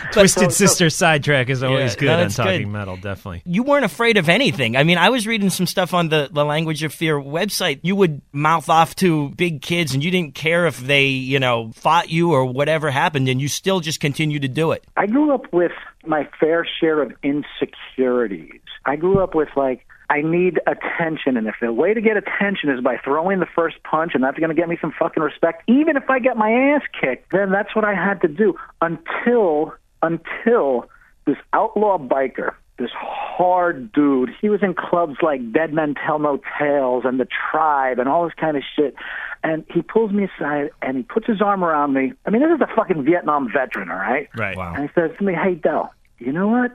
Twisted 0.11 0.51
so- 0.51 0.67
Sister 0.67 0.91
sidetrack 0.91 1.49
is 1.49 1.63
always 1.63 1.95
Yeah, 1.95 1.99
good 1.99 2.05
no, 2.05 2.23
on 2.25 2.29
Talking 2.29 2.61
good. 2.63 2.67
Metal, 2.67 2.95
definitely. 2.95 3.41
You 3.43 3.63
weren't 3.63 3.83
afraid 3.83 4.17
of 4.17 4.29
anything. 4.29 4.77
I 4.77 4.83
mean, 4.83 4.99
I 4.99 5.09
was 5.09 5.25
reading 5.25 5.49
some 5.49 5.65
stuff 5.65 5.95
on 5.95 6.09
the, 6.09 6.29
the 6.31 6.45
Language 6.45 6.83
of 6.83 6.93
Fear 6.93 7.19
website. 7.19 7.79
You 7.81 7.95
would 7.95 8.21
mouth 8.31 8.69
off 8.69 8.95
to 8.97 9.29
big 9.29 9.63
kids 9.63 9.95
and 9.95 10.03
you 10.03 10.11
didn't 10.11 10.35
care 10.35 10.67
if 10.67 10.77
they, 10.79 11.07
you 11.07 11.39
know, 11.39 11.71
fought 11.73 12.11
you 12.11 12.33
or 12.33 12.45
whatever 12.45 12.91
happened 12.91 13.27
and 13.27 13.41
you 13.41 13.47
still 13.47 13.79
just 13.79 13.99
continue 13.99 14.39
to 14.41 14.47
do 14.47 14.73
it. 14.73 14.83
I 14.95 15.07
grew 15.07 15.33
up 15.33 15.51
with 15.51 15.71
my 16.05 16.29
fair 16.39 16.67
share 16.79 17.01
of 17.01 17.13
insecurities. 17.23 18.61
I 18.85 18.95
grew 18.95 19.23
up 19.23 19.33
with 19.33 19.49
like 19.55 19.87
I 20.09 20.21
need 20.21 20.59
attention, 20.67 21.37
and 21.37 21.47
if 21.47 21.55
the 21.61 21.71
way 21.71 21.93
to 21.93 22.01
get 22.01 22.17
attention 22.17 22.69
is 22.69 22.81
by 22.81 22.97
throwing 22.97 23.39
the 23.39 23.47
first 23.55 23.77
punch, 23.83 24.11
and 24.13 24.23
that's 24.23 24.37
going 24.37 24.49
to 24.49 24.55
get 24.55 24.69
me 24.69 24.77
some 24.79 24.93
fucking 24.97 25.23
respect, 25.23 25.63
even 25.67 25.97
if 25.97 26.09
I 26.09 26.19
get 26.19 26.37
my 26.37 26.51
ass 26.51 26.81
kicked, 26.99 27.31
then 27.31 27.51
that's 27.51 27.75
what 27.75 27.85
I 27.85 27.93
had 27.93 28.21
to 28.21 28.27
do 28.27 28.55
until 28.81 29.73
until 30.01 30.89
this 31.25 31.37
outlaw 31.53 31.97
biker. 31.97 32.53
This 32.79 32.89
hard 32.91 33.91
dude. 33.91 34.31
He 34.41 34.49
was 34.49 34.63
in 34.63 34.73
clubs 34.73 35.17
like 35.21 35.53
Dead 35.53 35.73
Men 35.73 35.93
Tell 35.93 36.17
No 36.17 36.39
Tales 36.59 37.03
and 37.05 37.19
The 37.19 37.27
Tribe 37.51 37.99
and 37.99 38.09
all 38.09 38.25
this 38.25 38.33
kind 38.33 38.57
of 38.57 38.63
shit. 38.75 38.95
And 39.43 39.63
he 39.69 39.81
pulls 39.81 40.11
me 40.11 40.25
aside 40.25 40.71
and 40.81 40.97
he 40.97 41.03
puts 41.03 41.27
his 41.27 41.41
arm 41.41 41.63
around 41.63 41.93
me. 41.93 42.13
I 42.25 42.31
mean, 42.31 42.41
this 42.41 42.55
is 42.55 42.61
a 42.61 42.75
fucking 42.75 43.03
Vietnam 43.03 43.47
veteran, 43.53 43.91
all 43.91 43.97
right? 43.97 44.27
Right. 44.35 44.57
And 44.57 44.89
he 44.89 44.93
says 44.95 45.11
to 45.17 45.23
me, 45.23 45.33
Hey, 45.33 45.55
Del, 45.55 45.93
you 46.17 46.31
know 46.31 46.47
what? 46.47 46.71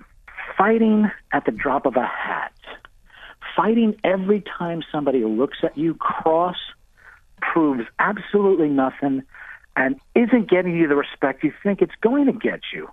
Fighting 0.57 1.11
at 1.33 1.45
the 1.45 1.53
drop 1.53 1.85
of 1.85 1.97
a 1.97 2.07
hat, 2.07 2.53
fighting 3.59 3.97
every 4.05 4.43
time 4.57 4.83
somebody 4.93 5.25
looks 5.25 5.59
at 5.65 5.77
you 5.77 5.95
cross 5.95 6.57
proves 7.41 7.83
absolutely 7.99 8.69
nothing 8.69 9.23
and 9.77 9.97
isn't 10.15 10.49
getting 10.49 10.77
you 10.77 10.87
the 10.87 10.95
respect 10.95 11.43
you 11.43 11.53
think 11.63 11.83
it's 11.83 11.95
going 12.01 12.27
to 12.27 12.33
get 12.33 12.61
you. 12.73 12.89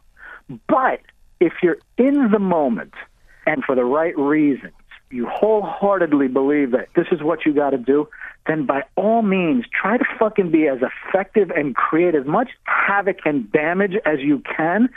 But 0.68 1.02
if 1.40 1.54
you're 1.62 1.78
in 1.98 2.32
the 2.32 2.40
moment 2.40 2.94
and 3.46 3.64
for 3.64 3.76
the 3.76 3.86
right 3.86 4.18
reasons, 4.18 4.74
you 5.12 5.28
wholeheartedly 5.28 6.30
believe 6.30 6.72
that 6.72 6.88
this 6.96 7.08
is 7.12 7.22
what 7.22 7.46
you 7.46 7.54
got 7.54 7.72
to 7.72 7.78
do, 7.78 8.08
then 8.48 8.66
by 8.66 8.84
all 8.96 9.22
means 9.22 9.66
try 9.72 9.98
to 9.98 10.06
fucking 10.18 10.52
be 10.52 10.68
as 10.68 10.80
effective 10.82 11.52
and 11.52 11.76
create 11.76 12.16
as 12.16 12.26
much 12.26 12.50
havoc 12.64 13.18
and 13.26 13.52
damage 13.52 13.94
as 14.06 14.20
you 14.20 14.42
can 14.58 14.90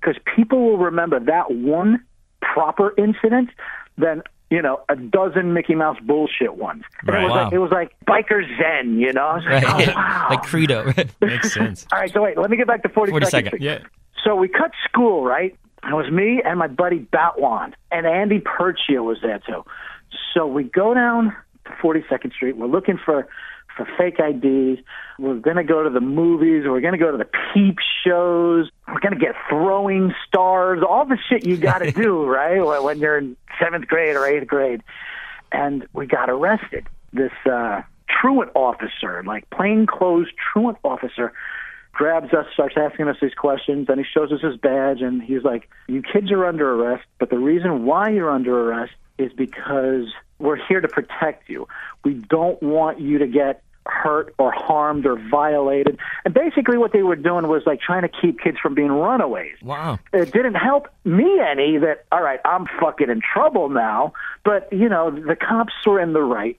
because 0.00 0.16
people 0.36 0.62
will 0.62 0.78
remember 0.78 1.18
that 1.18 1.50
one 1.50 2.04
proper 2.40 2.94
incident 2.96 3.50
than 3.98 4.22
you 4.50 4.62
know 4.62 4.80
a 4.88 4.96
dozen 4.96 5.52
Mickey 5.54 5.74
Mouse 5.74 5.98
bullshit 6.02 6.56
ones. 6.56 6.84
Right. 7.04 7.20
It 7.20 7.24
was 7.24 7.30
Wow. 7.32 7.44
like 7.44 7.52
it 7.52 7.58
was 7.58 7.70
like 7.70 7.96
biker 8.06 8.42
zen, 8.58 8.98
you 8.98 9.12
know. 9.12 9.26
I 9.26 9.34
like, 9.36 9.46
Right. 9.64 9.88
oh, 9.88 9.92
wow. 9.96 10.26
like 10.30 10.42
Credo. 10.42 10.92
Makes 11.20 11.52
sense. 11.54 11.86
All 11.92 11.98
right, 12.00 12.12
so 12.12 12.22
wait, 12.22 12.38
let 12.38 12.50
me 12.50 12.56
get 12.56 12.66
back 12.66 12.82
to 12.82 12.88
40, 12.88 13.10
40 13.10 13.26
seconds. 13.26 13.50
second. 13.52 13.62
Yeah. 13.64 13.78
So 14.24 14.34
we 14.36 14.48
cut 14.48 14.72
school, 14.88 15.24
right? 15.24 15.56
It 15.88 15.92
was 15.94 16.10
me 16.10 16.42
and 16.44 16.58
my 16.58 16.66
buddy 16.66 17.00
Batwan, 17.12 17.74
and 17.92 18.06
Andy 18.06 18.40
Perchia 18.40 19.04
was 19.04 19.18
there 19.22 19.40
too. 19.46 19.64
So 20.34 20.46
we 20.46 20.64
go 20.64 20.94
down 20.94 21.34
to 21.66 21.70
42nd 21.82 22.32
Street. 22.32 22.56
We're 22.56 22.66
looking 22.66 22.98
for 23.04 23.28
for 23.76 23.86
fake 23.98 24.18
IDs. 24.18 24.80
We're 25.18 25.34
going 25.36 25.56
to 25.56 25.64
go 25.64 25.82
to 25.82 25.90
the 25.90 26.00
movies. 26.00 26.64
We're 26.66 26.80
going 26.80 26.94
to 26.94 26.98
go 26.98 27.10
to 27.10 27.18
the 27.18 27.28
peep 27.54 27.78
shows. 28.04 28.70
We're 28.88 29.00
going 29.00 29.14
to 29.14 29.20
get 29.20 29.34
throwing 29.48 30.14
stars. 30.26 30.82
All 30.86 31.04
the 31.04 31.18
shit 31.28 31.46
you 31.46 31.56
got 31.56 31.78
to 31.78 31.90
do, 31.92 32.24
right? 32.24 32.64
When 32.64 32.82
when 32.82 32.98
you're 32.98 33.18
in 33.18 33.36
seventh 33.60 33.86
grade 33.86 34.16
or 34.16 34.26
eighth 34.26 34.46
grade. 34.46 34.82
And 35.52 35.86
we 35.92 36.06
got 36.06 36.28
arrested. 36.28 36.88
This 37.12 37.32
uh, 37.50 37.82
truant 38.20 38.50
officer, 38.54 39.22
like 39.24 39.48
plainclothes 39.50 40.28
truant 40.52 40.78
officer, 40.82 41.32
grabs 41.92 42.32
us, 42.34 42.46
starts 42.52 42.74
asking 42.76 43.08
us 43.08 43.16
these 43.22 43.34
questions, 43.34 43.86
and 43.88 43.98
he 43.98 44.04
shows 44.04 44.30
us 44.32 44.40
his 44.42 44.56
badge, 44.56 45.00
and 45.00 45.22
he's 45.22 45.44
like, 45.44 45.68
"You 45.86 46.02
kids 46.02 46.30
are 46.30 46.44
under 46.44 46.74
arrest, 46.74 47.04
but 47.18 47.30
the 47.30 47.38
reason 47.38 47.84
why 47.84 48.10
you're 48.10 48.30
under 48.30 48.68
arrest 48.68 48.92
is 49.18 49.32
because 49.32 50.12
we're 50.38 50.58
here 50.68 50.80
to 50.80 50.88
protect 50.88 51.48
you. 51.48 51.66
We 52.04 52.14
don't 52.14 52.62
want 52.62 53.00
you 53.00 53.18
to 53.18 53.26
get 53.26 53.62
hurt 53.88 54.34
or 54.38 54.52
harmed 54.52 55.06
or 55.06 55.18
violated. 55.30 55.98
And 56.24 56.34
basically, 56.34 56.78
what 56.78 56.92
they 56.92 57.02
were 57.02 57.16
doing 57.16 57.48
was 57.48 57.62
like 57.66 57.80
trying 57.80 58.02
to 58.02 58.08
keep 58.08 58.40
kids 58.40 58.58
from 58.62 58.74
being 58.74 58.90
runaways. 58.90 59.56
Wow. 59.62 59.98
It 60.12 60.32
didn't 60.32 60.54
help 60.54 60.88
me 61.04 61.40
any 61.40 61.78
that, 61.78 62.04
all 62.12 62.22
right, 62.22 62.40
I'm 62.44 62.66
fucking 62.80 63.10
in 63.10 63.20
trouble 63.20 63.68
now. 63.68 64.12
But, 64.44 64.72
you 64.72 64.88
know, 64.88 65.10
the 65.10 65.36
cops 65.36 65.72
were 65.84 66.00
in 66.00 66.12
the 66.12 66.22
right, 66.22 66.58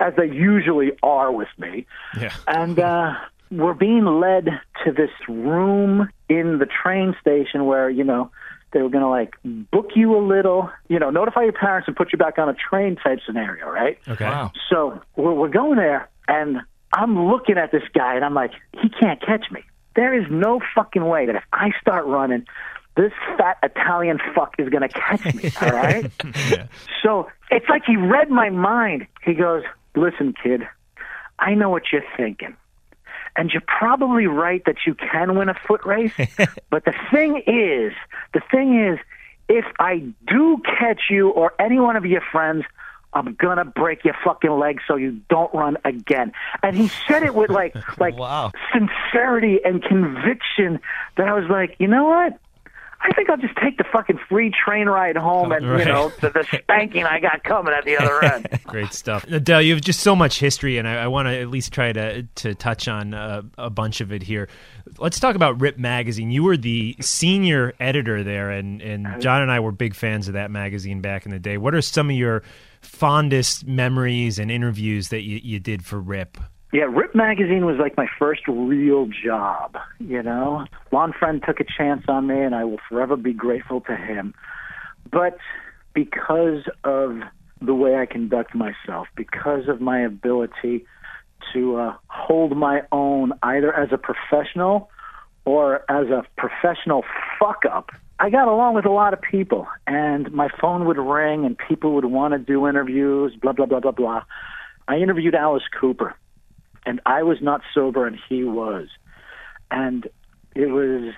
as 0.00 0.14
they 0.16 0.26
usually 0.26 0.92
are 1.02 1.32
with 1.32 1.48
me. 1.58 1.86
Yeah. 2.20 2.34
And, 2.46 2.78
uh, 2.78 3.14
we're 3.50 3.74
being 3.74 4.04
led 4.04 4.46
to 4.84 4.92
this 4.92 5.10
room 5.28 6.08
in 6.28 6.58
the 6.58 6.66
train 6.66 7.14
station 7.20 7.66
where, 7.66 7.88
you 7.88 8.02
know, 8.02 8.30
they 8.72 8.82
were 8.82 8.88
going 8.88 9.04
to 9.04 9.08
like 9.08 9.36
book 9.70 9.90
you 9.94 10.16
a 10.16 10.18
little, 10.18 10.70
you 10.88 10.98
know, 10.98 11.10
notify 11.10 11.42
your 11.42 11.52
parents 11.52 11.86
and 11.86 11.96
put 11.96 12.12
you 12.12 12.18
back 12.18 12.38
on 12.38 12.48
a 12.48 12.54
train 12.54 12.96
type 12.96 13.20
scenario, 13.24 13.68
right? 13.68 13.98
Okay. 14.08 14.24
Wow. 14.24 14.50
So 14.68 15.00
we're, 15.14 15.34
we're 15.34 15.48
going 15.48 15.76
there, 15.76 16.08
and 16.28 16.60
I'm 16.92 17.28
looking 17.28 17.58
at 17.58 17.72
this 17.72 17.82
guy, 17.94 18.14
and 18.14 18.24
I'm 18.24 18.34
like, 18.34 18.52
he 18.80 18.88
can't 18.88 19.20
catch 19.20 19.50
me. 19.50 19.62
There 19.96 20.18
is 20.18 20.26
no 20.30 20.60
fucking 20.74 21.04
way 21.04 21.26
that 21.26 21.36
if 21.36 21.44
I 21.52 21.70
start 21.80 22.06
running, 22.06 22.46
this 22.96 23.12
fat 23.36 23.58
Italian 23.62 24.18
fuck 24.34 24.54
is 24.58 24.68
going 24.68 24.82
to 24.82 24.88
catch 24.88 25.34
me, 25.34 25.50
all 25.60 25.70
right? 25.70 26.10
So 27.02 27.28
it's 27.50 27.68
like 27.68 27.82
he 27.86 27.96
read 27.96 28.30
my 28.30 28.50
mind. 28.50 29.06
He 29.24 29.34
goes, 29.34 29.64
listen, 29.96 30.34
kid, 30.40 30.62
I 31.38 31.54
know 31.54 31.70
what 31.70 31.84
you're 31.92 32.04
thinking. 32.16 32.56
And 33.36 33.50
you're 33.50 33.62
probably 33.66 34.26
right 34.26 34.62
that 34.66 34.76
you 34.86 34.94
can 34.94 35.36
win 35.36 35.48
a 35.48 35.54
foot 35.66 35.84
race. 35.84 36.12
but 36.70 36.84
the 36.84 36.94
thing 37.12 37.42
is, 37.46 37.92
the 38.32 38.40
thing 38.50 38.80
is, 38.80 38.98
if 39.48 39.64
I 39.78 40.04
do 40.26 40.62
catch 40.78 41.02
you 41.10 41.30
or 41.30 41.52
any 41.58 41.80
one 41.80 41.96
of 41.96 42.06
your 42.06 42.22
friends, 42.32 42.64
I'm 43.14 43.34
gonna 43.34 43.64
break 43.64 44.04
your 44.04 44.14
fucking 44.24 44.50
leg 44.50 44.80
so 44.88 44.96
you 44.96 45.20
don't 45.30 45.52
run 45.54 45.76
again. 45.84 46.32
And 46.62 46.76
he 46.76 46.88
said 47.08 47.22
it 47.22 47.34
with 47.34 47.50
like 47.50 47.74
like 47.98 48.16
Wow. 48.16 48.52
sincerity 48.72 49.60
and 49.64 49.82
conviction 49.82 50.80
that 51.16 51.28
I 51.28 51.34
was 51.34 51.48
like, 51.48 51.76
you 51.78 51.88
know 51.88 52.04
what? 52.04 52.38
I 53.06 53.12
think 53.12 53.28
I'll 53.28 53.36
just 53.36 53.54
take 53.62 53.76
the 53.76 53.84
fucking 53.92 54.18
free 54.28 54.50
train 54.50 54.88
ride 54.88 55.16
home 55.16 55.52
and 55.52 55.68
Right. 55.68 55.80
you 55.80 55.84
know 55.84 56.10
the, 56.20 56.30
the 56.30 56.44
spanking 56.62 57.04
I 57.04 57.20
got 57.20 57.44
coming 57.44 57.74
at 57.74 57.84
the 57.84 57.98
other 57.98 58.24
end. 58.24 58.48
Great 58.66 58.92
stuff, 58.94 59.24
Adele. 59.30 59.60
You 59.62 59.74
have 59.74 59.82
just 59.82 60.00
so 60.00 60.16
much 60.16 60.40
history, 60.40 60.78
and 60.78 60.88
I, 60.88 61.04
I 61.04 61.06
want 61.08 61.28
to 61.28 61.38
at 61.38 61.48
least 61.48 61.72
try 61.72 61.92
to 61.92 62.22
to 62.22 62.54
touch 62.54 62.88
on 62.88 63.12
uh, 63.14 63.42
a 63.58 63.68
bunch 63.70 64.00
of 64.00 64.10
it 64.12 64.22
here. 64.22 64.48
Let's 64.98 65.20
talk 65.20 65.36
about 65.36 65.60
Rip 65.60 65.78
Magazine. 65.78 66.30
You 66.30 66.44
were 66.44 66.56
the 66.56 66.96
senior 67.00 67.74
editor 67.78 68.24
there, 68.24 68.50
and 68.50 68.80
and 68.80 69.20
John 69.20 69.42
and 69.42 69.50
I 69.50 69.60
were 69.60 69.72
big 69.72 69.94
fans 69.94 70.26
of 70.28 70.34
that 70.34 70.50
magazine 70.50 71.00
back 71.02 71.26
in 71.26 71.30
the 71.30 71.38
day. 71.38 71.58
What 71.58 71.74
are 71.74 71.82
some 71.82 72.08
of 72.10 72.16
your 72.16 72.42
fondest 72.80 73.66
memories 73.66 74.38
and 74.38 74.50
interviews 74.50 75.08
that 75.08 75.22
you, 75.22 75.40
you 75.42 75.60
did 75.60 75.84
for 75.84 76.00
Rip? 76.00 76.38
Yeah, 76.74 76.88
Rip 76.90 77.14
Magazine 77.14 77.66
was 77.66 77.76
like 77.78 77.96
my 77.96 78.08
first 78.18 78.48
real 78.48 79.06
job, 79.06 79.76
you 80.00 80.20
know? 80.20 80.64
Lon 80.90 81.12
Friend 81.16 81.40
took 81.46 81.60
a 81.60 81.64
chance 81.64 82.02
on 82.08 82.26
me, 82.26 82.40
and 82.40 82.52
I 82.52 82.64
will 82.64 82.80
forever 82.88 83.14
be 83.16 83.32
grateful 83.32 83.80
to 83.82 83.94
him. 83.94 84.34
But 85.08 85.38
because 85.94 86.64
of 86.82 87.20
the 87.62 87.76
way 87.76 87.94
I 87.94 88.06
conduct 88.06 88.56
myself, 88.56 89.06
because 89.14 89.68
of 89.68 89.80
my 89.80 90.00
ability 90.00 90.84
to 91.52 91.76
uh, 91.76 91.94
hold 92.08 92.56
my 92.56 92.82
own 92.90 93.34
either 93.44 93.72
as 93.72 93.90
a 93.92 93.96
professional 93.96 94.90
or 95.44 95.88
as 95.88 96.08
a 96.08 96.24
professional 96.36 97.04
fuck 97.38 97.62
up, 97.72 97.90
I 98.18 98.30
got 98.30 98.48
along 98.48 98.74
with 98.74 98.84
a 98.84 98.90
lot 98.90 99.12
of 99.12 99.20
people, 99.22 99.68
and 99.86 100.32
my 100.32 100.48
phone 100.60 100.86
would 100.86 100.98
ring, 100.98 101.44
and 101.44 101.56
people 101.56 101.94
would 101.94 102.06
want 102.06 102.32
to 102.32 102.38
do 102.38 102.66
interviews, 102.66 103.32
blah, 103.40 103.52
blah, 103.52 103.66
blah, 103.66 103.78
blah, 103.78 103.92
blah. 103.92 104.24
I 104.88 104.96
interviewed 104.96 105.36
Alice 105.36 105.62
Cooper 105.80 106.16
and 106.86 107.00
I 107.06 107.22
was 107.22 107.38
not 107.40 107.62
sober 107.72 108.06
and 108.06 108.18
he 108.28 108.44
was. 108.44 108.88
And 109.70 110.08
it 110.54 110.66
was 110.66 111.14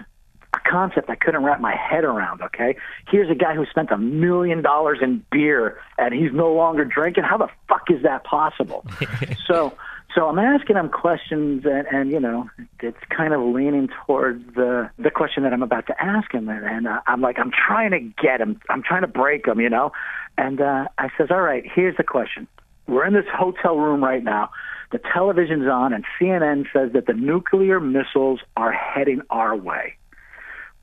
a 0.54 0.70
concept 0.70 1.10
I 1.10 1.16
couldn't 1.16 1.44
wrap 1.44 1.60
my 1.60 1.74
head 1.74 2.04
around, 2.04 2.42
okay? 2.42 2.76
Here's 3.08 3.30
a 3.30 3.34
guy 3.34 3.54
who 3.54 3.66
spent 3.66 3.90
a 3.90 3.98
million 3.98 4.62
dollars 4.62 4.98
in 5.02 5.24
beer 5.30 5.78
and 5.98 6.14
he's 6.14 6.32
no 6.32 6.52
longer 6.52 6.84
drinking. 6.84 7.24
How 7.24 7.36
the 7.36 7.48
fuck 7.68 7.90
is 7.90 8.02
that 8.02 8.24
possible? 8.24 8.84
so 9.46 9.76
so 10.14 10.28
I'm 10.28 10.38
asking 10.38 10.76
him 10.76 10.88
questions 10.88 11.64
and, 11.66 11.86
and 11.88 12.10
you 12.10 12.20
know, 12.20 12.48
it's 12.80 12.96
kind 13.10 13.34
of 13.34 13.40
leaning 13.42 13.88
toward 14.06 14.54
the 14.54 14.88
the 14.98 15.10
question 15.10 15.42
that 15.42 15.52
I'm 15.52 15.62
about 15.62 15.86
to 15.88 16.02
ask 16.02 16.32
him 16.32 16.48
and, 16.48 16.64
and 16.64 16.88
uh, 16.88 17.00
I'm 17.06 17.20
like 17.20 17.38
I'm 17.38 17.50
trying 17.50 17.90
to 17.90 18.00
get 18.22 18.40
him. 18.40 18.60
I'm 18.70 18.82
trying 18.82 19.02
to 19.02 19.08
break 19.08 19.46
him, 19.46 19.60
you 19.60 19.68
know? 19.68 19.92
And 20.38 20.60
uh 20.60 20.86
I 20.96 21.10
says, 21.18 21.28
"All 21.30 21.42
right, 21.42 21.64
here's 21.66 21.96
the 21.96 22.04
question. 22.04 22.46
We're 22.86 23.04
in 23.04 23.14
this 23.14 23.26
hotel 23.30 23.76
room 23.76 24.02
right 24.02 24.22
now 24.22 24.50
the 24.92 24.98
television's 24.98 25.68
on 25.68 25.92
and 25.92 26.04
CNN 26.20 26.66
says 26.72 26.92
that 26.92 27.06
the 27.06 27.12
nuclear 27.12 27.80
missiles 27.80 28.40
are 28.56 28.72
heading 28.72 29.22
our 29.30 29.56
way. 29.56 29.96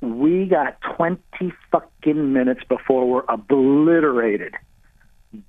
We 0.01 0.45
got 0.45 0.77
20 0.97 1.19
fucking 1.71 2.33
minutes 2.33 2.61
before 2.67 3.09
we're 3.09 3.23
obliterated. 3.29 4.55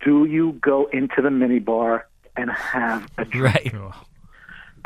Do 0.04 0.24
you 0.24 0.52
go 0.62 0.86
into 0.92 1.20
the 1.20 1.28
minibar 1.28 2.02
and 2.36 2.50
have 2.50 3.10
a 3.18 3.24
drink? 3.24 3.72
Right. 3.74 3.92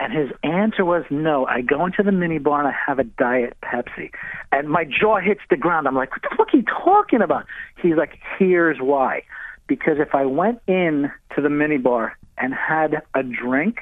And 0.01 0.13
his 0.13 0.31
answer 0.45 0.85
was 0.85 1.05
no. 1.11 1.45
I 1.47 1.61
go 1.61 1.85
into 1.85 2.03
the 2.03 2.13
minibar 2.13 2.61
and 2.61 2.69
I 2.69 2.75
have 2.87 2.99
a 2.99 3.05
diet 3.05 3.57
Pepsi. 3.63 4.11
And 4.53 4.69
my 4.69 4.85
jaw 4.85 5.19
hits 5.19 5.41
the 5.51 5.57
ground. 5.57 5.89
I'm 5.89 5.95
like, 5.95 6.13
what 6.13 6.23
the 6.23 6.31
fuck 6.37 6.55
are 6.55 6.57
you 6.57 6.63
talking 6.63 7.21
about? 7.21 7.47
He's 7.83 7.97
like, 7.97 8.19
here's 8.39 8.79
why. 8.79 9.23
Because 9.69 9.99
if 9.99 10.15
I 10.15 10.25
went 10.25 10.61
in 10.67 11.11
to 11.37 11.43
the 11.43 11.49
minibar 11.49 12.13
and 12.37 12.53
had 12.53 13.03
a 13.15 13.23
drink, 13.23 13.79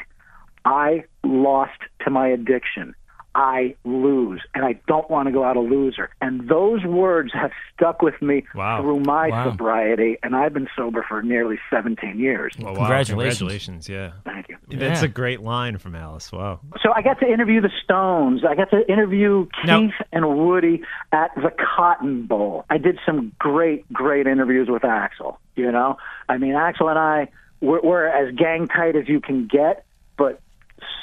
I 0.64 1.04
lost 1.24 1.80
to 2.04 2.10
my 2.10 2.28
addiction. 2.28 2.94
I 3.36 3.74
lose, 3.84 4.40
and 4.54 4.64
I 4.64 4.80
don't 4.88 5.08
want 5.10 5.26
to 5.26 5.32
go 5.32 5.44
out 5.44 5.56
a 5.58 5.60
loser. 5.60 6.08
And 6.22 6.48
those 6.48 6.82
words 6.84 7.32
have 7.34 7.50
stuck 7.74 8.00
with 8.00 8.20
me 8.22 8.44
Wow. 8.54 8.80
through 8.80 9.00
my 9.00 9.28
Wow. 9.28 9.50
sobriety, 9.50 10.16
and 10.22 10.34
I've 10.34 10.54
been 10.54 10.68
sober 10.74 11.04
for 11.06 11.22
nearly 11.22 11.58
17 11.68 12.18
years. 12.18 12.54
Well, 12.58 12.72
wow, 12.72 12.78
Congratulations. 12.80 13.38
Congratulations, 13.38 13.88
yeah. 13.90 14.12
Thank 14.24 14.48
you. 14.48 14.56
That's 14.68 15.02
Yeah. 15.02 15.08
a 15.08 15.10
great 15.10 15.40
line 15.42 15.76
from 15.76 15.94
Alice. 15.94 16.32
Wow. 16.32 16.60
So 16.80 16.92
I 16.96 17.02
got 17.02 17.20
to 17.20 17.30
interview 17.30 17.60
the 17.60 17.70
Stones. 17.84 18.42
I 18.42 18.54
got 18.54 18.70
to 18.70 18.90
interview 18.90 19.44
Keith 19.60 19.66
Now- 19.66 19.90
and 20.12 20.38
Woody 20.38 20.82
at 21.12 21.34
the 21.34 21.52
Cotton 21.76 22.22
Bowl. 22.22 22.64
I 22.70 22.78
did 22.78 22.98
some 23.04 23.32
great, 23.38 23.90
great 23.92 24.26
interviews 24.26 24.68
with 24.70 24.82
Axl. 24.82 25.36
You 25.56 25.70
know, 25.70 25.98
I 26.28 26.38
mean, 26.38 26.54
Axl 26.54 26.88
and 26.88 26.98
I 26.98 27.28
we're, 27.60 27.80
we're 27.82 28.06
as 28.06 28.34
gang 28.34 28.66
tight 28.66 28.96
as 28.96 29.08
you 29.08 29.20
can 29.20 29.46
get. 29.46 29.84
But 30.16 30.40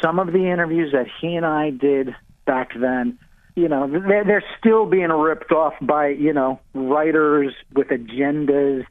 some 0.01 0.19
of 0.19 0.31
the 0.33 0.49
interviews 0.51 0.91
that 0.93 1.07
he 1.19 1.35
and 1.35 1.45
I 1.45 1.69
did 1.71 2.15
back 2.45 2.71
then, 2.79 3.17
you 3.55 3.67
know, 3.67 3.87
they're, 3.87 4.23
they're 4.23 4.43
still 4.59 4.85
being 4.85 5.09
ripped 5.09 5.51
off 5.51 5.73
by 5.81 6.07
you 6.09 6.33
know 6.33 6.59
writers 6.73 7.53
with 7.73 7.87
agendas 7.87 8.85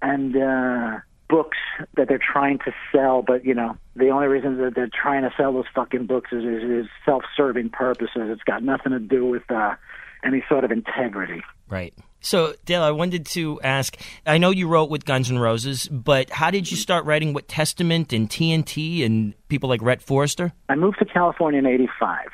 and. 0.00 0.36
uh 0.36 1.00
books 1.32 1.56
that 1.96 2.08
they're 2.08 2.20
trying 2.20 2.58
to 2.58 2.72
sell, 2.92 3.22
but 3.22 3.42
you 3.44 3.54
know 3.54 3.74
the 3.96 4.10
only 4.10 4.26
reason 4.26 4.58
that 4.58 4.74
they're 4.74 4.90
trying 4.92 5.22
to 5.22 5.30
sell 5.34 5.52
those 5.54 5.64
fucking 5.74 6.06
books 6.06 6.30
is 6.30 6.44
is, 6.44 6.62
is 6.62 6.86
self-serving 7.06 7.70
purposes. 7.70 8.28
It's 8.28 8.42
got 8.42 8.62
nothing 8.62 8.92
to 8.92 8.98
do 8.98 9.24
with 9.24 9.50
uh, 9.50 9.74
any 10.22 10.44
sort 10.48 10.62
of 10.64 10.70
integrity. 10.70 11.42
Right. 11.70 11.94
So, 12.20 12.54
Dale, 12.66 12.82
I 12.82 12.90
wanted 12.90 13.24
to 13.26 13.58
ask 13.62 13.96
I 14.26 14.36
know 14.36 14.50
you 14.50 14.68
wrote 14.68 14.90
with 14.90 15.06
Guns 15.06 15.30
N' 15.30 15.38
Roses, 15.38 15.88
but 15.88 16.28
how 16.28 16.50
did 16.50 16.70
you 16.70 16.76
start 16.76 17.06
writing 17.06 17.32
with 17.32 17.48
Testament 17.48 18.12
and 18.12 18.28
TNT 18.28 19.04
and 19.04 19.32
people 19.48 19.70
like 19.70 19.80
Rhett 19.80 20.02
Forrester? 20.02 20.52
I 20.68 20.74
moved 20.74 20.98
to 20.98 21.06
California 21.06 21.60
in 21.60 21.66
'85, 21.66 22.28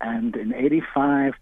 and 0.00 0.36
in 0.36 0.54
'85, 0.54 1.34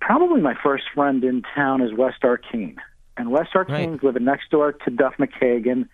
probably 0.00 0.40
my 0.40 0.54
first 0.62 0.84
friend 0.94 1.24
in 1.24 1.42
town 1.54 1.80
is 1.82 1.92
West 1.92 2.22
Arkeen, 2.22 2.76
and 3.16 3.30
West 3.30 3.54
Arkeen's 3.54 4.02
living 4.02 4.24
next 4.24 4.50
door 4.50 4.72
to 4.72 4.90
Duff 4.90 5.14
McKagan, 5.18 5.88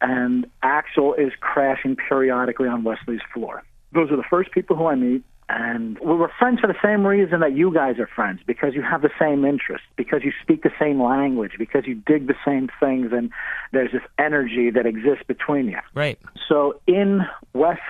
and 0.00 0.46
Axl 0.62 1.18
is 1.18 1.32
crashing 1.40 1.96
periodically 1.96 2.68
on 2.68 2.84
Wesley's 2.84 3.20
floor. 3.32 3.62
Those 3.92 4.10
are 4.10 4.16
the 4.16 4.24
first 4.28 4.50
people 4.52 4.76
who 4.76 4.86
I 4.86 4.94
meet. 4.94 5.24
And 5.52 5.98
we 5.98 6.14
were 6.14 6.30
friends 6.38 6.60
for 6.60 6.68
the 6.68 6.78
same 6.80 7.04
reason 7.04 7.40
that 7.40 7.56
you 7.56 7.74
guys 7.74 7.98
are 7.98 8.06
friends, 8.06 8.38
because 8.46 8.72
you 8.72 8.82
have 8.82 9.02
the 9.02 9.10
same 9.18 9.44
interests, 9.44 9.84
because 9.96 10.22
you 10.22 10.30
speak 10.40 10.62
the 10.62 10.70
same 10.78 11.02
language, 11.02 11.54
because 11.58 11.88
you 11.88 11.96
dig 11.96 12.28
the 12.28 12.36
same 12.44 12.68
things, 12.78 13.10
and 13.12 13.32
there's 13.72 13.90
this 13.90 14.04
energy 14.16 14.70
that 14.70 14.86
exists 14.86 15.24
between 15.26 15.66
you. 15.66 15.78
Right. 15.92 16.20
So 16.48 16.80
in 16.86 17.22
West's 17.52 17.82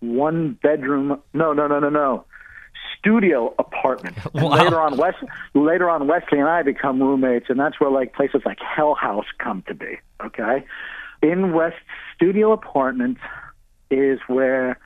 one 0.00 0.58
bedroom, 0.62 1.20
no, 1.34 1.52
no, 1.52 1.66
no, 1.66 1.78
no, 1.78 1.90
no, 1.90 2.24
studio 2.98 3.54
apartment. 3.58 4.16
Wow. 4.34 4.50
later 4.50 4.80
on, 4.80 4.96
Wes, 4.96 5.14
later 5.54 5.88
on, 5.90 6.06
Wesley 6.06 6.38
and 6.38 6.48
I 6.48 6.62
become 6.62 7.02
roommates, 7.02 7.46
and 7.48 7.58
that's 7.58 7.80
where 7.80 7.90
like 7.90 8.14
places 8.14 8.42
like 8.44 8.58
Hell 8.60 8.94
House 8.94 9.26
come 9.38 9.62
to 9.66 9.74
be. 9.74 9.98
Okay, 10.24 10.64
in 11.22 11.52
West's 11.52 11.78
studio 12.14 12.52
apartment 12.52 13.18
is 13.90 14.20
where 14.28 14.78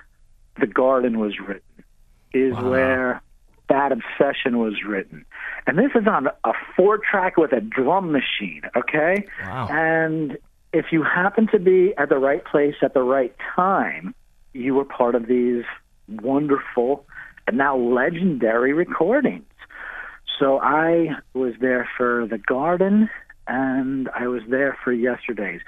the 0.61 0.66
Garden 0.66 1.18
was 1.18 1.38
written. 1.40 1.85
Is 2.33 2.55
where 2.55 3.22
That 3.68 3.92
Obsession 3.92 4.59
was 4.59 4.83
written. 4.87 5.25
And 5.66 5.79
this 5.79 5.90
is 5.94 6.07
on 6.07 6.29
a 6.44 6.53
four 6.77 6.98
track 6.98 7.37
with 7.37 7.53
a 7.53 7.61
drum 7.61 8.11
machine, 8.12 8.62
okay? 8.77 9.27
Wow. 9.42 9.68
And 9.70 10.38
if 10.72 10.87
you 10.92 11.03
happen 11.03 11.46
to 11.48 11.59
be 11.59 11.94
at 11.98 12.09
the 12.09 12.18
right 12.18 12.44
place 12.44 12.77
at 12.83 12.94
the 12.94 13.03
right 13.03 13.35
time, 13.55 14.14
you 14.55 14.75
were 14.75 14.85
part 14.85 15.14
of 15.14 15.27
these 15.27 15.64
wonderful 16.09 17.07
and 17.46 17.57
now 17.57 17.76
legendary 17.76 18.72
recordings. 18.72 19.44
So 20.38 20.59
I 20.61 21.09
was 21.35 21.55
there 21.61 21.88
for 21.96 22.26
The 22.26 22.38
Garden 22.38 23.09
and 23.46 24.09
I 24.14 24.28
was 24.28 24.42
there 24.48 24.76
for 24.83 24.92
Yesterday's. 24.92 25.61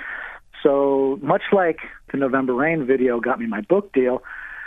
So 0.62 1.18
much 1.22 1.42
like 1.52 1.78
the 2.10 2.18
November 2.18 2.54
Rain 2.54 2.86
video 2.86 3.20
got 3.20 3.38
me 3.38 3.46
my 3.46 3.60
book 3.60 3.92
deal, 3.92 4.22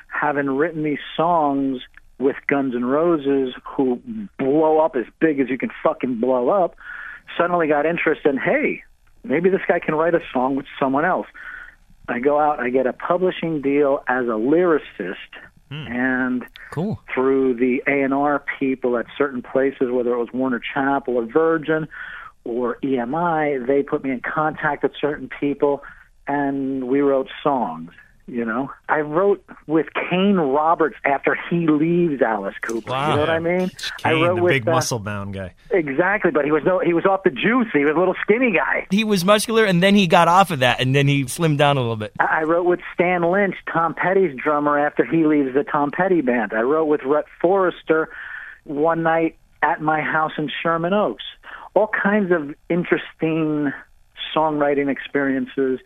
having 0.08 0.50
written 0.50 0.84
these 0.84 1.00
songs 1.16 1.82
with 2.20 2.36
Guns 2.48 2.76
N' 2.76 2.86
Roses 2.86 3.54
who 3.64 4.02
blow 4.38 4.80
up 4.80 4.96
as 4.96 5.06
big 5.20 5.40
as 5.40 5.50
you 5.50 5.58
can 5.58 5.70
fucking 5.84 6.20
blow 6.20 6.50
up, 6.50 6.76
suddenly 7.38 7.68
got 7.68 7.86
interest 7.86 8.22
in, 8.26 8.38
hey, 8.38 8.84
maybe 9.24 9.50
this 9.50 9.62
guy 9.68 9.80
can 9.80 9.96
write 9.96 10.16
a 10.16 10.22
song 10.34 10.56
with 10.56 10.66
someone 10.80 11.06
else. 11.06 11.28
I 12.08 12.20
go 12.20 12.40
out, 12.40 12.60
I 12.60 12.70
get 12.70 12.88
a 12.88 12.94
publishing 12.94 13.62
deal 13.62 14.04
as 14.08 14.26
a 14.26 14.38
lyricist, 14.38 15.16
Hmm. 15.70 15.88
and 15.88 16.46
Cool. 16.72 17.02
through 17.14 17.56
the 17.56 17.84
A&R 17.88 18.44
people 18.58 18.98
at 18.98 19.06
certain 19.18 19.42
places, 19.42 19.92
whether 19.92 20.14
it 20.14 20.18
was 20.18 20.30
Warner 20.34 20.62
Chappell 20.74 21.18
or 21.18 21.26
Virgin 21.26 21.88
or 22.46 22.78
EMI, 22.82 23.66
they 23.68 23.84
put 23.84 24.04
me 24.04 24.12
in 24.12 24.22
contact 24.22 24.84
with 24.84 24.94
certain 25.00 25.30
people, 25.40 25.84
and 26.28 26.88
we 26.88 27.02
wrote 27.02 27.30
songs. 27.44 27.92
You 28.30 28.44
know, 28.46 28.72
I 28.90 29.00
wrote 29.00 29.44
with 29.68 29.88
Kane 29.94 30.36
Roberts 30.36 30.98
after 31.06 31.38
he 31.50 31.68
leaves 31.68 32.22
Alice 32.22 32.56
Cooper. 32.62 32.92
You 32.92 33.16
know 33.16 33.20
what 33.20 33.30
I 33.30 33.40
mean? 33.40 33.72
I 34.04 34.12
Kane, 34.12 34.22
wrote 34.22 34.36
the 34.36 34.44
with 34.44 34.52
big 34.52 34.68
uh, 34.68 34.72
muscle 34.72 35.00
bound 35.00 35.34
guy. 35.34 35.54
Exactly, 35.72 36.32
but 36.32 36.44
he 36.44 36.52
was 36.52 36.64
no, 36.66 36.80
he 36.80 36.94
was 36.94 37.06
off 37.06 37.24
the 37.24 37.30
juice. 37.30 37.68
He 37.72 37.86
was 37.86 37.96
a 37.96 38.00
little 38.00 38.16
skinny 38.22 38.52
guy. 38.52 38.88
He 38.90 39.04
was 39.04 39.24
muscular, 39.24 39.66
and 39.66 39.82
then 39.82 39.96
he 39.96 40.08
got 40.08 40.28
off 40.28 40.52
of 40.52 40.60
that, 40.60 40.82
and 40.82 40.94
then 40.94 41.08
he 41.08 41.24
slimmed 41.24 41.58
down 41.58 41.78
a 41.78 41.82
little 41.82 41.96
bit. 41.96 42.14
I 42.20 42.38
I 42.38 42.44
wrote 42.44 42.66
with 42.66 42.82
Stan 42.94 43.24
Lynch, 43.24 43.56
Tom 43.74 43.96
Petty's 43.96 44.38
drummer, 44.38 44.78
after 44.78 45.04
he 45.04 45.26
leaves 45.26 45.56
the 45.56 45.64
Tom 45.64 45.90
Petty 45.90 46.22
band. 46.22 46.54
I 46.54 46.62
wrote 46.62 46.86
with 46.86 47.02
Rhett 47.04 47.26
Forrester 47.42 48.10
one 48.64 49.02
night 49.02 49.38
at 49.64 49.82
my 49.82 50.02
house 50.02 50.34
in 50.38 50.52
Sherman 50.62 50.94
Oaks. 50.94 51.24
All 51.74 51.88
kinds 51.88 52.32
of 52.32 52.54
interesting 52.70 53.74
songwriting 54.36 54.88
experiences, 54.88 55.80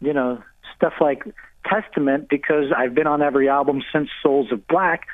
you 0.00 0.12
know, 0.12 0.42
stuff 0.74 0.94
like 1.00 1.22
Testament, 1.64 2.28
because 2.28 2.72
I've 2.76 2.94
been 2.94 3.06
on 3.06 3.22
every 3.22 3.48
album 3.48 3.82
since 3.92 4.08
Souls 4.22 4.52
of 4.52 4.66
Black. 4.66 5.06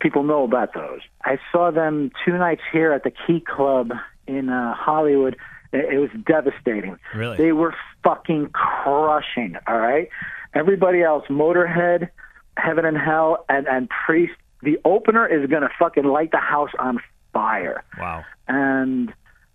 People 0.00 0.22
know 0.22 0.44
about 0.44 0.72
those. 0.74 1.00
I 1.24 1.38
saw 1.52 1.70
them 1.70 2.10
two 2.24 2.36
nights 2.38 2.62
here 2.72 2.92
at 2.92 3.04
the 3.04 3.12
Key 3.26 3.40
Club 3.40 3.92
in 4.26 4.48
uh, 4.48 4.74
Hollywood. 4.74 5.36
It 5.72 6.00
was 6.00 6.10
devastating. 6.26 6.96
Really? 7.14 7.36
They 7.36 7.52
were 7.52 7.74
fucking 8.02 8.50
crushing, 8.52 9.56
all 9.66 9.78
right? 9.78 10.08
Everybody 10.54 11.02
else, 11.02 11.24
Motorhead, 11.28 12.08
Heaven 12.56 12.84
and 12.84 12.96
Hell, 12.96 13.44
and, 13.48 13.68
and 13.68 13.88
Priest, 13.88 14.32
the 14.62 14.78
opener 14.84 15.26
is 15.26 15.48
going 15.48 15.62
to 15.62 15.70
fucking 15.78 16.04
light 16.04 16.32
the 16.32 16.38
house 16.38 16.72
on 16.78 16.98
fire. 17.32 17.84
Wow. 17.98 18.24
And 18.48 19.12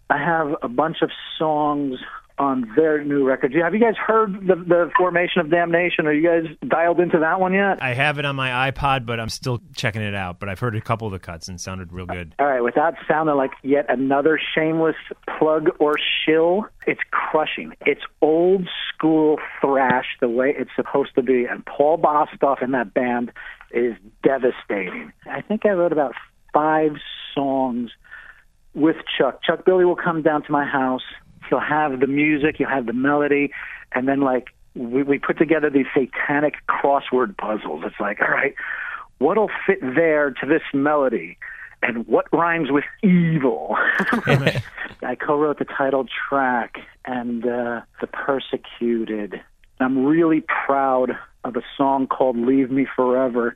I 0.10 0.17
have 0.17 0.55
a 0.62 0.69
bunch 0.69 0.97
of 1.01 1.10
songs 1.38 1.99
on 2.38 2.69
their 2.76 3.04
new 3.04 3.26
record. 3.26 3.54
Have 3.54 3.74
you 3.74 3.80
guys 3.80 3.95
heard 3.95 4.34
the, 4.45 4.56
the 4.56 4.91
Formation 4.98 5.39
of 5.41 5.50
Damnation? 5.50 6.06
Are 6.06 6.13
you 6.13 6.28
guys 6.28 6.43
dialed 6.67 7.00
into 7.00 7.19
that 7.19 7.39
one 7.39 7.54
yet? 7.54 7.82
I 7.82 7.93
have 7.93 8.19
it 8.19 8.26
on 8.26 8.36
my 8.36 8.71
iPod, 8.71 9.06
but 9.06 9.19
I'm 9.19 9.30
still 9.30 9.62
checking 9.76 10.02
it 10.02 10.13
out. 10.13 10.39
But 10.39 10.50
I've 10.50 10.60
heard 10.60 10.76
a 10.76 10.82
couple 10.82 11.08
of 11.08 11.13
the 11.13 11.19
cuts 11.19 11.48
and 11.48 11.60
sounded 11.60 11.93
real 11.93 12.06
good. 12.06 12.36
All 12.39 12.48
right, 12.48 12.62
without 12.62 12.95
sounding 13.08 13.36
like 13.36 13.52
yet 13.63 13.86
another 13.89 14.39
shameless 14.54 14.95
plug 15.38 15.69
or 15.80 15.95
shill, 16.26 16.65
it's 16.86 17.02
crushing. 17.12 17.74
It's 17.86 18.02
old 18.21 18.67
school 18.93 19.38
thrash 19.62 20.08
the 20.19 20.30
way 20.30 20.54
it's 20.58 20.71
supposed 20.76 21.15
to 21.15 21.21
be, 21.21 21.45
and 21.45 21.65
Paul 21.65 21.98
Bostaph 21.98 22.62
in 22.62 22.71
that 22.71 22.93
band 22.93 23.32
is 23.71 23.95
devastating. 24.24 25.12
I 25.26 25.41
think 25.41 25.65
I 25.65 25.69
wrote 25.69 25.91
about 25.91 26.13
five 26.54 26.91
songs 27.34 27.91
with 28.74 28.98
Chuck. 29.17 29.41
Chuck 29.43 29.65
Billy 29.65 29.86
will 29.86 29.95
come 29.95 30.21
down 30.21 30.43
to 30.43 30.52
my 30.52 30.65
house. 30.65 31.02
He'll 31.49 31.60
have 31.60 31.99
the 31.99 32.08
music, 32.08 32.60
you'll 32.60 32.69
have 32.69 32.86
the 32.86 32.93
melody, 32.93 33.51
and 33.91 34.08
then 34.08 34.21
like 34.21 34.47
we, 34.75 35.03
we 35.03 35.19
put 35.19 35.38
together 35.38 35.69
these 35.69 35.86
satanic 35.93 36.55
crossword 36.67 37.38
puzzles. 37.38 37.84
It's 37.86 37.99
like, 37.99 38.21
all 38.21 38.29
right, 38.29 38.55
what'll 39.17 39.49
fit 39.65 39.79
there 39.81 40.31
to 40.31 40.45
this 40.45 40.62
melody? 40.73 41.38
And 41.81 42.08
what 42.08 42.25
rhymes 42.31 42.71
with 42.71 42.86
evil? 43.03 43.75
I 43.79 45.15
co-wrote 45.19 45.60
the 45.60 45.65
title 45.65 46.05
track 46.29 46.79
and 47.05 47.45
uh, 47.45 47.81
the 48.01 48.08
persecuted. 48.08 49.41
I'm 49.79 50.05
really 50.05 50.41
proud 50.41 51.12
of 51.43 51.55
a 51.55 51.62
song 51.77 52.08
called 52.08 52.38
"Leave 52.38 52.71
Me 52.71 52.88
Forever" 52.95 53.55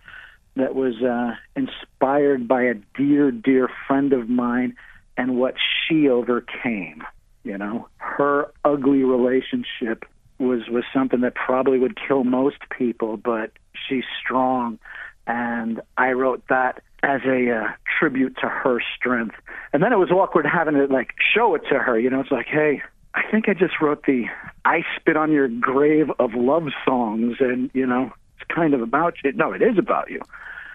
that 0.55 0.75
was 0.75 1.01
uh, 1.01 1.35
inspired 1.55 2.47
by 2.47 2.63
a 2.63 2.73
dear, 2.95 3.31
dear 3.31 3.69
friend 3.87 4.13
of 4.13 4.29
mine 4.29 4.75
and 5.17 5.37
what 5.37 5.55
she 5.57 6.07
overcame. 6.09 7.03
You 7.43 7.57
know, 7.57 7.87
her 7.97 8.51
ugly 8.65 9.03
relationship 9.03 10.05
was 10.39 10.67
was 10.69 10.83
something 10.93 11.21
that 11.21 11.35
probably 11.35 11.79
would 11.79 11.97
kill 12.07 12.23
most 12.23 12.57
people, 12.77 13.17
but 13.17 13.51
she's 13.87 14.03
strong, 14.21 14.79
and 15.27 15.81
I 15.97 16.11
wrote 16.11 16.43
that 16.49 16.81
as 17.03 17.21
a 17.25 17.51
uh, 17.51 17.67
tribute 17.99 18.35
to 18.41 18.47
her 18.47 18.81
strength. 18.95 19.35
And 19.71 19.81
then 19.81 19.93
it 19.93 19.97
was 19.97 20.11
awkward 20.11 20.45
having 20.45 20.75
to 20.75 20.85
like 20.85 21.13
show 21.33 21.55
it 21.55 21.61
to 21.69 21.79
her. 21.79 21.99
You 21.99 22.09
know, 22.09 22.19
it's 22.19 22.31
like, 22.31 22.47
hey, 22.47 22.81
I 23.13 23.21
think 23.29 23.47
I 23.47 23.53
just 23.53 23.81
wrote 23.81 24.05
the 24.05 24.25
"I 24.65 24.83
Spit 24.95 25.17
on 25.17 25.31
Your 25.31 25.47
Grave" 25.47 26.11
of 26.19 26.33
love 26.33 26.67
songs, 26.85 27.37
and 27.39 27.69
you 27.73 27.85
know, 27.85 28.11
it's 28.37 28.47
kind 28.53 28.73
of 28.73 28.81
about 28.81 29.15
you. 29.23 29.31
No, 29.33 29.53
it 29.53 29.61
is 29.61 29.77
about 29.77 30.09
you. 30.09 30.21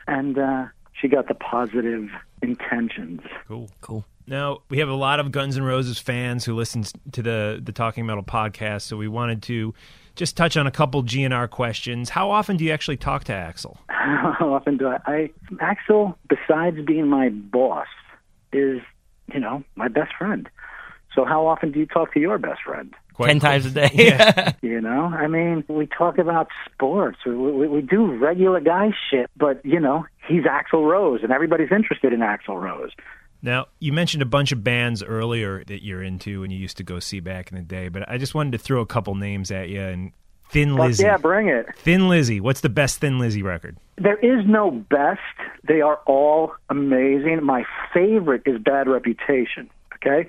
And 0.06 0.38
uh, 0.38 0.66
she 1.00 1.08
got 1.08 1.28
the 1.28 1.34
positive 1.34 2.10
intentions. 2.42 3.20
Cool. 3.48 3.70
Cool. 3.80 4.04
Now 4.26 4.60
we 4.68 4.78
have 4.78 4.88
a 4.88 4.94
lot 4.94 5.20
of 5.20 5.30
Guns 5.32 5.56
N' 5.56 5.64
Roses 5.64 5.98
fans 5.98 6.44
who 6.44 6.54
listen 6.54 6.84
to 7.12 7.22
the 7.22 7.60
the 7.62 7.72
Talking 7.72 8.06
Metal 8.06 8.22
podcast, 8.22 8.82
so 8.82 8.96
we 8.96 9.08
wanted 9.08 9.42
to 9.44 9.74
just 10.16 10.36
touch 10.36 10.56
on 10.56 10.66
a 10.66 10.70
couple 10.70 11.02
GNR 11.02 11.50
questions. 11.50 12.08
How 12.08 12.30
often 12.30 12.56
do 12.56 12.64
you 12.64 12.70
actually 12.72 12.96
talk 12.96 13.24
to 13.24 13.32
Axl? 13.32 13.76
How 13.88 14.52
often 14.54 14.76
do 14.76 14.88
I, 14.88 14.98
I? 15.06 15.30
Axl, 15.54 16.14
besides 16.28 16.78
being 16.86 17.08
my 17.08 17.28
boss, 17.28 17.88
is 18.52 18.80
you 19.32 19.40
know 19.40 19.62
my 19.76 19.88
best 19.88 20.12
friend. 20.16 20.48
So 21.14 21.24
how 21.24 21.46
often 21.46 21.70
do 21.70 21.78
you 21.78 21.86
talk 21.86 22.12
to 22.14 22.18
your 22.20 22.38
best 22.38 22.62
friend? 22.64 22.92
Quite 23.12 23.28
Ten 23.28 23.38
quick. 23.38 23.52
times 23.52 23.66
a 23.66 23.70
day. 23.70 23.90
Yeah. 23.94 24.52
You 24.62 24.80
know, 24.80 25.04
I 25.04 25.28
mean, 25.28 25.62
we 25.68 25.86
talk 25.86 26.18
about 26.18 26.48
sports. 26.72 27.18
We, 27.24 27.36
we, 27.36 27.68
we 27.68 27.80
do 27.82 28.10
regular 28.16 28.58
guy 28.60 28.90
shit, 29.10 29.30
but 29.36 29.64
you 29.64 29.78
know, 29.78 30.06
he's 30.26 30.42
Axl 30.42 30.84
Rose, 30.90 31.20
and 31.22 31.30
everybody's 31.30 31.70
interested 31.70 32.12
in 32.12 32.18
Axl 32.20 32.60
Rose. 32.60 32.90
Now, 33.44 33.66
you 33.78 33.92
mentioned 33.92 34.22
a 34.22 34.26
bunch 34.26 34.52
of 34.52 34.64
bands 34.64 35.02
earlier 35.02 35.62
that 35.64 35.84
you're 35.84 36.02
into 36.02 36.44
and 36.44 36.52
you 36.52 36.58
used 36.58 36.78
to 36.78 36.82
go 36.82 36.98
see 36.98 37.20
back 37.20 37.52
in 37.52 37.58
the 37.58 37.62
day, 37.62 37.88
but 37.88 38.08
I 38.08 38.16
just 38.16 38.34
wanted 38.34 38.52
to 38.52 38.58
throw 38.58 38.80
a 38.80 38.86
couple 38.86 39.14
names 39.14 39.50
at 39.50 39.68
you. 39.68 39.82
And 39.82 40.12
Thin 40.48 40.70
Fuck 40.70 40.86
Lizzy. 40.86 41.04
yeah, 41.04 41.18
bring 41.18 41.48
it. 41.48 41.66
Thin 41.76 42.08
Lizzy. 42.08 42.40
What's 42.40 42.62
the 42.62 42.70
best 42.70 43.00
Thin 43.00 43.18
Lizzy 43.18 43.42
record? 43.42 43.76
There 43.96 44.16
is 44.16 44.46
no 44.46 44.70
best. 44.70 45.20
They 45.62 45.82
are 45.82 46.00
all 46.06 46.54
amazing. 46.70 47.44
My 47.44 47.66
favorite 47.92 48.44
is 48.46 48.62
Bad 48.62 48.88
Reputation. 48.88 49.68
Okay? 49.96 50.26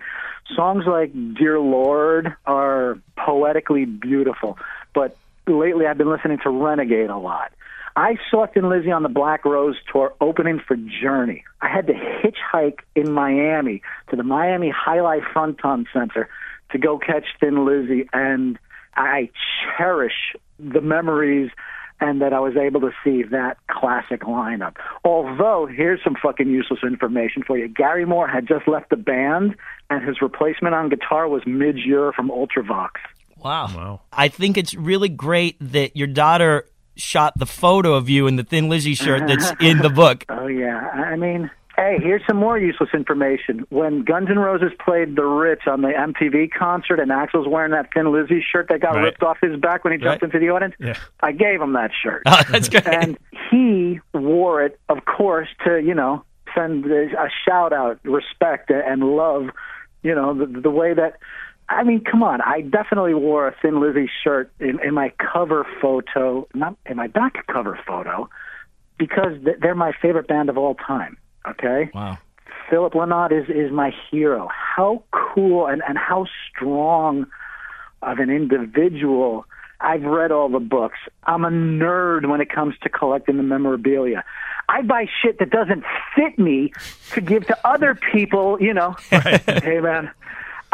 Songs 0.54 0.84
like 0.86 1.14
Dear 1.36 1.58
Lord 1.60 2.36
are 2.46 3.00
poetically 3.16 3.86
beautiful, 3.86 4.58
but 4.94 5.18
lately 5.48 5.88
I've 5.88 5.98
been 5.98 6.12
listening 6.12 6.40
to 6.44 6.50
Renegade 6.50 7.10
a 7.10 7.18
lot. 7.18 7.54
I 7.96 8.18
saw 8.30 8.46
Thin 8.48 8.70
Lizzy 8.70 8.92
on 8.92 9.04
the 9.04 9.10
Black 9.10 9.46
Rose 9.46 9.78
tour 9.92 10.14
opening 10.20 10.60
for 10.60 10.76
Journey. 10.76 11.46
I 11.62 11.70
had 11.70 11.88
to 11.88 11.94
hitchhike 11.94 12.80
in 12.94 13.12
Miami 13.12 13.82
to 14.10 14.18
the 14.18 14.24
Miami 14.24 14.72
Jai-Alai 14.72 15.22
Fronton 15.32 15.86
Center 15.94 16.28
to 16.72 16.78
go 16.78 16.98
catch 16.98 17.26
Thin 17.40 17.66
Lizzy, 17.66 18.10
and 18.12 18.60
I 18.96 19.30
cherish 19.78 20.36
the 20.60 20.82
memories 20.82 21.52
and 22.02 22.22
that 22.22 22.34
I 22.34 22.40
was 22.40 22.58
able 22.58 22.82
to 22.82 22.92
see 23.04 23.24
that 23.24 23.58
classic 23.70 24.22
lineup. 24.24 24.76
Although, 25.06 25.66
here's 25.66 26.04
some 26.04 26.16
fucking 26.22 26.50
useless 26.50 26.82
information 26.84 27.44
for 27.44 27.58
you. 27.58 27.70
Gary 27.70 28.06
Moore 28.06 28.28
had 28.28 28.48
just 28.48 28.68
left 28.68 28.90
the 28.90 28.98
band, 28.98 29.56
and 29.90 30.06
his 30.06 30.22
replacement 30.22 30.76
on 30.76 30.90
guitar 30.90 31.30
was 31.30 31.44
Midge 31.46 31.86
Ure 31.86 32.12
from 32.12 32.30
Ultravox. 32.30 32.90
Wow. 33.38 33.68
Wow. 33.74 34.02
I 34.12 34.28
think 34.28 34.58
it's 34.58 34.74
really 34.74 35.08
great 35.08 35.56
that 35.62 35.96
your 35.96 36.08
daughter 36.08 36.66
shot 36.96 37.34
the 37.38 37.46
photo 37.46 37.94
of 37.94 38.10
you 38.10 38.28
in 38.28 38.36
the 38.36 38.44
Thin 38.44 38.70
Lizzy 38.70 38.96
shirt 38.96 39.28
that's 39.28 39.52
in 39.60 39.80
the 39.80 39.90
book. 39.90 40.26
Oh 40.30 40.48
yeah, 40.48 40.90
I 40.94 41.00
I 41.12 41.16
mean, 41.16 41.50
hey, 41.78 41.98
here's 42.02 42.22
some 42.28 42.38
more 42.38 42.58
useless 42.58 42.90
information. 42.94 43.66
When 43.70 44.04
Guns 44.04 44.30
N' 44.30 44.40
Roses 44.40 44.72
played 44.84 45.16
the 45.16 45.24
Ritz 45.26 45.64
on 45.68 45.82
the 45.82 45.90
MTV 45.90 46.52
concert, 46.58 47.00
and 47.00 47.12
Axl's 47.12 47.48
wearing 47.48 47.72
that 47.72 47.90
Thin 47.94 48.12
Lizzy 48.12 48.42
shirt 48.42 48.68
that 48.70 48.80
got 48.82 48.96
Right. 48.96 49.04
ripped 49.06 49.24
off 49.24 49.38
his 49.42 49.60
back 49.60 49.84
when 49.84 49.94
he 49.94 50.00
jumped 50.00 50.22
Right. 50.24 50.34
into 50.34 50.40
the 50.46 50.52
audience, 50.54 50.76
Yeah. 50.80 50.96
I 51.22 51.32
gave 51.32 51.62
him 51.62 51.74
that 51.74 51.92
shirt. 52.02 52.24
Oh, 52.28 52.42
that's 52.50 52.70
great. 52.70 52.88
and 52.88 53.18
he 53.52 54.00
wore 54.14 54.64
it, 54.64 54.80
of 54.90 55.06
course, 55.06 55.50
to 55.66 55.82
you 55.82 55.94
know 55.94 56.24
send 56.56 56.86
a 56.86 57.08
a 57.22 57.30
shout 57.46 57.74
out, 57.74 58.00
respect, 58.04 58.72
and 58.72 59.04
love. 59.04 59.50
You 60.04 60.14
know 60.16 60.34
the, 60.34 60.46
the 60.62 60.70
way 60.70 60.94
that 60.94 61.18
I 61.68 61.84
mean, 61.84 62.04
come 62.04 62.22
on. 62.22 62.42
I 62.42 62.62
definitely 62.62 63.14
wore 63.14 63.48
a 63.48 63.56
Thin 63.62 63.82
Lizzy 63.82 64.10
shirt 64.24 64.52
in, 64.60 64.80
in 64.84 64.94
my 64.94 65.12
cover 65.34 65.66
photo, 65.82 66.48
not 66.54 66.78
in 66.86 66.98
my 66.98 67.08
back 67.08 67.48
cover 67.48 67.80
photo, 67.88 68.30
because 68.98 69.34
they're 69.62 69.76
my 69.76 69.92
favorite 70.02 70.28
band 70.28 70.50
of 70.50 70.58
all 70.58 70.76
time. 70.76 71.18
Okay. 71.48 71.90
Wow. 71.94 72.18
Philip 72.70 72.94
Lynott 72.94 73.32
is 73.32 73.50
is 73.50 73.72
my 73.72 73.92
hero. 74.12 74.48
How 74.52 75.04
cool 75.12 75.68
and 75.68 75.82
and 75.88 75.98
how 75.98 76.26
strong 76.50 77.28
of 78.02 78.20
an 78.20 78.30
individual. 78.30 79.46
I've 79.80 80.04
read 80.04 80.32
all 80.32 80.50
the 80.50 80.60
books. 80.60 80.98
I'm 81.26 81.44
a 81.44 81.50
nerd 81.50 82.28
when 82.30 82.42
it 82.42 82.50
comes 82.50 82.76
to 82.84 82.90
collecting 82.90 83.38
the 83.38 83.44
memorabilia. 83.44 84.24
I 84.70 84.82
buy 84.82 85.06
shit 85.22 85.38
that 85.40 85.50
doesn't 85.50 85.84
fit 86.16 86.40
me 86.40 86.72
to 87.12 87.22
give 87.22 87.46
to 87.48 87.58
other 87.68 87.94
people. 87.94 88.60
You 88.62 88.74
know, 88.74 88.96
hey 89.10 89.80
man, 89.82 90.12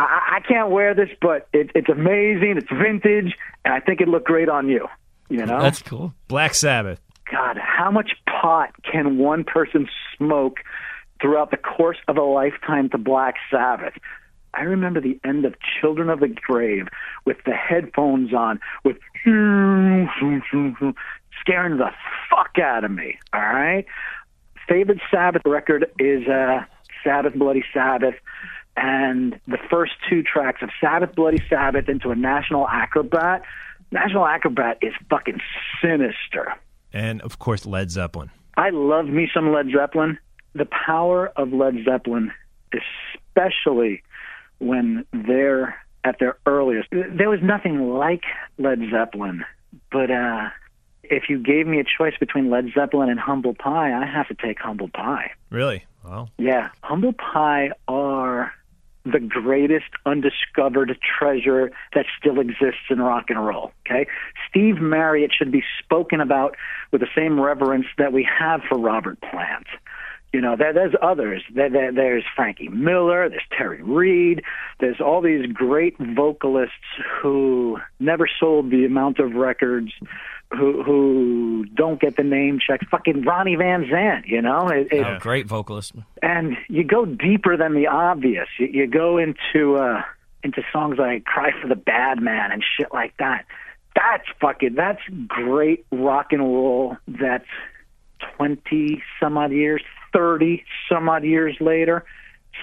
I, 0.01 0.37
I 0.37 0.39
can't 0.47 0.69
wear 0.69 0.93
this, 0.93 1.09
but 1.21 1.47
it, 1.53 1.71
it's 1.75 1.89
amazing. 1.89 2.55
It's 2.57 2.69
vintage, 2.69 3.35
and 3.65 3.73
I 3.73 3.79
think 3.79 4.01
it 4.01 4.07
looked 4.07 4.27
great 4.27 4.49
on 4.49 4.67
you. 4.67 4.87
You 5.29 5.45
know, 5.45 5.61
That's 5.61 5.81
cool. 5.81 6.13
Black 6.27 6.53
Sabbath. 6.53 6.99
God, 7.31 7.57
how 7.57 7.89
much 7.91 8.11
pot 8.25 8.71
can 8.83 9.17
one 9.17 9.45
person 9.45 9.87
smoke 10.17 10.57
throughout 11.21 11.51
the 11.51 11.57
course 11.57 11.97
of 12.09 12.17
a 12.17 12.21
lifetime 12.21 12.89
to 12.89 12.97
Black 12.97 13.35
Sabbath? 13.49 13.93
I 14.53 14.63
remember 14.63 14.99
the 14.99 15.17
end 15.23 15.45
of 15.45 15.55
Children 15.79 16.09
of 16.09 16.19
the 16.19 16.27
Grave 16.27 16.87
with 17.25 17.37
the 17.45 17.53
headphones 17.53 18.33
on, 18.33 18.59
with 18.83 18.97
scaring 19.23 20.09
the 21.77 21.91
fuck 22.29 22.59
out 22.61 22.83
of 22.83 22.91
me. 22.91 23.17
All 23.33 23.39
right. 23.39 23.85
Favorite 24.67 24.99
Sabbath 25.09 25.43
record 25.45 25.89
is 25.99 26.27
uh, 26.27 26.65
Sabbath 27.03 27.33
Bloody 27.35 27.63
Sabbath, 27.73 28.15
and 28.77 29.39
the 29.47 29.57
first 29.69 29.93
two 30.09 30.23
tracks 30.23 30.61
of 30.61 30.69
Sabbath 30.79 31.15
Bloody 31.15 31.41
Sabbath 31.49 31.89
into 31.89 32.09
a 32.09 32.15
National 32.15 32.67
Acrobat. 32.67 33.43
National 33.91 34.25
Acrobat 34.25 34.77
is 34.81 34.93
fucking 35.09 35.39
sinister. 35.81 36.53
And 36.93 37.21
of 37.21 37.39
course, 37.39 37.65
Led 37.65 37.91
Zeppelin. 37.91 38.31
I 38.57 38.69
love 38.69 39.05
me 39.05 39.29
some 39.33 39.51
Led 39.51 39.67
Zeppelin. 39.75 40.17
The 40.53 40.65
power 40.65 41.27
of 41.35 41.53
Led 41.53 41.75
Zeppelin, 41.85 42.31
especially 42.73 44.03
when 44.59 45.05
they're 45.13 45.77
at 46.03 46.19
their 46.19 46.37
earliest. 46.45 46.89
There 46.91 47.29
was 47.29 47.39
nothing 47.41 47.93
like 47.93 48.23
Led 48.57 48.79
Zeppelin, 48.91 49.45
but 49.91 50.11
uh, 50.11 50.49
if 51.03 51.23
you 51.29 51.39
gave 51.39 51.67
me 51.67 51.79
a 51.79 51.83
choice 51.83 52.13
between 52.19 52.49
Led 52.49 52.65
Zeppelin 52.73 53.09
and 53.09 53.19
Humble 53.19 53.53
Pie, 53.53 53.93
I 53.93 54.05
have 54.05 54.27
to 54.27 54.35
take 54.35 54.59
Humble 54.59 54.89
Pie. 54.89 55.31
Really? 55.49 55.85
Wow. 56.03 56.29
Yeah, 56.37 56.69
Humble 56.81 57.13
Pie 57.13 57.71
are 57.87 58.20
the 59.05 59.19
greatest 59.19 59.89
undiscovered 60.05 60.97
treasure 61.01 61.71
that 61.93 62.05
still 62.19 62.39
exists 62.39 62.89
in 62.89 62.99
rock 62.99 63.25
and 63.29 63.43
roll. 63.43 63.71
Okay, 63.85 64.07
Steve 64.49 64.77
Marriott 64.79 65.31
should 65.37 65.51
be 65.51 65.63
spoken 65.83 66.21
about 66.21 66.55
with 66.91 67.01
the 67.01 67.07
same 67.15 67.39
reverence 67.39 67.87
that 67.97 68.13
we 68.13 68.27
have 68.39 68.61
for 68.67 68.77
Robert 68.77 69.19
Plant. 69.21 69.67
You 70.33 70.39
know, 70.39 70.55
there, 70.55 70.71
there's 70.71 70.95
others. 71.01 71.43
There, 71.53 71.69
there, 71.69 71.91
there's 71.91 72.23
Frankie 72.35 72.69
Miller. 72.69 73.27
There's 73.27 73.41
Terry 73.57 73.81
Reid. 73.83 74.43
There's 74.79 75.01
all 75.01 75.21
these 75.21 75.45
great 75.51 75.97
vocalists 75.97 76.75
who 77.21 77.79
never 77.99 78.29
sold 78.39 78.71
the 78.71 78.85
amount 78.85 79.19
of 79.19 79.33
records, 79.33 79.91
who 80.51 80.83
who 80.83 81.65
don't 81.73 81.99
get 81.99 82.17
the 82.17 82.23
name 82.23 82.59
check. 82.65 82.81
Fucking 82.89 83.23
Ronnie 83.23 83.55
Van 83.55 83.85
Zant. 83.85 84.27
You 84.27 84.41
know, 84.41 84.67
it, 84.67 84.87
it, 84.91 85.05
Oh, 85.05 85.17
great 85.19 85.47
vocalist. 85.47 85.93
and 86.21 86.57
you 86.69 86.83
go 86.83 87.05
deeper 87.05 87.55
than 87.57 87.73
the 87.73 87.87
obvious. 87.87 88.47
You, 88.59 88.67
you 88.67 88.87
go 88.87 89.17
into 89.17 89.75
uh, 89.77 90.01
into 90.43 90.61
songs 90.73 90.97
like 90.97 91.25
"Cry 91.25 91.51
for 91.61 91.67
the 91.67 91.75
Bad 91.75 92.21
Man" 92.21 92.51
and 92.51 92.63
shit 92.77 92.93
like 92.93 93.15
that. 93.17 93.45
That's 93.95 94.23
fucking. 94.39 94.75
That's 94.75 95.01
great 95.27 95.85
rock 95.91 96.27
and 96.31 96.41
roll. 96.41 96.97
That's 97.07 97.45
twenty 98.35 99.01
some 99.19 99.37
odd 99.37 99.51
years, 99.51 99.81
thirty 100.13 100.63
some 100.89 101.09
odd 101.09 101.23
years 101.23 101.55
later, 101.59 102.05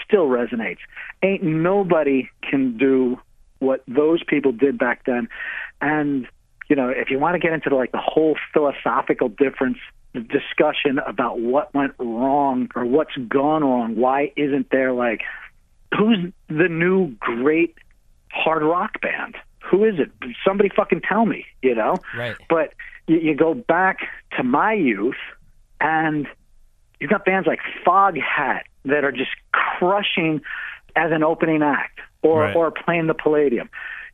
still 0.07 0.28
resonates. 0.28 0.78
Ain't 1.22 1.43
nobody 1.43 2.28
can 2.49 2.76
do 2.76 3.18
what 3.59 3.82
those 3.89 4.22
people 4.24 4.53
did 4.53 4.78
back 4.78 5.05
then. 5.05 5.28
And 5.80 6.26
you 6.69 6.77
know, 6.77 6.89
if 6.89 7.11
you 7.11 7.19
want 7.19 7.35
to 7.35 7.39
get 7.39 7.53
into 7.53 7.75
like 7.75 7.93
the 7.93 8.01
whole 8.03 8.37
philosophical 8.53 9.29
difference 9.29 9.79
the 10.14 10.21
discussion 10.21 10.99
about 11.07 11.39
what 11.41 11.73
went 11.75 11.93
wrong 11.99 12.69
or 12.75 12.85
what's 12.85 13.14
gone 13.29 13.62
wrong. 13.62 13.97
Why 13.97 14.33
isn't 14.37 14.71
there 14.71 14.93
like 14.93 15.23
who's 15.97 16.33
the 16.49 16.69
new 16.69 17.09
great 17.21 17.75
hard 18.31 18.62
rock 18.62 19.01
band? 19.01 19.37
Who 19.71 19.85
is 19.85 19.95
it? 19.99 20.11
Somebody 20.47 20.71
fucking 20.75 21.03
tell 21.07 21.27
me, 21.27 21.45
you 21.62 21.75
know? 21.75 21.97
Right. 22.16 22.37
But 22.49 22.73
you, 23.07 23.19
you 23.19 23.35
go 23.35 23.53
back 23.55 23.99
to 24.37 24.43
my 24.43 24.73
youth 24.73 25.16
and 25.81 26.27
you've 27.01 27.11
got 27.11 27.25
bands 27.25 27.47
like 27.47 27.61
Foghat 27.87 28.62
that 28.87 29.05
are 29.05 29.12
just 29.12 29.31
crushing 29.53 30.41
as 30.97 31.12
an 31.12 31.23
opening 31.23 31.62
act 31.62 32.01
or 32.23 32.43
Right. 32.43 32.57
or 32.57 32.71
playing 32.71 33.07
the 33.09 33.14
Palladium. 33.14 33.69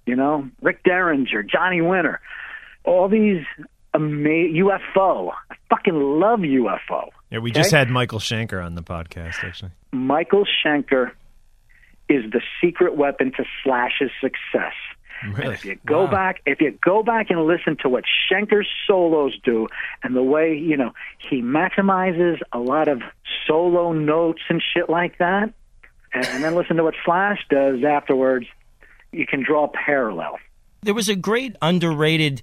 You 0.06 0.16
know, 0.16 0.48
Rick 0.60 0.82
Derringer, 0.82 1.42
Johnny 1.44 1.80
Winter, 1.80 2.20
all 2.84 3.08
these 3.08 3.44
ama- 3.94 4.28
UFO. 4.52 5.32
I 5.50 5.54
fucking 5.70 5.94
love 6.20 6.40
UFO. 6.40 7.08
Yeah, 7.30 7.38
we 7.40 7.50
Okay? 7.50 7.60
just 7.60 7.70
had 7.72 7.90
Michael 7.90 8.18
Schenker 8.20 8.64
on 8.64 8.74
the 8.74 8.82
podcast, 8.82 9.42
actually. 9.42 9.72
Michael 9.92 10.44
Schenker 10.64 11.12
is 12.08 12.30
the 12.32 12.40
secret 12.62 12.96
weapon 12.96 13.32
to 13.36 13.44
Slash's 13.62 14.10
success. 14.20 14.74
And 15.22 15.38
if 15.54 15.64
you 15.64 15.78
go 15.86 16.04
Wow. 16.04 16.10
back, 16.10 16.42
if 16.44 16.60
you 16.60 16.72
go 16.84 17.02
back 17.02 17.30
and 17.30 17.40
listen 17.46 17.76
to 17.82 17.88
what 17.88 18.04
Schenker's 18.30 18.68
solos 18.86 19.32
do, 19.42 19.68
and 20.02 20.14
the 20.14 20.22
way 20.22 20.54
you 20.54 20.76
know 20.76 20.92
he 21.18 21.40
maximizes 21.40 22.40
a 22.52 22.58
lot 22.58 22.88
of 22.88 23.00
solo 23.46 23.92
notes 23.92 24.42
and 24.50 24.62
shit 24.74 24.90
like 24.90 25.16
that, 25.18 25.54
and, 26.12 26.26
and 26.26 26.44
then 26.44 26.54
listen 26.54 26.76
to 26.76 26.84
what 26.84 26.94
Slash 27.06 27.38
does 27.48 27.82
afterwards, 27.84 28.46
you 29.12 29.26
can 29.26 29.42
draw 29.42 29.64
a 29.64 29.68
parallel. 29.68 30.38
There 30.82 30.94
was 30.94 31.08
a 31.08 31.16
great 31.16 31.56
underrated 31.62 32.42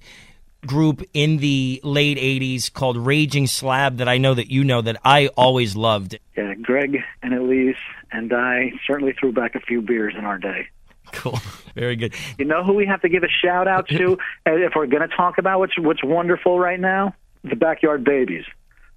group 0.66 1.02
in 1.12 1.38
the 1.38 1.80
late 1.82 2.18
80s 2.18 2.72
called 2.72 2.96
Raging 2.96 3.46
Slab 3.46 3.98
that 3.98 4.08
I 4.08 4.18
know 4.18 4.34
that 4.34 4.50
you 4.50 4.64
know 4.64 4.80
that 4.82 5.00
I 5.04 5.28
always 5.28 5.76
loved. 5.76 6.18
Yeah, 6.36 6.54
Greg 6.54 6.98
and 7.22 7.34
Elise 7.34 7.76
and 8.10 8.32
I 8.32 8.72
certainly 8.86 9.14
threw 9.18 9.32
back 9.32 9.54
a 9.54 9.60
few 9.60 9.82
beers 9.82 10.14
in 10.16 10.24
our 10.24 10.38
day. 10.38 10.68
Cool. 11.12 11.38
Very 11.74 11.96
good. 11.96 12.14
You 12.38 12.44
know 12.44 12.64
who 12.64 12.74
we 12.74 12.86
have 12.86 13.02
to 13.02 13.08
give 13.08 13.22
a 13.22 13.28
shout 13.28 13.68
out 13.68 13.88
to 13.88 14.18
if 14.46 14.72
we're 14.74 14.86
going 14.86 15.08
to 15.08 15.14
talk 15.14 15.38
about 15.38 15.58
what's 15.58 15.78
what's 15.78 16.02
wonderful 16.02 16.58
right 16.58 16.80
now? 16.80 17.14
The 17.44 17.56
Backyard 17.56 18.04
Babies. 18.04 18.44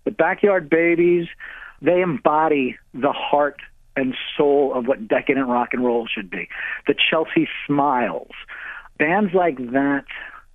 The 0.05 0.11
Backyard 0.11 0.70
Babies, 0.70 1.28
they 1.82 2.01
embody 2.01 2.78
the 2.93 3.11
heart 3.11 3.59
and 3.95 4.13
soul 4.38 4.74
of 4.74 4.88
what 4.88 5.07
decadent 5.07 5.47
rock 5.47 5.70
and 5.74 5.84
roll 5.84 6.07
should 6.07 6.30
be. 6.30 6.47
The 6.88 6.95
Chelsea 7.09 7.47
Smiles. 7.66 8.32
Bands 8.97 9.34
like 9.34 9.57
that, 9.72 10.05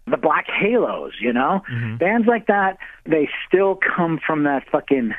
the 0.07 0.17
Black 0.17 0.47
Halos, 0.49 1.13
you 1.21 1.33
know? 1.33 1.63
Mm-hmm. 1.73 1.97
Bands 1.97 2.27
like 2.27 2.47
that, 2.47 2.79
they 3.07 3.29
still 3.47 3.77
come 3.97 4.19
from 4.25 4.45
that 4.45 4.65
fucking 4.71 5.15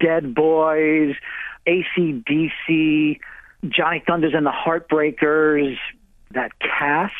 Dead 0.00 0.34
Boys, 0.34 1.14
ACDC, 1.66 3.18
Johnny 3.68 4.02
Thunders 4.06 4.32
and 4.34 4.46
the 4.46 4.50
Heartbreakers, 4.52 5.76
that 6.32 6.52
cast, 6.60 7.12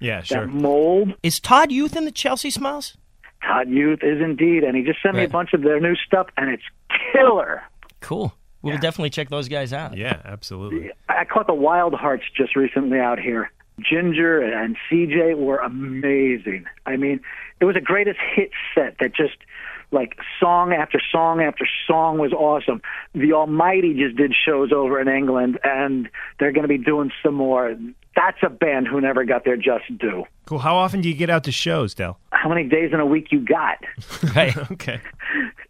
Yeah, 0.00 0.18
that 0.20 0.26
sure. 0.26 0.46
mold. 0.46 1.14
Is 1.22 1.40
Todd 1.40 1.70
Youth 1.72 1.96
in 1.96 2.04
the 2.04 2.10
Chelsea 2.12 2.50
Smiles? 2.50 2.96
Todd 3.42 3.68
Youth 3.68 4.00
is 4.02 4.20
indeed, 4.20 4.64
and 4.64 4.76
he 4.76 4.82
just 4.82 5.00
sent 5.02 5.14
me 5.16 5.24
a 5.24 5.28
bunch 5.28 5.52
of 5.52 5.62
their 5.62 5.80
new 5.80 5.94
stuff, 5.94 6.26
and 6.36 6.50
it's 6.50 6.62
killer. 7.12 7.62
Cool. 8.00 8.34
We'll 8.62 8.78
definitely 8.78 9.10
check 9.10 9.28
those 9.28 9.48
guys 9.48 9.72
out. 9.72 9.96
Yeah, 9.96 10.20
absolutely. 10.24 10.90
I 11.08 11.24
caught 11.24 11.46
the 11.46 11.54
Wild 11.54 11.94
Hearts 11.94 12.24
just 12.36 12.56
recently 12.56 12.98
out 12.98 13.20
here. 13.20 13.50
Ginger 13.80 14.40
and 14.40 14.76
CJ 14.90 15.36
were 15.36 15.58
amazing. 15.58 16.66
I 16.86 16.96
mean, 16.96 17.20
it 17.60 17.64
was 17.64 17.76
a 17.76 17.80
greatest 17.80 18.18
hit 18.34 18.50
set 18.74 18.96
that 19.00 19.14
just 19.14 19.36
like 19.92 20.16
song 20.40 20.72
after 20.72 21.00
song 21.12 21.40
after 21.40 21.66
song 21.86 22.18
was 22.18 22.32
awesome. 22.32 22.82
The 23.14 23.32
Almighty 23.32 23.94
just 23.94 24.16
did 24.16 24.34
shows 24.34 24.72
over 24.72 25.00
in 25.00 25.08
England, 25.08 25.58
and 25.62 26.08
they're 26.38 26.52
going 26.52 26.62
to 26.64 26.68
be 26.68 26.78
doing 26.78 27.12
some 27.22 27.34
more. 27.34 27.76
That's 28.14 28.38
a 28.42 28.48
band 28.48 28.88
who 28.88 29.00
never 29.00 29.24
got 29.24 29.44
their 29.44 29.56
just 29.56 29.84
due. 29.98 30.24
Cool. 30.46 30.58
How 30.58 30.76
often 30.76 31.02
do 31.02 31.08
you 31.08 31.14
get 31.14 31.28
out 31.28 31.44
to 31.44 31.52
shows, 31.52 31.94
Del? 31.94 32.18
How 32.32 32.48
many 32.48 32.64
days 32.64 32.92
in 32.92 33.00
a 33.00 33.06
week 33.06 33.28
you 33.30 33.40
got? 33.40 33.78
Right. 34.34 34.56
Okay. 34.72 35.00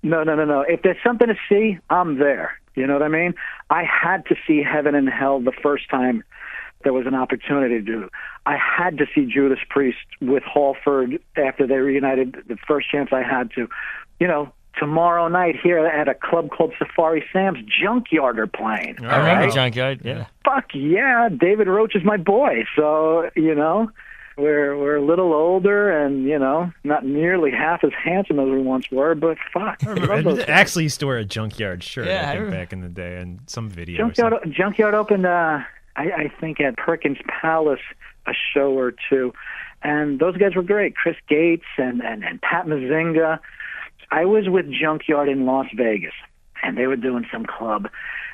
No, 0.02 0.22
no, 0.22 0.36
no, 0.36 0.44
no. 0.44 0.60
If 0.60 0.82
there's 0.82 0.96
something 1.04 1.26
to 1.26 1.34
see, 1.48 1.78
I'm 1.90 2.18
there. 2.18 2.52
You 2.76 2.86
know 2.86 2.92
what 2.92 3.02
I 3.02 3.08
mean? 3.08 3.34
I 3.70 3.82
had 3.84 4.24
to 4.26 4.36
see 4.46 4.62
Heaven 4.62 4.94
and 4.94 5.08
Hell 5.08 5.40
the 5.40 5.52
first 5.62 5.90
time 5.90 6.22
there 6.86 6.92
was 6.92 7.04
an 7.04 7.16
opportunity 7.16 7.74
to 7.74 7.82
do. 7.82 8.08
I 8.46 8.56
had 8.56 8.96
to 8.98 9.06
see 9.12 9.26
Judas 9.26 9.58
Priest 9.68 9.98
with 10.20 10.44
Halford 10.44 11.18
after 11.36 11.66
they 11.66 11.78
reunited 11.78 12.36
the 12.46 12.56
first 12.64 12.88
chance 12.88 13.08
I 13.10 13.24
had 13.24 13.50
to. 13.56 13.68
You 14.20 14.28
know, 14.28 14.52
tomorrow 14.78 15.26
night 15.26 15.56
here 15.60 15.84
at 15.84 16.06
a 16.08 16.14
club 16.14 16.50
called 16.50 16.74
Safari 16.78 17.24
Sam's 17.32 17.58
Junkyard 17.66 18.38
are 18.38 18.46
playing. 18.46 18.98
I 19.04 19.18
remember 19.18 19.46
right? 19.46 19.52
Junkyard. 19.52 20.02
Yeah. 20.04 20.26
fuck 20.44 20.66
yeah, 20.74 21.28
David 21.28 21.66
Roach 21.66 21.96
is 21.96 22.04
my 22.04 22.16
boy. 22.16 22.62
So 22.76 23.30
you 23.34 23.56
know, 23.56 23.90
we're 24.36 24.78
we're 24.78 24.96
a 24.96 25.04
little 25.04 25.32
older 25.32 25.90
and 25.90 26.24
you 26.24 26.38
know 26.38 26.70
not 26.84 27.04
nearly 27.04 27.50
half 27.50 27.82
as 27.82 27.90
handsome 28.00 28.38
as 28.38 28.46
we 28.46 28.58
once 28.58 28.90
were, 28.92 29.16
but 29.16 29.38
fuck. 29.52 29.78
I 29.84 30.20
I 30.20 30.42
actually 30.46 30.84
used 30.84 31.00
to 31.00 31.06
wear 31.06 31.18
a 31.18 31.24
junkyard 31.24 31.82
shirt. 31.82 32.06
Yeah, 32.06 32.18
I 32.18 32.18
I 32.18 32.24
think 32.26 32.34
remember. 32.44 32.56
back 32.56 32.72
in 32.72 32.80
the 32.82 32.88
day, 32.88 33.16
and 33.16 33.40
some 33.46 33.68
video. 33.68 33.96
Junkyard. 33.96 34.34
Junkyard 34.52 34.94
opened, 34.94 35.26
uh, 35.26 35.60
I, 35.96 36.02
I 36.02 36.32
think, 36.40 36.60
at 36.60 36.76
Perkins 36.76 37.18
Palace 37.28 37.80
a 38.26 38.32
show 38.54 38.72
or 38.72 38.92
two, 39.08 39.32
and 39.82 40.18
those 40.18 40.36
guys 40.36 40.54
were 40.54 40.62
great. 40.62 40.96
Chris 40.96 41.16
Gates 41.28 41.64
and 41.78 42.02
and, 42.02 42.24
and 42.24 42.40
Pat 42.40 42.66
Muzingo. 42.66 43.38
I 44.10 44.24
was 44.24 44.48
with 44.48 44.66
Junkyard 44.70 45.28
in 45.28 45.46
Las 45.46 45.66
Vegas, 45.76 46.14
and 46.62 46.76
they 46.76 46.86
were 46.86 46.96
doing 46.96 47.26
some 47.32 47.44
club, 47.46 47.88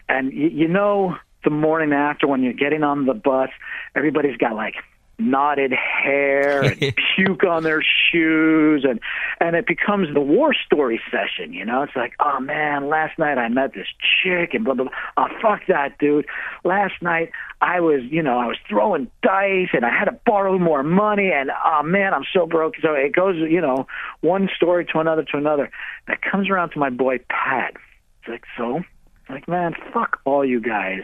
and 0.09 0.29
y- 0.29 0.51
you 0.53 0.69
know 0.69 1.17
the 1.45 1.51
morning 1.51 1.93
after 1.93 2.27
when 2.27 2.43
you're 2.43 2.53
getting 2.53 2.83
on 2.83 3.07
the 3.07 3.15
bus, 3.15 3.51
everybody's 3.97 4.37
got 4.37 4.55
like 4.55 4.77
knotted 5.19 5.73
hair 5.73 6.63
and 6.63 6.79
puke 7.17 7.45
on 7.45 7.63
their 7.63 7.83
shoes 7.83 8.85
and 8.89 9.01
and 9.41 9.55
it 9.57 9.67
becomes 9.67 10.13
the 10.15 10.21
war 10.21 10.55
story 10.55 11.01
session 11.11 11.53
you 11.53 11.65
know? 11.65 11.83
It's 11.83 11.97
like 11.97 12.15
oh 12.21 12.41
man 12.41 12.89
last 12.89 13.19
night 13.19 13.39
i 13.39 13.49
met 13.49 13.75
this 13.75 13.87
chick 14.23 14.55
and 14.55 14.65
blah 14.65 14.75
blah 14.75 14.87
blah. 14.87 14.95
Oh 15.17 15.29
fuck 15.41 15.63
that 15.69 15.99
dude. 15.99 16.27
Last 16.65 16.95
night 17.03 17.31
i 17.61 17.81
was 17.81 18.01
you 18.11 18.23
know 18.23 18.39
i 18.39 18.47
was 18.47 18.57
throwing 18.69 19.11
dice 19.23 19.69
and 19.73 19.85
i 19.85 19.91
had 19.91 20.07
to 20.07 20.19
borrow 20.27 20.59
more 20.59 20.83
money 20.83 21.31
and 21.33 21.51
oh 21.65 21.83
man 21.83 22.15
i'm 22.15 22.25
so 22.33 22.47
broke. 22.47 22.75
So 22.83 22.95
it 22.95 23.15
goes 23.15 23.37
you 23.37 23.61
know 23.61 23.87
one 24.21 24.49
story 24.57 24.87
to 24.87 24.99
another 24.99 25.25
to 25.25 25.37
another. 25.37 25.71
That 26.09 26.21
comes 26.23 26.51
around 26.51 26.71
to 26.71 26.79
my 26.79 26.91
boy 26.91 27.19
pat. 27.29 27.75
It's 28.21 28.29
like 28.29 28.45
so? 28.57 28.81
Like 29.29 29.47
man 29.47 29.75
fuck 29.93 30.21
all 30.25 30.45
you 30.45 30.61
guys 30.61 31.03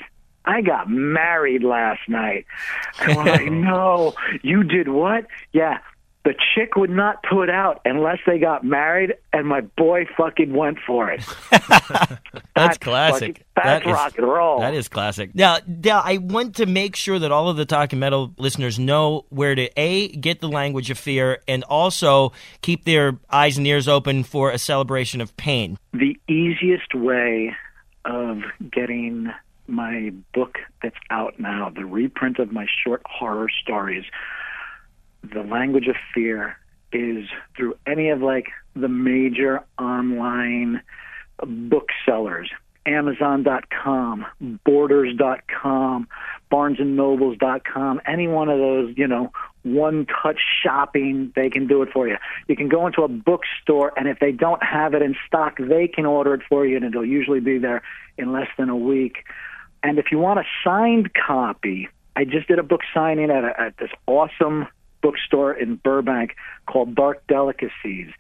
I 0.49 0.63
got 0.63 0.89
married 0.91 1.63
last 1.63 2.01
night. 2.09 2.47
And 3.01 3.17
we're 3.17 3.25
like, 3.25 3.53
no, 3.53 4.15
you 4.43 4.65
did 4.65 4.89
what? 4.89 5.27
Yeah, 5.53 5.79
the 6.25 6.35
chick 6.55 6.75
would 6.77 6.91
not 6.91 7.23
put 7.23 7.49
out 7.51 7.81
unless 7.85 8.19
they 8.27 8.39
got 8.39 8.65
married, 8.65 9.15
and 9.33 9.47
my 9.47 9.61
boy 9.61 10.07
fucking 10.17 10.53
went 10.53 10.79
for 10.87 11.11
it. 11.11 11.23
That's 12.55 12.77
classic. 12.79 13.39
fucking- 13.39 13.45
that's 13.55 13.85
That 13.85 13.87
is- 13.87 13.93
rock 13.93 14.19
and 14.19 14.27
roll. 14.29 14.61
That 14.61 14.75
is 14.75 14.89
classic. 14.89 15.35
Now, 15.35 15.59
Del, 15.61 16.01
I 16.05 16.19
want 16.19 16.57
to 16.57 16.67
make 16.67 16.97
sure 16.97 17.19
that 17.19 17.31
all 17.33 17.49
of 17.49 17.57
the 17.57 17.65
Talking 17.65 17.99
Metal 17.99 18.33
listeners 18.39 18.79
know 18.79 19.27
where 19.31 19.55
to 19.55 19.69
A, 19.77 20.09
get 20.09 20.41
the 20.41 20.49
language 20.49 20.91
of 20.91 20.99
fear, 20.99 21.41
and 21.49 21.63
also 21.65 22.33
keep 22.63 22.85
their 22.85 23.19
eyes 23.31 23.59
and 23.59 23.67
ears 23.67 23.87
open 23.89 24.23
for 24.25 24.51
a 24.51 24.59
celebration 24.59 25.21
of 25.21 25.37
pain. 25.37 25.77
the 25.93 26.17
easiest 26.29 26.95
way 26.95 27.55
of 28.05 28.43
getting 28.73 29.31
my 29.69 30.13
book 30.35 30.59
that's 30.83 30.97
out 31.11 31.39
now, 31.39 31.71
the 31.75 31.85
reprint 31.85 32.39
of 32.39 32.53
my 32.53 32.67
short 32.85 33.03
horror 33.05 33.49
stories, 33.63 34.05
The 35.23 35.43
Language 35.43 35.89
of 35.89 35.97
Fear, 36.15 36.57
is 36.93 37.27
through 37.57 37.77
any 37.87 38.09
of 38.11 38.23
like 38.23 38.47
the 38.75 38.89
major 38.89 39.65
online 39.79 40.83
booksellers. 41.47 42.51
Amazon.com, 42.87 44.25
Borders.com, 44.65 46.09
BarnesandNobles.com, 46.51 48.01
any 48.07 48.29
one 48.29 48.49
of 48.49 48.59
those, 48.59 48.95
you 48.97 49.07
know, 49.07 49.31
one 49.63 50.07
touch 50.07 50.41
shopping, 50.63 51.33
they 51.37 51.51
can 51.51 51.67
do 51.67 51.83
it 51.83 51.91
for 51.93 52.09
you. 52.09 52.17
You 52.47 52.57
can 52.57 52.69
go 52.69 52.87
into 52.87 53.03
a 53.03 53.09
bookstore, 53.09 53.93
and 53.97 54.09
if 54.09 54.19
they 54.21 54.33
don't 54.33 54.63
have 54.63 54.95
it 54.95 55.03
in 55.03 55.15
stock, 55.27 55.59
they 55.59 55.87
can 55.87 56.07
order 56.07 56.33
it 56.35 56.41
for 56.49 56.65
you, 56.65 56.77
and 56.77 56.85
it'll 56.85 57.05
usually 57.05 57.41
be 57.41 57.59
there 57.59 57.83
in 58.17 58.33
less 58.33 58.49
than 58.57 58.71
a 58.71 58.77
week. 58.77 59.25
And 59.83 59.99
if 59.99 60.07
you 60.11 60.19
want 60.19 60.41
a 60.41 60.45
signed 60.65 61.13
copy, 61.15 61.89
I 62.17 62.25
just 62.25 62.49
did 62.49 62.59
a 62.59 62.63
book 62.63 62.81
signing 62.93 63.31
at, 63.31 63.45
a, 63.45 63.61
at 63.61 63.77
this 63.79 63.91
awesome 64.07 64.67
bookstore 65.03 65.53
in 65.53 65.77
Burbank 65.77 66.35
called 66.67 66.95
Dark 66.95 67.27
Delicacies. 67.29 68.11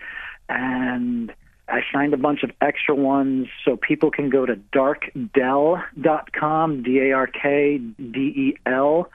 And 0.49 1.33
I 1.69 1.81
signed 1.93 2.15
a 2.15 2.17
bunch 2.17 2.43
of 2.43 2.51
extra 2.61 2.95
ones 2.95 3.49
so 3.65 3.77
people 3.77 4.11
can 4.11 4.31
go 4.31 4.47
to 4.47 4.57
darkdel.com, 4.73 6.83
D 6.83 7.01
A 7.01 7.13
R 7.13 7.27
K 7.27 7.79
D 7.79 8.21
E 8.21 8.57
L, 8.65 9.11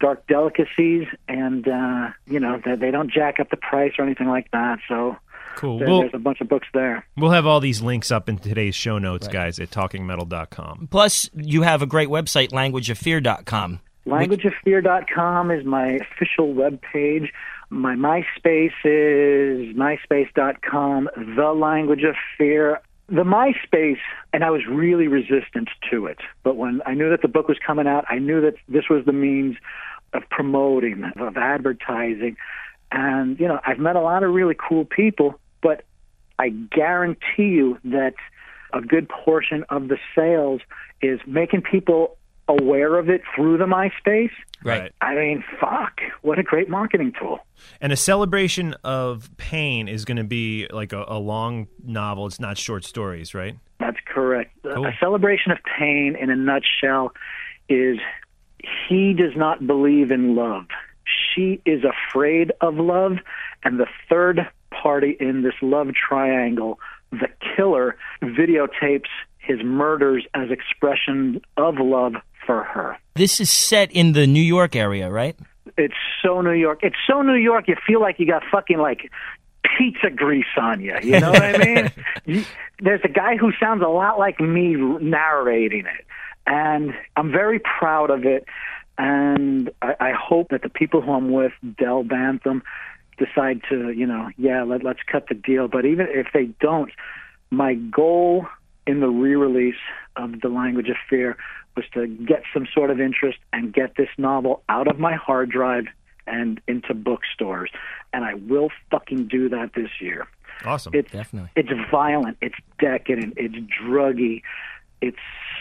Dark 0.00 0.26
Delicacies, 0.26 1.06
and, 1.28 1.68
uh, 1.68 2.08
you 2.26 2.40
know, 2.40 2.60
they, 2.64 2.74
they 2.74 2.90
don't 2.90 3.12
jack 3.12 3.38
up 3.38 3.50
the 3.50 3.56
price 3.56 3.92
or 3.98 4.04
anything 4.04 4.28
like 4.28 4.50
that. 4.50 4.80
So 4.88 5.16
Cool. 5.56 5.78
there, 5.78 5.88
We'll, 5.88 6.00
there's 6.00 6.14
a 6.14 6.18
bunch 6.18 6.40
of 6.40 6.48
books 6.48 6.68
there. 6.74 7.06
we'll 7.16 7.30
have 7.30 7.46
all 7.46 7.60
these 7.60 7.82
links 7.82 8.10
up 8.10 8.28
in 8.28 8.38
today's 8.38 8.74
show 8.74 8.98
notes, 8.98 9.28
guys, 9.28 9.58
at 9.58 9.70
talkingmetal.com. 9.70 10.88
Plus, 10.90 11.30
you 11.34 11.62
have 11.62 11.82
a 11.82 11.86
great 11.86 12.08
website, 12.08 12.50
languageoffear.com. 12.50 13.80
LanguageOfFear.com 14.06 15.50
is 15.50 15.64
my 15.64 15.98
official 16.14 16.52
web 16.52 16.80
page. 16.82 17.32
My 17.70 17.94
MySpace 17.94 18.72
is 18.84 19.74
myspace.com, 19.76 21.08
The 21.36 21.52
Language 21.54 22.02
of 22.04 22.14
Fear. 22.36 22.80
The 23.08 23.24
MySpace, 23.24 23.98
and 24.32 24.42
I 24.44 24.50
was 24.50 24.62
really 24.68 25.06
resistant 25.06 25.68
to 25.90 26.06
it. 26.06 26.18
But 26.44 26.56
when 26.56 26.80
I 26.86 26.94
knew 26.94 27.10
that 27.10 27.20
the 27.22 27.28
book 27.28 27.48
was 27.48 27.58
coming 27.64 27.86
out, 27.86 28.04
I 28.08 28.18
knew 28.18 28.40
that 28.40 28.54
this 28.68 28.84
was 28.88 29.04
the 29.04 29.12
means 29.12 29.56
of 30.14 30.22
promoting, 30.30 31.04
of 31.18 31.36
advertising. 31.36 32.36
And, 32.90 33.38
you 33.40 33.48
know, 33.48 33.60
I've 33.66 33.78
met 33.78 33.96
a 33.96 34.00
lot 34.00 34.22
of 34.22 34.32
really 34.32 34.54
cool 34.54 34.84
people, 34.84 35.38
but 35.62 35.84
I 36.38 36.50
guarantee 36.50 37.48
you 37.48 37.78
that 37.84 38.14
a 38.72 38.80
good 38.80 39.08
portion 39.08 39.64
of 39.68 39.88
the 39.88 39.98
sales 40.14 40.60
is 41.00 41.20
making 41.26 41.62
people 41.62 42.16
aware 42.48 42.96
of 42.98 43.08
it 43.08 43.22
through 43.34 43.58
the 43.58 43.66
MySpace. 43.66 44.30
Right. 44.64 44.92
I 45.00 45.14
mean, 45.14 45.44
fuck, 45.60 46.00
what 46.22 46.38
a 46.38 46.42
great 46.42 46.68
marketing 46.68 47.12
tool. 47.18 47.40
And 47.80 47.92
a 47.92 47.96
celebration 47.96 48.74
of 48.84 49.30
pain 49.36 49.88
is 49.88 50.04
going 50.04 50.16
to 50.18 50.24
be 50.24 50.68
like 50.70 50.92
a, 50.92 51.04
a 51.08 51.18
long 51.18 51.68
novel. 51.84 52.26
It's 52.26 52.40
not 52.40 52.58
short 52.58 52.84
stories, 52.84 53.34
right? 53.34 53.56
That's 53.80 53.98
correct. 54.06 54.52
Cool. 54.62 54.86
A 54.86 54.92
celebration 55.00 55.52
of 55.52 55.58
pain, 55.78 56.16
in 56.18 56.30
a 56.30 56.36
nutshell, 56.36 57.12
is 57.68 57.98
he 58.88 59.12
does 59.12 59.36
not 59.36 59.66
believe 59.66 60.10
in 60.10 60.36
love. 60.36 60.66
She 61.34 61.60
is 61.66 61.82
afraid 61.84 62.52
of 62.60 62.76
love, 62.76 63.18
and 63.64 63.80
the 63.80 63.86
third 64.08 64.48
party 64.82 65.16
in 65.20 65.42
this 65.42 65.54
love 65.62 65.88
triangle, 65.94 66.78
the 67.10 67.28
killer, 67.56 67.96
videotapes 68.22 69.08
his 69.38 69.58
murders 69.62 70.24
as 70.34 70.50
expression 70.50 71.40
of 71.56 71.74
love 71.78 72.14
for 72.46 72.62
her. 72.64 72.96
This 73.14 73.40
is 73.40 73.50
set 73.50 73.90
in 73.92 74.12
the 74.12 74.26
New 74.26 74.42
York 74.42 74.74
area, 74.76 75.10
right? 75.10 75.36
It's 75.76 75.94
so 76.22 76.40
New 76.40 76.52
York. 76.52 76.80
It's 76.82 76.96
so 77.06 77.22
New 77.22 77.34
York. 77.34 77.66
You 77.68 77.76
feel 77.86 78.00
like 78.00 78.18
you 78.18 78.26
got 78.26 78.42
fucking 78.50 78.78
like 78.78 79.10
pizza 79.78 80.10
grease 80.10 80.44
on 80.56 80.80
you. 80.80 80.94
You 81.02 81.20
know 81.20 81.30
what 81.30 81.42
I 81.42 81.58
mean? 81.64 81.92
You- 82.26 82.44
There's 82.80 83.00
a 83.04 83.08
guy 83.08 83.36
who 83.36 83.52
sounds 83.60 83.82
a 83.82 83.88
lot 83.88 84.18
like 84.18 84.40
me 84.40 84.74
narrating 84.76 85.86
it, 85.86 86.04
and 86.46 86.92
I'm 87.16 87.30
very 87.30 87.58
proud 87.60 88.10
of 88.10 88.24
it. 88.24 88.44
And 88.98 89.70
I, 89.80 89.94
I 90.00 90.12
hope 90.12 90.48
that 90.50 90.62
the 90.62 90.68
people 90.68 91.00
who 91.00 91.12
I'm 91.12 91.30
with, 91.32 91.52
Dell 91.78 92.02
Bantam, 92.04 92.62
decide 93.18 93.62
to, 93.68 93.90
you 93.90 94.06
know, 94.06 94.30
yeah, 94.36 94.62
let, 94.62 94.82
let's 94.82 95.00
cut 95.10 95.28
the 95.28 95.34
deal. 95.34 95.68
But 95.68 95.84
even 95.84 96.06
if 96.10 96.28
they 96.32 96.46
don't, 96.60 96.90
my 97.50 97.74
goal 97.74 98.46
in 98.86 99.00
the 99.00 99.08
re-release 99.08 99.74
of 100.16 100.40
The 100.40 100.48
Language 100.48 100.88
of 100.88 100.96
Fear 101.08 101.36
was 101.76 101.84
to 101.94 102.06
get 102.06 102.42
some 102.52 102.66
sort 102.74 102.90
of 102.90 103.00
interest 103.00 103.38
and 103.52 103.72
get 103.72 103.96
this 103.96 104.08
novel 104.18 104.62
out 104.68 104.88
of 104.88 104.98
my 104.98 105.14
hard 105.14 105.50
drive 105.50 105.84
and 106.26 106.60
into 106.68 106.94
bookstores. 106.94 107.70
And 108.12 108.24
I 108.24 108.34
will 108.34 108.70
fucking 108.90 109.28
do 109.28 109.48
that 109.50 109.70
this 109.74 109.90
year. 110.00 110.26
Awesome. 110.64 110.94
It's 110.94 111.10
Definitely. 111.10 111.50
it's 111.56 111.70
violent, 111.90 112.36
it's 112.40 112.54
decadent, 112.78 113.34
it's 113.36 113.56
druggy, 113.82 114.42
it's 115.00 115.18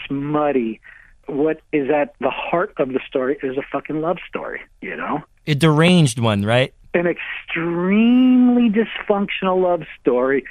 smutty. 0.08 0.80
What 1.28 1.62
is 1.72 1.90
at 1.90 2.14
the 2.20 2.30
heart 2.30 2.74
of 2.78 2.90
the 2.90 3.00
story 3.08 3.38
is 3.42 3.58
a 3.58 3.64
fucking 3.72 4.02
love 4.02 4.18
story, 4.28 4.62
you 4.82 4.96
know? 4.96 5.24
A 5.48 5.56
deranged 5.56 6.20
one, 6.20 6.44
right? 6.44 6.74
An 6.94 7.08
extremely 7.08 8.70
dysfunctional 8.70 9.62
love 9.62 9.84
story, 10.02 10.44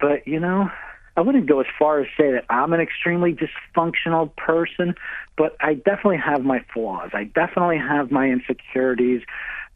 but 0.00 0.26
you 0.26 0.40
know, 0.40 0.70
I 1.16 1.20
wouldn't 1.20 1.46
go 1.46 1.60
as 1.60 1.66
far 1.78 2.00
as 2.00 2.08
say 2.16 2.32
that 2.32 2.44
I'm 2.50 2.72
an 2.72 2.80
extremely 2.80 3.34
dysfunctional 3.34 4.34
person, 4.36 4.94
but 5.36 5.56
I 5.60 5.74
definitely 5.74 6.18
have 6.18 6.44
my 6.44 6.64
flaws. 6.72 7.10
I 7.12 7.24
definitely 7.24 7.78
have 7.78 8.10
my 8.10 8.26
insecurities, 8.26 9.22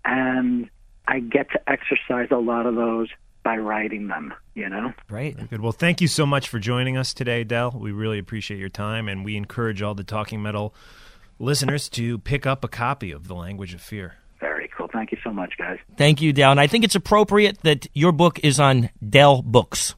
and 0.04 0.68
I 1.06 1.20
get 1.20 1.50
to 1.52 1.70
exercise 1.70 2.28
a 2.32 2.38
lot 2.38 2.66
of 2.66 2.74
those 2.74 3.08
by 3.44 3.56
writing 3.56 4.08
them, 4.08 4.34
you 4.54 4.68
know? 4.68 4.92
Right. 5.08 5.48
Good. 5.48 5.60
Well, 5.60 5.72
thank 5.72 6.00
you 6.00 6.08
so 6.08 6.26
much 6.26 6.48
for 6.48 6.58
joining 6.58 6.96
us 6.96 7.14
today, 7.14 7.44
Del. 7.44 7.70
We 7.70 7.92
really 7.92 8.18
appreciate 8.18 8.58
your 8.58 8.68
time, 8.68 9.08
and 9.08 9.24
we 9.24 9.36
encourage 9.36 9.80
all 9.80 9.94
the 9.94 10.04
Talking 10.04 10.42
Metal 10.42 10.74
listeners 11.38 11.88
to 11.90 12.18
pick 12.18 12.46
up 12.46 12.64
a 12.64 12.68
copy 12.68 13.12
of 13.12 13.28
The 13.28 13.34
Language 13.34 13.74
of 13.74 13.80
Fear. 13.80 14.16
Thank 14.98 15.12
you 15.12 15.18
so 15.22 15.30
much, 15.32 15.56
guys. 15.56 15.78
Thank 15.96 16.20
you, 16.20 16.32
Del. 16.32 16.50
And 16.50 16.58
I 16.58 16.66
think 16.66 16.84
it's 16.84 16.96
appropriate 16.96 17.58
that 17.62 17.86
your 17.94 18.10
book 18.10 18.40
is 18.42 18.58
on 18.58 18.90
Dell 19.08 19.42
Books. 19.42 19.94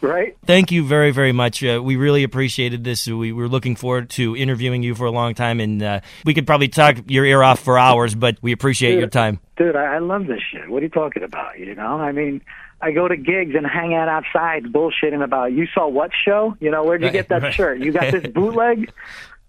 right? 0.00 0.36
Thank 0.46 0.70
you 0.70 0.86
very, 0.86 1.10
very 1.10 1.32
much. 1.32 1.64
Uh, 1.64 1.80
we 1.82 1.96
really 1.96 2.22
appreciated 2.22 2.84
this. 2.84 3.08
We 3.08 3.32
were 3.32 3.48
looking 3.48 3.74
forward 3.74 4.10
to 4.10 4.36
interviewing 4.36 4.84
you 4.84 4.94
for 4.94 5.06
a 5.06 5.10
long 5.10 5.34
time, 5.34 5.58
and 5.58 5.82
uh, 5.82 6.00
we 6.24 6.34
could 6.34 6.46
probably 6.46 6.68
talk 6.68 6.98
your 7.08 7.24
ear 7.24 7.42
off 7.42 7.58
for 7.58 7.80
hours, 7.80 8.14
but 8.14 8.38
we 8.42 8.52
appreciate 8.52 8.92
Dude, 8.92 9.00
your 9.00 9.08
time. 9.08 9.40
Dude, 9.56 9.74
I, 9.74 9.98
love 9.98 10.26
this 10.28 10.40
shit. 10.52 10.68
What 10.70 10.82
are 10.82 10.86
you 10.86 10.90
talking 10.90 11.24
about? 11.24 11.58
You 11.58 11.74
know, 11.74 11.98
I 11.98 12.12
mean, 12.12 12.42
I 12.80 12.92
go 12.92 13.08
to 13.08 13.16
gigs 13.16 13.54
and 13.56 13.66
hang 13.66 13.92
out 13.94 14.08
outside 14.08 14.64
bullshitting 14.66 15.24
about 15.24 15.52
you 15.52 15.66
saw 15.74 15.88
what 15.88 16.10
show? 16.24 16.56
You 16.60 16.70
know, 16.70 16.84
where'd 16.84 17.02
you 17.02 17.10
get 17.10 17.28
that 17.30 17.42
Right. 17.42 17.54
shirt? 17.54 17.80
You 17.80 17.90
got 17.90 18.12
this 18.12 18.26
bootleg? 18.32 18.92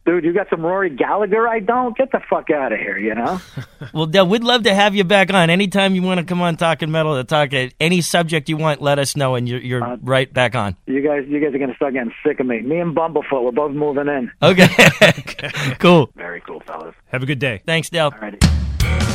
Dude, 0.05 0.23
you 0.23 0.33
got 0.33 0.47
some 0.51 0.61
Rory 0.61 0.91
Gallagher? 0.91 1.47
I 1.47 1.59
don't. 1.59 1.97
Get 1.97 2.11
the 2.11 2.19
fuck 2.29 2.51
out 2.51 2.71
of 2.71 2.77
here, 2.79 2.97
you 2.97 3.15
know? 3.15 3.39
Well, 3.93 4.05
Del, 4.07 4.27
we'd 4.27 4.43
love 4.43 4.63
to 4.63 4.73
have 4.73 4.95
you 4.95 5.03
back 5.03 5.31
on. 5.33 5.49
Anytime 5.49 5.95
you 5.95 6.01
want 6.01 6.19
to 6.19 6.25
come 6.25 6.41
on 6.41 6.57
Talking 6.57 6.91
Metal 6.91 7.15
to 7.15 7.23
talk 7.23 7.53
at 7.53 7.73
any 7.79 8.01
subject 8.01 8.49
you 8.49 8.57
want, 8.57 8.81
let 8.81 8.97
us 8.99 9.15
know, 9.15 9.35
and 9.35 9.47
you're, 9.47 9.59
you're 9.61 9.83
Uh, 9.83 9.97
right 10.01 10.31
back 10.33 10.55
on. 10.55 10.75
You 10.87 11.01
guys 11.01 11.25
you 11.27 11.39
guys 11.39 11.53
are 11.53 11.59
gonna 11.59 11.75
start 11.75 11.93
getting 11.93 12.11
sick 12.25 12.39
of 12.39 12.45
me. 12.47 12.61
Me 12.61 12.79
and 12.79 12.95
Bumblefoot, 12.95 13.43
we're 13.43 13.51
both 13.51 13.73
moving 13.73 14.07
in. 14.07 14.31
Okay. 14.41 14.67
cool. 15.79 16.09
Very 16.15 16.41
cool, 16.41 16.61
fellas. 16.61 16.95
Have 17.11 17.21
a 17.23 17.25
good 17.25 17.39
day. 17.39 17.61
Thanks, 17.65 17.89
Del. 17.89 18.11
Alrighty. 18.11 18.39
Promises 18.79 19.14